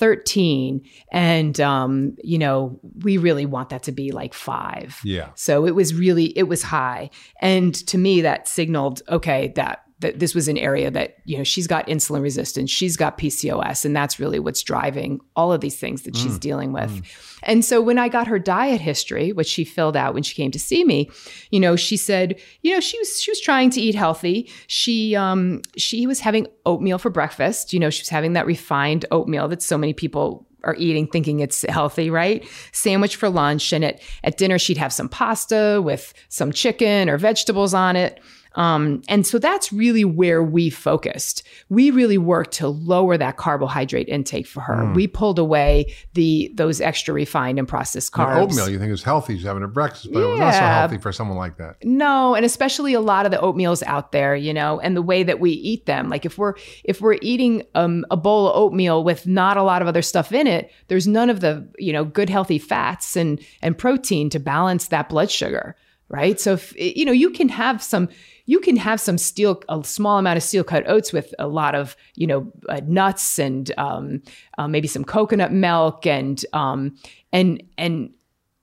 13 0.00 0.82
and 1.12 1.60
um, 1.60 2.16
you 2.22 2.38
know 2.38 2.80
we 3.02 3.18
really 3.18 3.44
want 3.44 3.68
that 3.68 3.82
to 3.82 3.92
be 3.92 4.12
like 4.12 4.32
five 4.32 4.98
Yeah. 5.04 5.28
so 5.34 5.66
it 5.66 5.74
was 5.74 5.92
really 5.92 6.26
it 6.38 6.44
was 6.44 6.62
high 6.62 7.10
and 7.40 7.74
to 7.88 7.98
me 7.98 8.22
that 8.22 8.48
signaled 8.48 9.02
okay 9.08 9.52
that 9.56 9.82
that 10.00 10.18
this 10.18 10.34
was 10.34 10.48
an 10.48 10.58
area 10.58 10.90
that 10.90 11.18
you 11.24 11.36
know 11.38 11.44
she's 11.44 11.66
got 11.66 11.86
insulin 11.86 12.22
resistance 12.22 12.70
she's 12.70 12.96
got 12.96 13.16
pcos 13.16 13.84
and 13.84 13.94
that's 13.94 14.18
really 14.18 14.38
what's 14.38 14.62
driving 14.62 15.20
all 15.36 15.52
of 15.52 15.60
these 15.60 15.78
things 15.78 16.02
that 16.02 16.16
she's 16.16 16.38
dealing 16.38 16.72
with 16.72 17.02
and 17.42 17.64
so 17.64 17.80
when 17.80 17.98
i 17.98 18.08
got 18.08 18.26
her 18.26 18.38
diet 18.38 18.80
history 18.80 19.32
which 19.32 19.46
she 19.46 19.64
filled 19.64 19.96
out 19.96 20.14
when 20.14 20.22
she 20.22 20.34
came 20.34 20.50
to 20.50 20.58
see 20.58 20.84
me 20.84 21.08
you 21.50 21.60
know 21.60 21.76
she 21.76 21.96
said 21.96 22.38
you 22.62 22.72
know 22.72 22.80
she 22.80 22.98
was 22.98 23.20
she 23.20 23.30
was 23.30 23.40
trying 23.40 23.70
to 23.70 23.80
eat 23.80 23.94
healthy 23.94 24.50
she 24.66 25.14
um 25.14 25.60
she 25.76 26.06
was 26.06 26.20
having 26.20 26.46
oatmeal 26.66 26.98
for 26.98 27.10
breakfast 27.10 27.72
you 27.72 27.80
know 27.80 27.90
she 27.90 28.02
was 28.02 28.08
having 28.08 28.32
that 28.32 28.46
refined 28.46 29.04
oatmeal 29.10 29.48
that 29.48 29.62
so 29.62 29.78
many 29.78 29.92
people 29.92 30.46
are 30.64 30.74
eating 30.76 31.06
thinking 31.06 31.40
it's 31.40 31.62
healthy, 31.62 32.10
right? 32.10 32.46
Sandwich 32.72 33.16
for 33.16 33.28
lunch. 33.28 33.72
And 33.72 33.84
at, 33.84 34.00
at 34.24 34.36
dinner, 34.36 34.58
she'd 34.58 34.76
have 34.76 34.92
some 34.92 35.08
pasta 35.08 35.80
with 35.82 36.12
some 36.28 36.52
chicken 36.52 37.08
or 37.08 37.18
vegetables 37.18 37.74
on 37.74 37.96
it. 37.96 38.20
Um, 38.56 39.02
and 39.08 39.26
so 39.26 39.38
that's 39.38 39.72
really 39.72 40.04
where 40.04 40.42
we 40.42 40.70
focused. 40.70 41.44
We 41.68 41.90
really 41.90 42.18
worked 42.18 42.52
to 42.54 42.68
lower 42.68 43.16
that 43.16 43.36
carbohydrate 43.36 44.08
intake 44.08 44.46
for 44.46 44.60
her. 44.60 44.92
We 44.92 45.06
pulled 45.06 45.38
away 45.38 45.94
the 46.14 46.50
those 46.54 46.80
extra 46.80 47.14
refined 47.14 47.58
and 47.58 47.68
processed 47.68 48.16
And 48.16 48.26
carbs. 48.26 48.42
oatmeal, 48.42 48.68
you 48.68 48.78
think 48.78 48.92
is 48.92 49.02
healthy. 49.04 49.36
She's 49.36 49.44
having 49.46 49.62
a 49.62 49.68
breakfast, 49.68 50.12
but 50.12 50.20
it 50.22 50.26
was 50.26 50.40
not 50.40 50.54
so 50.54 50.60
healthy 50.60 50.98
for 50.98 51.12
someone 51.12 51.36
like 51.38 51.58
that. 51.58 51.76
No, 51.84 52.34
and 52.34 52.44
especially 52.44 52.94
a 52.94 53.00
lot 53.00 53.24
of 53.24 53.30
the 53.32 53.38
oatmeals 53.38 53.82
out 53.84 54.10
there, 54.12 54.34
you 54.34 54.52
know, 54.52 54.80
and 54.80 54.96
the 54.96 55.02
way 55.02 55.22
that 55.22 55.38
we 55.38 55.50
eat 55.52 55.86
them. 55.86 56.08
Like 56.08 56.26
if 56.26 56.36
we're 56.36 56.54
if 56.84 57.00
we're 57.00 57.18
eating 57.22 57.62
um, 57.76 58.04
a 58.10 58.16
bowl 58.16 58.48
of 58.48 58.56
oatmeal 58.56 59.04
with 59.04 59.26
not 59.26 59.56
a 59.56 59.62
lot 59.62 59.80
of 59.80 59.86
other 59.88 60.02
stuff 60.02 60.32
in 60.32 60.46
it, 60.46 60.70
there's 60.88 61.06
none 61.06 61.30
of 61.30 61.40
the 61.40 61.66
you 61.78 61.92
know 61.92 62.04
good 62.04 62.28
healthy 62.28 62.58
fats 62.58 63.16
and 63.16 63.40
and 63.62 63.78
protein 63.78 64.28
to 64.30 64.40
balance 64.40 64.88
that 64.88 65.08
blood 65.08 65.30
sugar, 65.30 65.76
right? 66.10 66.38
So 66.38 66.54
if 66.54 66.74
you 66.76 67.04
know 67.04 67.12
you 67.12 67.30
can 67.30 67.48
have 67.48 67.82
some 67.82 68.08
you 68.46 68.58
can 68.58 68.76
have 68.76 69.00
some 69.00 69.16
steel 69.16 69.62
a 69.68 69.82
small 69.84 70.18
amount 70.18 70.36
of 70.36 70.42
steel 70.42 70.64
cut 70.64 70.88
oats 70.88 71.12
with 71.12 71.32
a 71.38 71.46
lot 71.46 71.74
of 71.74 71.96
you 72.16 72.26
know 72.26 72.52
uh, 72.68 72.80
nuts 72.84 73.38
and 73.38 73.70
um, 73.78 74.22
uh, 74.58 74.68
maybe 74.68 74.88
some 74.88 75.04
coconut 75.04 75.52
milk 75.52 76.06
and 76.06 76.44
um, 76.52 76.96
and 77.32 77.62
and 77.78 78.10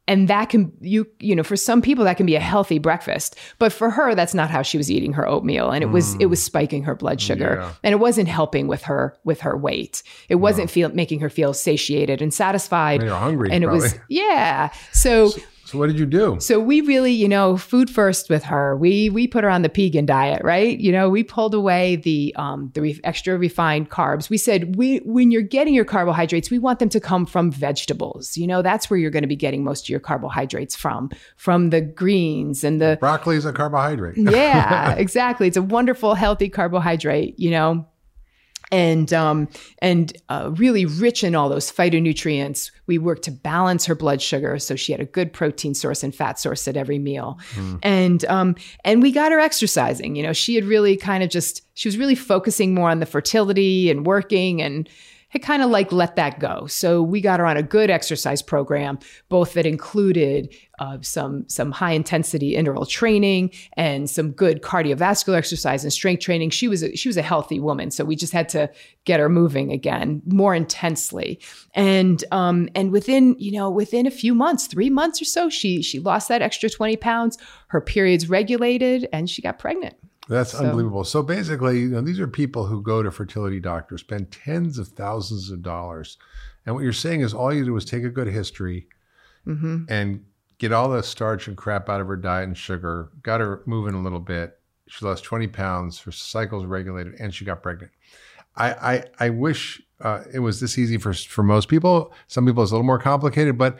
and 0.10 0.28
that 0.28 0.50
can 0.50 0.72
you 0.82 1.08
you 1.20 1.36
know 1.36 1.44
for 1.44 1.56
some 1.56 1.82
people 1.82 2.04
that 2.04 2.18
can 2.18 2.26
be 2.26 2.36
a 2.36 2.40
healthy 2.40 2.80
breakfast. 2.80 3.38
But 3.60 3.72
for 3.72 3.90
her 3.90 4.14
that's 4.14 4.34
not 4.34 4.50
how 4.50 4.62
she 4.62 4.78
was 4.78 4.92
eating 4.92 5.14
her 5.14 5.28
oatmeal. 5.28 5.72
And 5.72 5.84
it 5.84 5.88
was 5.88 6.16
it 6.16 6.28
was 6.28 6.42
spiking 6.44 6.84
her 6.84 6.96
blood 6.96 7.22
sugar. 7.22 7.58
Yeah. 7.62 7.74
and 7.84 7.94
it 7.94 7.98
wasn't 7.98 8.28
helping 8.28 8.68
with 8.68 8.84
her 8.84 9.18
with 9.24 9.42
her 9.42 9.56
weight. 9.56 10.04
It 10.28 10.36
wasn't 10.36 10.70
feel 10.70 10.90
making 10.90 11.22
her 11.22 11.30
feel 11.30 11.54
satiated 11.54 12.22
and 12.22 12.34
satisfied. 12.34 13.04
Her 13.04 13.10
hungry, 13.16 13.52
and 13.52 13.64
it 13.64 13.68
was 13.68 13.98
yeah. 14.10 14.72
So 14.92 15.32
So 15.68 15.78
what 15.78 15.88
did 15.88 16.00
you 16.00 16.06
do? 16.06 16.38
so 16.40 16.60
we 16.60 16.80
really, 16.82 17.12
you 17.12 17.28
know, 17.28 17.58
food 17.58 17.90
first 17.90 18.30
with 18.30 18.44
her. 18.44 18.78
We 18.78 19.10
we 19.10 19.28
put 19.28 19.44
her 19.44 19.50
on 19.50 19.64
the 19.64 19.70
pegan 19.70 20.06
diet, 20.06 20.42
right? 20.44 20.80
You 20.80 20.92
know, 20.94 21.10
we 21.10 21.24
pulled 21.24 21.54
away 21.54 21.98
the 21.98 22.34
um 22.38 22.72
the 22.74 22.82
re- 22.82 23.00
extra 23.04 23.38
refined 23.38 23.90
carbs. 23.90 24.30
We 24.30 24.38
said 24.38 24.78
we 24.78 25.00
when 25.00 25.30
you're 25.30 25.42
getting 25.42 25.74
your 25.74 25.86
carbohydrates, 25.86 26.50
we 26.50 26.58
want 26.58 26.80
them 26.80 26.90
to 26.90 27.00
come 27.00 27.26
from 27.26 27.52
vegetables. 27.52 28.38
You 28.38 28.48
know, 28.48 28.62
that's 28.62 28.90
where 28.90 28.98
you're 28.98 29.12
going 29.12 29.24
to 29.24 29.28
be 29.28 29.36
getting 29.36 29.64
most 29.64 29.86
of 29.86 29.90
your 29.90 30.00
carbohydrates 30.00 30.76
from, 30.76 31.10
from 31.36 31.70
the 31.70 31.82
greens 31.82 32.64
and 32.64 32.80
the 32.80 32.98
Broccoli 33.00 33.36
is 33.36 33.46
a 33.46 33.52
carbohydrate. 33.54 34.18
yeah, 34.18 34.94
exactly. 34.98 35.48
It's 35.48 35.58
a 35.58 35.62
wonderful, 35.62 36.16
healthy 36.16 36.50
carbohydrate, 36.50 37.38
you 37.38 37.52
know, 37.52 37.86
and 38.72 39.14
um, 39.14 39.48
and 39.80 40.16
uh, 40.30 40.52
really 40.56 40.86
rich 40.86 41.24
in 41.24 41.36
all 41.36 41.50
those 41.50 41.72
phytonutrients. 41.72 42.72
We 42.86 42.98
worked 42.98 43.24
to 43.24 43.32
balance 43.32 43.86
her 43.86 43.96
blood 43.96 44.22
sugar, 44.22 44.60
so 44.60 44.76
she 44.76 44.92
had 44.92 45.02
a 45.02 45.06
good 45.06 45.34
protein 45.34 45.74
source 45.74 46.04
and 46.04 46.14
fat 46.14 46.40
source 46.40 46.68
at 46.68 46.78
every 46.78 47.00
meal, 47.00 47.40
and 47.84 48.26
um, 48.26 48.56
and 48.84 49.02
we 49.02 49.12
got 49.12 49.32
her 49.32 49.40
exercising. 49.40 50.16
You 50.16 50.24
know, 50.24 50.34
she 50.34 50.56
had 50.56 50.66
really 50.66 50.98
kind 50.98 51.24
of 51.24 51.30
just 51.30 51.62
she 51.74 51.88
was 51.88 51.98
really 51.98 52.16
focusing 52.16 52.74
more 52.74 52.90
on 52.90 53.00
the 53.00 53.06
fertility 53.06 53.90
and 53.90 54.06
working 54.06 54.62
and 54.62 54.90
had 55.30 55.42
kind 55.42 55.62
of 55.62 55.70
like 55.70 55.92
let 55.92 56.16
that 56.16 56.40
go. 56.40 56.68
So 56.68 57.02
we 57.02 57.20
got 57.20 57.40
her 57.40 57.46
on 57.46 57.58
a 57.58 57.64
good 57.64 57.90
exercise 57.90 58.42
program, 58.42 59.00
both 59.28 59.54
that 59.54 59.66
included 59.66 60.54
uh, 60.80 60.98
some 61.02 61.48
some 61.50 61.72
high 61.72 61.92
intensity 61.92 62.56
interval 62.56 62.86
training 62.86 63.52
and 63.76 64.10
some 64.10 64.32
good 64.32 64.62
cardiovascular 64.62 65.38
exercise 65.38 65.84
and 65.84 65.92
strength 65.92 66.22
training. 66.22 66.52
She 66.52 66.68
was 66.68 66.84
a, 66.84 66.96
she 66.96 67.10
was 67.10 67.18
a 67.18 67.22
healthy 67.22 67.60
woman, 67.60 67.92
so 67.92 68.06
we 68.06 68.16
just 68.16 68.34
had 68.34 68.48
to 68.50 68.70
get 69.06 69.20
her 69.20 69.30
moving 69.30 69.72
again 69.72 70.22
more 70.26 70.56
intensely. 70.56 71.40
And 71.74 72.24
um, 72.32 72.70
and 72.76 72.92
within 72.92 73.36
you 73.38 73.52
know 73.52 73.70
within 73.70 74.06
a 74.06 74.12
few 74.12 74.34
months, 74.34 74.68
three 74.68 74.90
months 74.90 75.22
or 75.22 75.26
so, 75.26 75.50
she 75.50 75.82
she 75.82 76.00
lost 76.00 76.30
that 76.30 76.42
extra 76.42 76.70
twenty 76.70 76.96
pounds. 76.96 77.38
Her 77.68 77.82
periods 77.82 78.30
regulated, 78.30 79.10
and 79.12 79.30
she 79.30 79.42
got 79.42 79.60
pregnant. 79.60 79.96
That's 80.30 80.54
unbelievable. 80.56 81.04
So 81.04 81.24
basically, 81.24 81.80
you 81.80 81.90
know, 81.90 82.02
these 82.02 82.20
are 82.20 82.28
people 82.28 82.66
who 82.66 82.82
go 82.82 83.02
to 83.02 83.12
fertility 83.12 83.60
doctors, 83.60 84.02
spend 84.02 84.32
tens 84.32 84.78
of 84.78 84.90
thousands 84.90 85.50
of 85.50 85.62
dollars. 85.62 86.18
And 86.66 86.76
what 86.76 86.84
you're 86.84 86.94
saying 86.94 87.22
is 87.22 87.34
all 87.34 87.54
you 87.54 87.64
do 87.64 87.76
is 87.78 87.86
take 87.86 88.04
a 88.04 88.10
good 88.10 88.28
history 88.28 88.88
Mm-hmm. 89.48 89.86
and 89.88 90.26
get 90.58 90.74
all 90.74 90.90
the 90.90 91.02
starch 91.02 91.48
and 91.48 91.56
crap 91.56 91.88
out 91.88 92.02
of 92.02 92.08
her 92.08 92.18
diet 92.18 92.48
and 92.48 92.58
sugar, 92.58 93.10
got 93.24 93.40
her 93.40 93.62
moving 93.66 93.94
a 93.94 94.02
little 94.04 94.20
bit. 94.20 94.60
She 94.88 95.06
lost 95.06 95.24
20 95.24 95.48
pounds, 95.48 96.00
her 96.02 96.12
cycles 96.12 96.66
regulated, 96.66 97.14
and 97.18 97.34
she 97.34 97.46
got 97.46 97.64
pregnant. 97.64 97.94
I, 98.58 98.72
I, 98.72 99.04
I 99.20 99.30
wish 99.30 99.82
uh, 100.02 100.24
it 100.34 100.40
was 100.40 100.60
this 100.60 100.78
easy 100.78 100.98
for, 100.98 101.14
for 101.14 101.44
most 101.44 101.70
people. 101.70 102.12
Some 102.28 102.46
people 102.46 102.62
it's 102.62 102.72
a 102.72 102.76
little 102.76 102.86
more 102.86 103.00
complicated, 103.00 103.58
but 103.58 103.78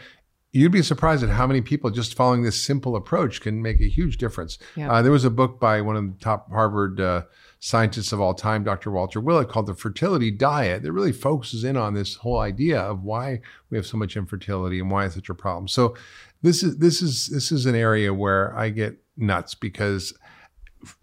you'd 0.58 0.72
be 0.72 0.82
surprised 0.82 1.24
at 1.24 1.30
how 1.30 1.46
many 1.46 1.62
people 1.62 1.92
just 1.92 2.16
following 2.16 2.42
this 2.42 2.62
simple 2.62 2.96
approach 2.96 3.42
can 3.42 3.62
make 3.62 3.80
a 3.80 3.88
huge 3.88 4.18
difference. 4.18 4.58
Yeah. 4.76 4.92
Uh, 4.92 5.02
there 5.04 5.12
was 5.12 5.24
a 5.24 5.30
book 5.30 5.60
by 5.60 5.82
one 5.82 5.96
of 5.96 6.04
the 6.04 6.20
top 6.20 6.50
Harvard 6.50 7.00
uh, 7.00 7.24
scientists 7.60 8.12
of 8.12 8.20
all 8.20 8.34
time, 8.34 8.64
Dr. 8.64 8.90
Walter 8.90 9.22
Willett, 9.22 9.50
called 9.50 9.68
The 9.68 9.76
Fertility 9.76 10.32
Diet 10.32 10.82
that 10.82 10.92
really 10.92 11.12
focuses 11.12 11.64
in 11.64 11.78
on 11.78 11.94
this 11.94 12.16
whole 12.16 12.40
idea 12.40 12.80
of 12.80 13.04
why 13.04 13.42
we 13.70 13.78
have 13.78 13.86
so 13.86 13.98
much 13.98 14.18
infertility 14.18 14.80
and 14.80 14.90
why 14.90 15.06
it's 15.06 15.16
such 15.16 15.30
a 15.30 15.36
problem. 15.36 15.68
So 15.68 15.96
this 16.42 16.64
is 16.64 16.78
this 16.78 17.02
is 17.04 17.28
this 17.28 17.52
is 17.52 17.68
an 17.68 17.76
area 17.76 18.14
where 18.14 18.56
I 18.58 18.70
get 18.70 18.98
nuts 19.16 19.54
because 19.54 20.14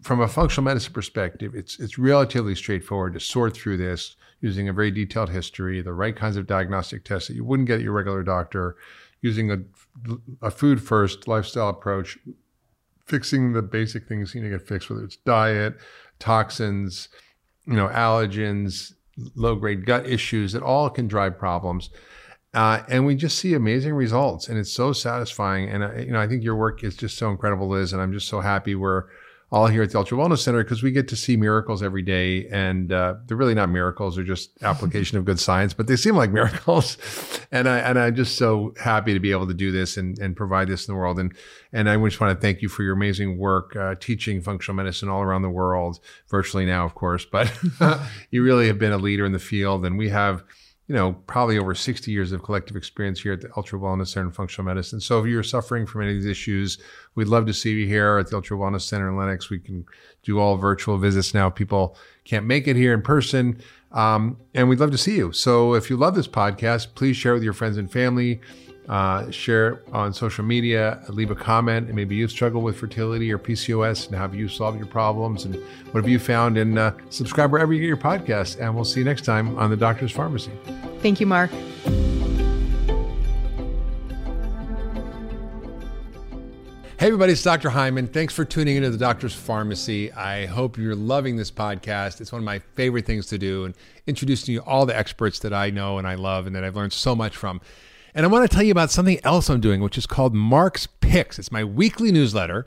from 0.01 0.19
a 0.19 0.27
functional 0.27 0.65
medicine 0.65 0.93
perspective, 0.93 1.55
it's 1.55 1.79
it's 1.79 1.97
relatively 1.97 2.55
straightforward 2.55 3.13
to 3.13 3.19
sort 3.21 3.55
through 3.55 3.77
this 3.77 4.17
using 4.41 4.69
a 4.69 4.73
very 4.73 4.91
detailed 4.91 5.29
history, 5.29 5.81
the 5.81 5.93
right 5.93 6.15
kinds 6.15 6.37
of 6.37 6.45
diagnostic 6.45 7.03
tests 7.03 7.27
that 7.27 7.35
you 7.35 7.43
wouldn't 7.43 7.67
get 7.67 7.75
at 7.75 7.81
your 7.81 7.93
regular 7.93 8.21
doctor, 8.21 8.75
using 9.21 9.51
a, 9.51 9.57
a 10.41 10.51
food 10.51 10.81
first 10.81 11.27
lifestyle 11.27 11.69
approach, 11.69 12.17
fixing 13.05 13.53
the 13.53 13.61
basic 13.61 14.07
things 14.07 14.33
you 14.33 14.41
need 14.41 14.49
to 14.49 14.57
get 14.57 14.67
fixed, 14.67 14.89
whether 14.89 15.03
it's 15.03 15.17
diet, 15.17 15.75
toxins, 16.19 17.09
you 17.65 17.73
know, 17.73 17.87
allergens, 17.89 18.93
low 19.35 19.55
grade 19.55 19.85
gut 19.85 20.05
issues 20.05 20.53
that 20.53 20.63
all 20.63 20.89
can 20.89 21.07
drive 21.07 21.37
problems. 21.37 21.89
Uh, 22.53 22.83
and 22.87 23.05
we 23.05 23.15
just 23.15 23.37
see 23.37 23.53
amazing 23.53 23.93
results, 23.93 24.47
and 24.47 24.57
it's 24.57 24.71
so 24.71 24.93
satisfying. 24.93 25.69
And 25.69 25.83
I, 25.83 25.99
you 25.99 26.11
know, 26.11 26.21
I 26.21 26.27
think 26.27 26.41
your 26.41 26.55
work 26.55 26.83
is 26.83 26.95
just 26.95 27.17
so 27.17 27.29
incredible, 27.29 27.67
Liz. 27.67 27.91
And 27.91 28.01
I'm 28.01 28.13
just 28.13 28.29
so 28.29 28.39
happy 28.39 28.75
we're 28.75 29.05
all 29.51 29.67
here 29.67 29.83
at 29.83 29.91
the 29.91 29.97
Ultra 29.97 30.17
Wellness 30.17 30.39
Center 30.39 30.63
because 30.63 30.81
we 30.81 30.91
get 30.91 31.07
to 31.09 31.15
see 31.15 31.37
miracles 31.37 31.83
every 31.83 32.01
day, 32.01 32.47
and 32.47 32.91
uh, 32.91 33.15
they're 33.25 33.37
really 33.37 33.53
not 33.53 33.69
miracles; 33.69 34.15
they're 34.15 34.25
just 34.25 34.51
application 34.63 35.17
of 35.17 35.25
good 35.25 35.39
science. 35.39 35.73
But 35.73 35.87
they 35.87 35.95
seem 35.95 36.15
like 36.15 36.31
miracles, 36.31 36.97
and 37.51 37.69
I 37.69 37.79
and 37.79 37.99
I'm 37.99 38.15
just 38.15 38.37
so 38.37 38.73
happy 38.81 39.13
to 39.13 39.19
be 39.19 39.31
able 39.31 39.47
to 39.47 39.53
do 39.53 39.71
this 39.71 39.97
and 39.97 40.17
and 40.19 40.35
provide 40.35 40.67
this 40.67 40.87
in 40.87 40.93
the 40.93 40.99
world. 40.99 41.19
And 41.19 41.33
and 41.71 41.89
I 41.89 41.97
just 41.97 42.19
want 42.19 42.35
to 42.35 42.41
thank 42.41 42.61
you 42.61 42.69
for 42.69 42.83
your 42.83 42.93
amazing 42.93 43.37
work 43.37 43.75
uh, 43.75 43.95
teaching 43.95 44.41
functional 44.41 44.75
medicine 44.75 45.09
all 45.09 45.21
around 45.21 45.43
the 45.43 45.49
world, 45.49 45.99
virtually 46.29 46.65
now, 46.65 46.85
of 46.85 46.95
course. 46.95 47.25
But 47.25 47.51
you 48.31 48.43
really 48.43 48.67
have 48.67 48.79
been 48.79 48.93
a 48.93 48.97
leader 48.97 49.25
in 49.25 49.31
the 49.31 49.39
field, 49.39 49.85
and 49.85 49.97
we 49.97 50.09
have 50.09 50.43
you 50.87 50.93
know, 50.93 51.13
probably 51.25 51.57
over 51.57 51.73
60 51.73 52.11
years 52.11 52.31
of 52.31 52.43
collective 52.43 52.75
experience 52.75 53.19
here 53.21 53.33
at 53.33 53.41
the 53.41 53.49
Ultra 53.57 53.79
Wellness 53.79 54.09
Center 54.09 54.27
and 54.27 54.35
Functional 54.35 54.65
Medicine. 54.65 54.99
So 54.99 55.19
if 55.19 55.25
you're 55.25 55.41
suffering 55.41 55.87
from 55.87 56.03
any 56.03 56.11
of 56.11 56.17
these 56.17 56.29
issues, 56.29 56.77
we'd 57.15 57.27
love 57.27 57.47
to 57.47 57.53
see 57.53 57.71
you 57.71 57.87
here 57.87 58.19
at 58.19 58.29
the 58.29 58.35
Ultra 58.35 58.55
Wellness 58.55 58.81
Center 58.81 59.09
in 59.09 59.17
Lenox. 59.17 59.49
We 59.49 59.59
can 59.59 59.85
do 60.21 60.39
all 60.39 60.57
virtual 60.57 60.97
visits 60.97 61.33
now. 61.33 61.49
People 61.49 61.97
can't 62.23 62.45
make 62.45 62.67
it 62.67 62.75
here 62.75 62.93
in 62.93 63.01
person. 63.01 63.59
Um, 63.93 64.37
and 64.53 64.69
we'd 64.69 64.79
love 64.79 64.91
to 64.91 64.97
see 64.97 65.15
you. 65.15 65.31
So 65.31 65.73
if 65.73 65.89
you 65.89 65.97
love 65.97 66.13
this 66.13 66.27
podcast, 66.27 66.93
please 66.93 67.17
share 67.17 67.33
with 67.33 67.43
your 67.43 67.53
friends 67.53 67.77
and 67.77 67.91
family. 67.91 68.41
Uh, 68.87 69.29
share 69.31 69.69
it 69.69 69.83
on 69.91 70.13
social 70.13 70.43
media, 70.43 71.03
leave 71.09 71.31
a 71.31 71.35
comment, 71.35 71.87
and 71.87 71.95
maybe 71.95 72.15
you 72.15 72.27
struggle 72.27 72.61
with 72.61 72.77
fertility 72.77 73.31
or 73.31 73.39
PCOS 73.39 74.07
and 74.07 74.15
how 74.15 74.21
have 74.21 74.35
you 74.35 74.47
solved 74.47 74.77
your 74.77 74.87
problems 74.87 75.45
and 75.45 75.55
what 75.91 76.03
have 76.03 76.07
you 76.07 76.19
found? 76.19 76.57
And 76.57 76.77
uh, 76.77 76.91
subscribe 77.09 77.51
wherever 77.51 77.73
you 77.73 77.79
get 77.79 77.87
your 77.87 77.97
podcast. 77.97 78.59
And 78.59 78.75
we'll 78.75 78.85
see 78.85 78.99
you 78.99 79.05
next 79.05 79.25
time 79.25 79.57
on 79.57 79.69
the 79.69 79.77
Doctor's 79.77 80.13
Farmacy. 80.13 80.51
Thank 81.01 81.19
you, 81.19 81.25
Mark. 81.25 81.51
Hey, 86.97 87.07
everybody, 87.07 87.33
it's 87.33 87.43
Dr. 87.43 87.69
Hyman. 87.69 88.07
Thanks 88.07 88.33
for 88.33 88.45
tuning 88.45 88.77
into 88.77 88.89
the 88.89 88.97
Doctor's 88.97 89.35
Farmacy. 89.35 90.15
I 90.15 90.45
hope 90.45 90.77
you're 90.77 90.95
loving 90.95 91.35
this 91.35 91.51
podcast. 91.51 92.21
It's 92.21 92.31
one 92.31 92.39
of 92.39 92.45
my 92.45 92.59
favorite 92.75 93.05
things 93.05 93.27
to 93.27 93.37
do 93.37 93.65
and 93.65 93.75
introducing 94.07 94.53
you 94.53 94.61
all 94.61 94.85
the 94.85 94.97
experts 94.97 95.39
that 95.39 95.53
I 95.53 95.71
know 95.71 95.97
and 95.97 96.07
I 96.07 96.15
love 96.15 96.47
and 96.47 96.55
that 96.55 96.63
I've 96.63 96.75
learned 96.75 96.93
so 96.93 97.15
much 97.15 97.35
from. 97.35 97.61
And 98.15 98.25
I 98.25 98.29
want 98.29 98.49
to 98.49 98.55
tell 98.55 98.63
you 98.63 98.71
about 98.71 98.91
something 98.91 99.19
else 99.25 99.49
I'm 99.49 99.59
doing, 99.59 99.81
which 99.81 99.97
is 99.97 100.05
called 100.07 100.33
Mark's 100.33 100.87
Picks. 100.87 101.37
It's 101.37 101.51
my 101.51 101.65
weekly 101.65 102.13
newsletter. 102.13 102.65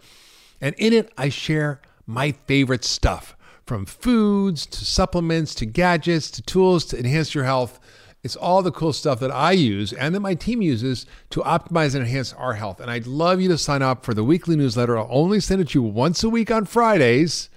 And 0.61 0.75
in 0.77 0.93
it, 0.93 1.11
I 1.17 1.31
share 1.31 1.81
my 2.07 2.33
favorite 2.33 2.85
stuff 2.85 3.35
from 3.65 3.87
foods 3.87 4.67
to 4.67 4.85
supplements 4.85 5.55
to 5.55 5.65
gadgets 5.65 6.31
to 6.33 6.43
tools 6.43 6.85
to 6.87 6.99
enhance 6.99 7.35
your 7.35 7.45
health. 7.45 7.81
It's 8.23 8.37
all 8.37 8.63
the 8.63 8.71
cool 8.71 8.93
stuff 8.93 9.21
that 9.21 9.31
I 9.31 9.53
use 9.53 9.95
and 9.95 10.15
that 10.15 10.21
my 10.21 10.35
team 10.35 10.61
uses 10.61 11.07
to 11.31 11.41
optimize 11.41 11.95
and 11.95 12.05
enhance 12.05 12.35
our 12.35 12.53
health. 12.53 12.79
And 12.79 12.91
I'd 12.91 13.07
love 13.07 13.41
you 13.41 13.49
to 13.49 13.57
sign 13.57 13.81
up 13.81 14.05
for 14.05 14.13
the 14.13 14.25
weekly 14.25 14.55
newsletter. 14.55 14.99
I'll 14.99 15.09
only 15.11 15.41
send 15.41 15.63
it 15.63 15.69
to 15.71 15.79
you 15.79 15.83
once 15.83 16.23
a 16.23 16.29
week 16.29 16.51
on 16.51 16.67
Fridays. 16.67 17.49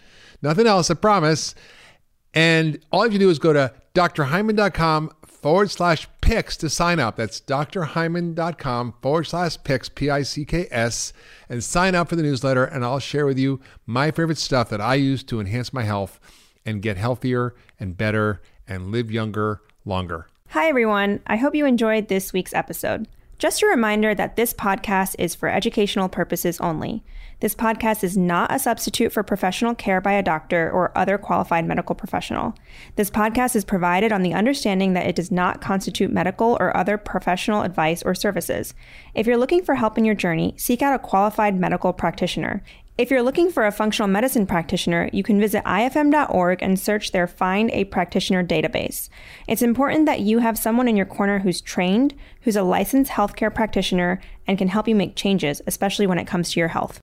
Nothing 0.41 0.65
else, 0.65 0.89
I 0.89 0.93
promise. 0.93 1.55
And 2.33 2.79
all 2.89 3.01
you 3.01 3.11
have 3.11 3.13
to 3.13 3.19
do 3.19 3.29
is 3.29 3.39
go 3.39 3.51
to 3.51 3.73
drhyman.com 3.93 5.11
forward 5.41 5.71
slash 5.71 6.07
picks 6.21 6.55
to 6.57 6.69
sign 6.69 6.99
up. 6.99 7.15
That's 7.15 7.41
drhyman.com 7.41 8.93
forward 9.01 9.23
slash 9.25 9.57
picks, 9.63 9.89
P 9.89 10.09
I 10.09 10.21
C 10.21 10.45
K 10.45 10.67
S, 10.71 11.13
and 11.49 11.63
sign 11.63 11.95
up 11.95 12.09
for 12.09 12.15
the 12.15 12.23
newsletter. 12.23 12.63
And 12.63 12.85
I'll 12.85 12.99
share 12.99 13.25
with 13.25 13.39
you 13.39 13.59
my 13.85 14.11
favorite 14.11 14.37
stuff 14.37 14.69
that 14.69 14.81
I 14.81 14.95
use 14.95 15.23
to 15.23 15.39
enhance 15.39 15.73
my 15.73 15.83
health 15.83 16.19
and 16.65 16.81
get 16.81 16.97
healthier 16.97 17.55
and 17.79 17.97
better 17.97 18.41
and 18.67 18.91
live 18.91 19.11
younger 19.11 19.61
longer. 19.83 20.27
Hi, 20.49 20.67
everyone. 20.67 21.21
I 21.25 21.37
hope 21.37 21.55
you 21.55 21.65
enjoyed 21.65 22.07
this 22.07 22.33
week's 22.33 22.53
episode. 22.53 23.07
Just 23.39 23.63
a 23.63 23.67
reminder 23.67 24.13
that 24.13 24.35
this 24.35 24.53
podcast 24.53 25.15
is 25.17 25.33
for 25.33 25.49
educational 25.49 26.07
purposes 26.07 26.59
only. 26.59 27.03
This 27.41 27.55
podcast 27.55 28.03
is 28.03 28.15
not 28.15 28.53
a 28.53 28.59
substitute 28.59 29.11
for 29.11 29.23
professional 29.23 29.73
care 29.73 29.99
by 29.99 30.11
a 30.11 30.21
doctor 30.21 30.69
or 30.69 30.95
other 30.95 31.17
qualified 31.17 31.65
medical 31.65 31.95
professional. 31.95 32.53
This 32.97 33.09
podcast 33.09 33.55
is 33.55 33.65
provided 33.65 34.11
on 34.11 34.21
the 34.21 34.35
understanding 34.35 34.93
that 34.93 35.07
it 35.07 35.15
does 35.15 35.31
not 35.31 35.59
constitute 35.59 36.11
medical 36.11 36.55
or 36.59 36.77
other 36.77 36.99
professional 36.99 37.63
advice 37.63 38.03
or 38.03 38.13
services. 38.13 38.75
If 39.15 39.25
you're 39.25 39.37
looking 39.37 39.63
for 39.63 39.73
help 39.73 39.97
in 39.97 40.05
your 40.05 40.13
journey, 40.13 40.53
seek 40.55 40.83
out 40.83 40.93
a 40.93 40.99
qualified 40.99 41.59
medical 41.59 41.93
practitioner. 41.93 42.61
If 42.99 43.09
you're 43.09 43.23
looking 43.23 43.49
for 43.49 43.65
a 43.65 43.71
functional 43.71 44.07
medicine 44.07 44.45
practitioner, 44.45 45.09
you 45.11 45.23
can 45.23 45.39
visit 45.39 45.63
ifm.org 45.63 46.61
and 46.61 46.79
search 46.79 47.11
their 47.11 47.25
Find 47.25 47.71
a 47.71 47.85
Practitioner 47.85 48.43
database. 48.43 49.09
It's 49.47 49.63
important 49.63 50.05
that 50.05 50.19
you 50.19 50.37
have 50.37 50.59
someone 50.59 50.87
in 50.87 50.95
your 50.95 51.07
corner 51.07 51.39
who's 51.39 51.59
trained, 51.59 52.13
who's 52.41 52.55
a 52.55 52.61
licensed 52.61 53.09
healthcare 53.09 53.51
practitioner, 53.51 54.21
and 54.45 54.59
can 54.59 54.67
help 54.67 54.87
you 54.87 54.93
make 54.93 55.15
changes, 55.15 55.59
especially 55.65 56.05
when 56.05 56.19
it 56.19 56.27
comes 56.27 56.51
to 56.51 56.59
your 56.59 56.69
health. 56.69 57.01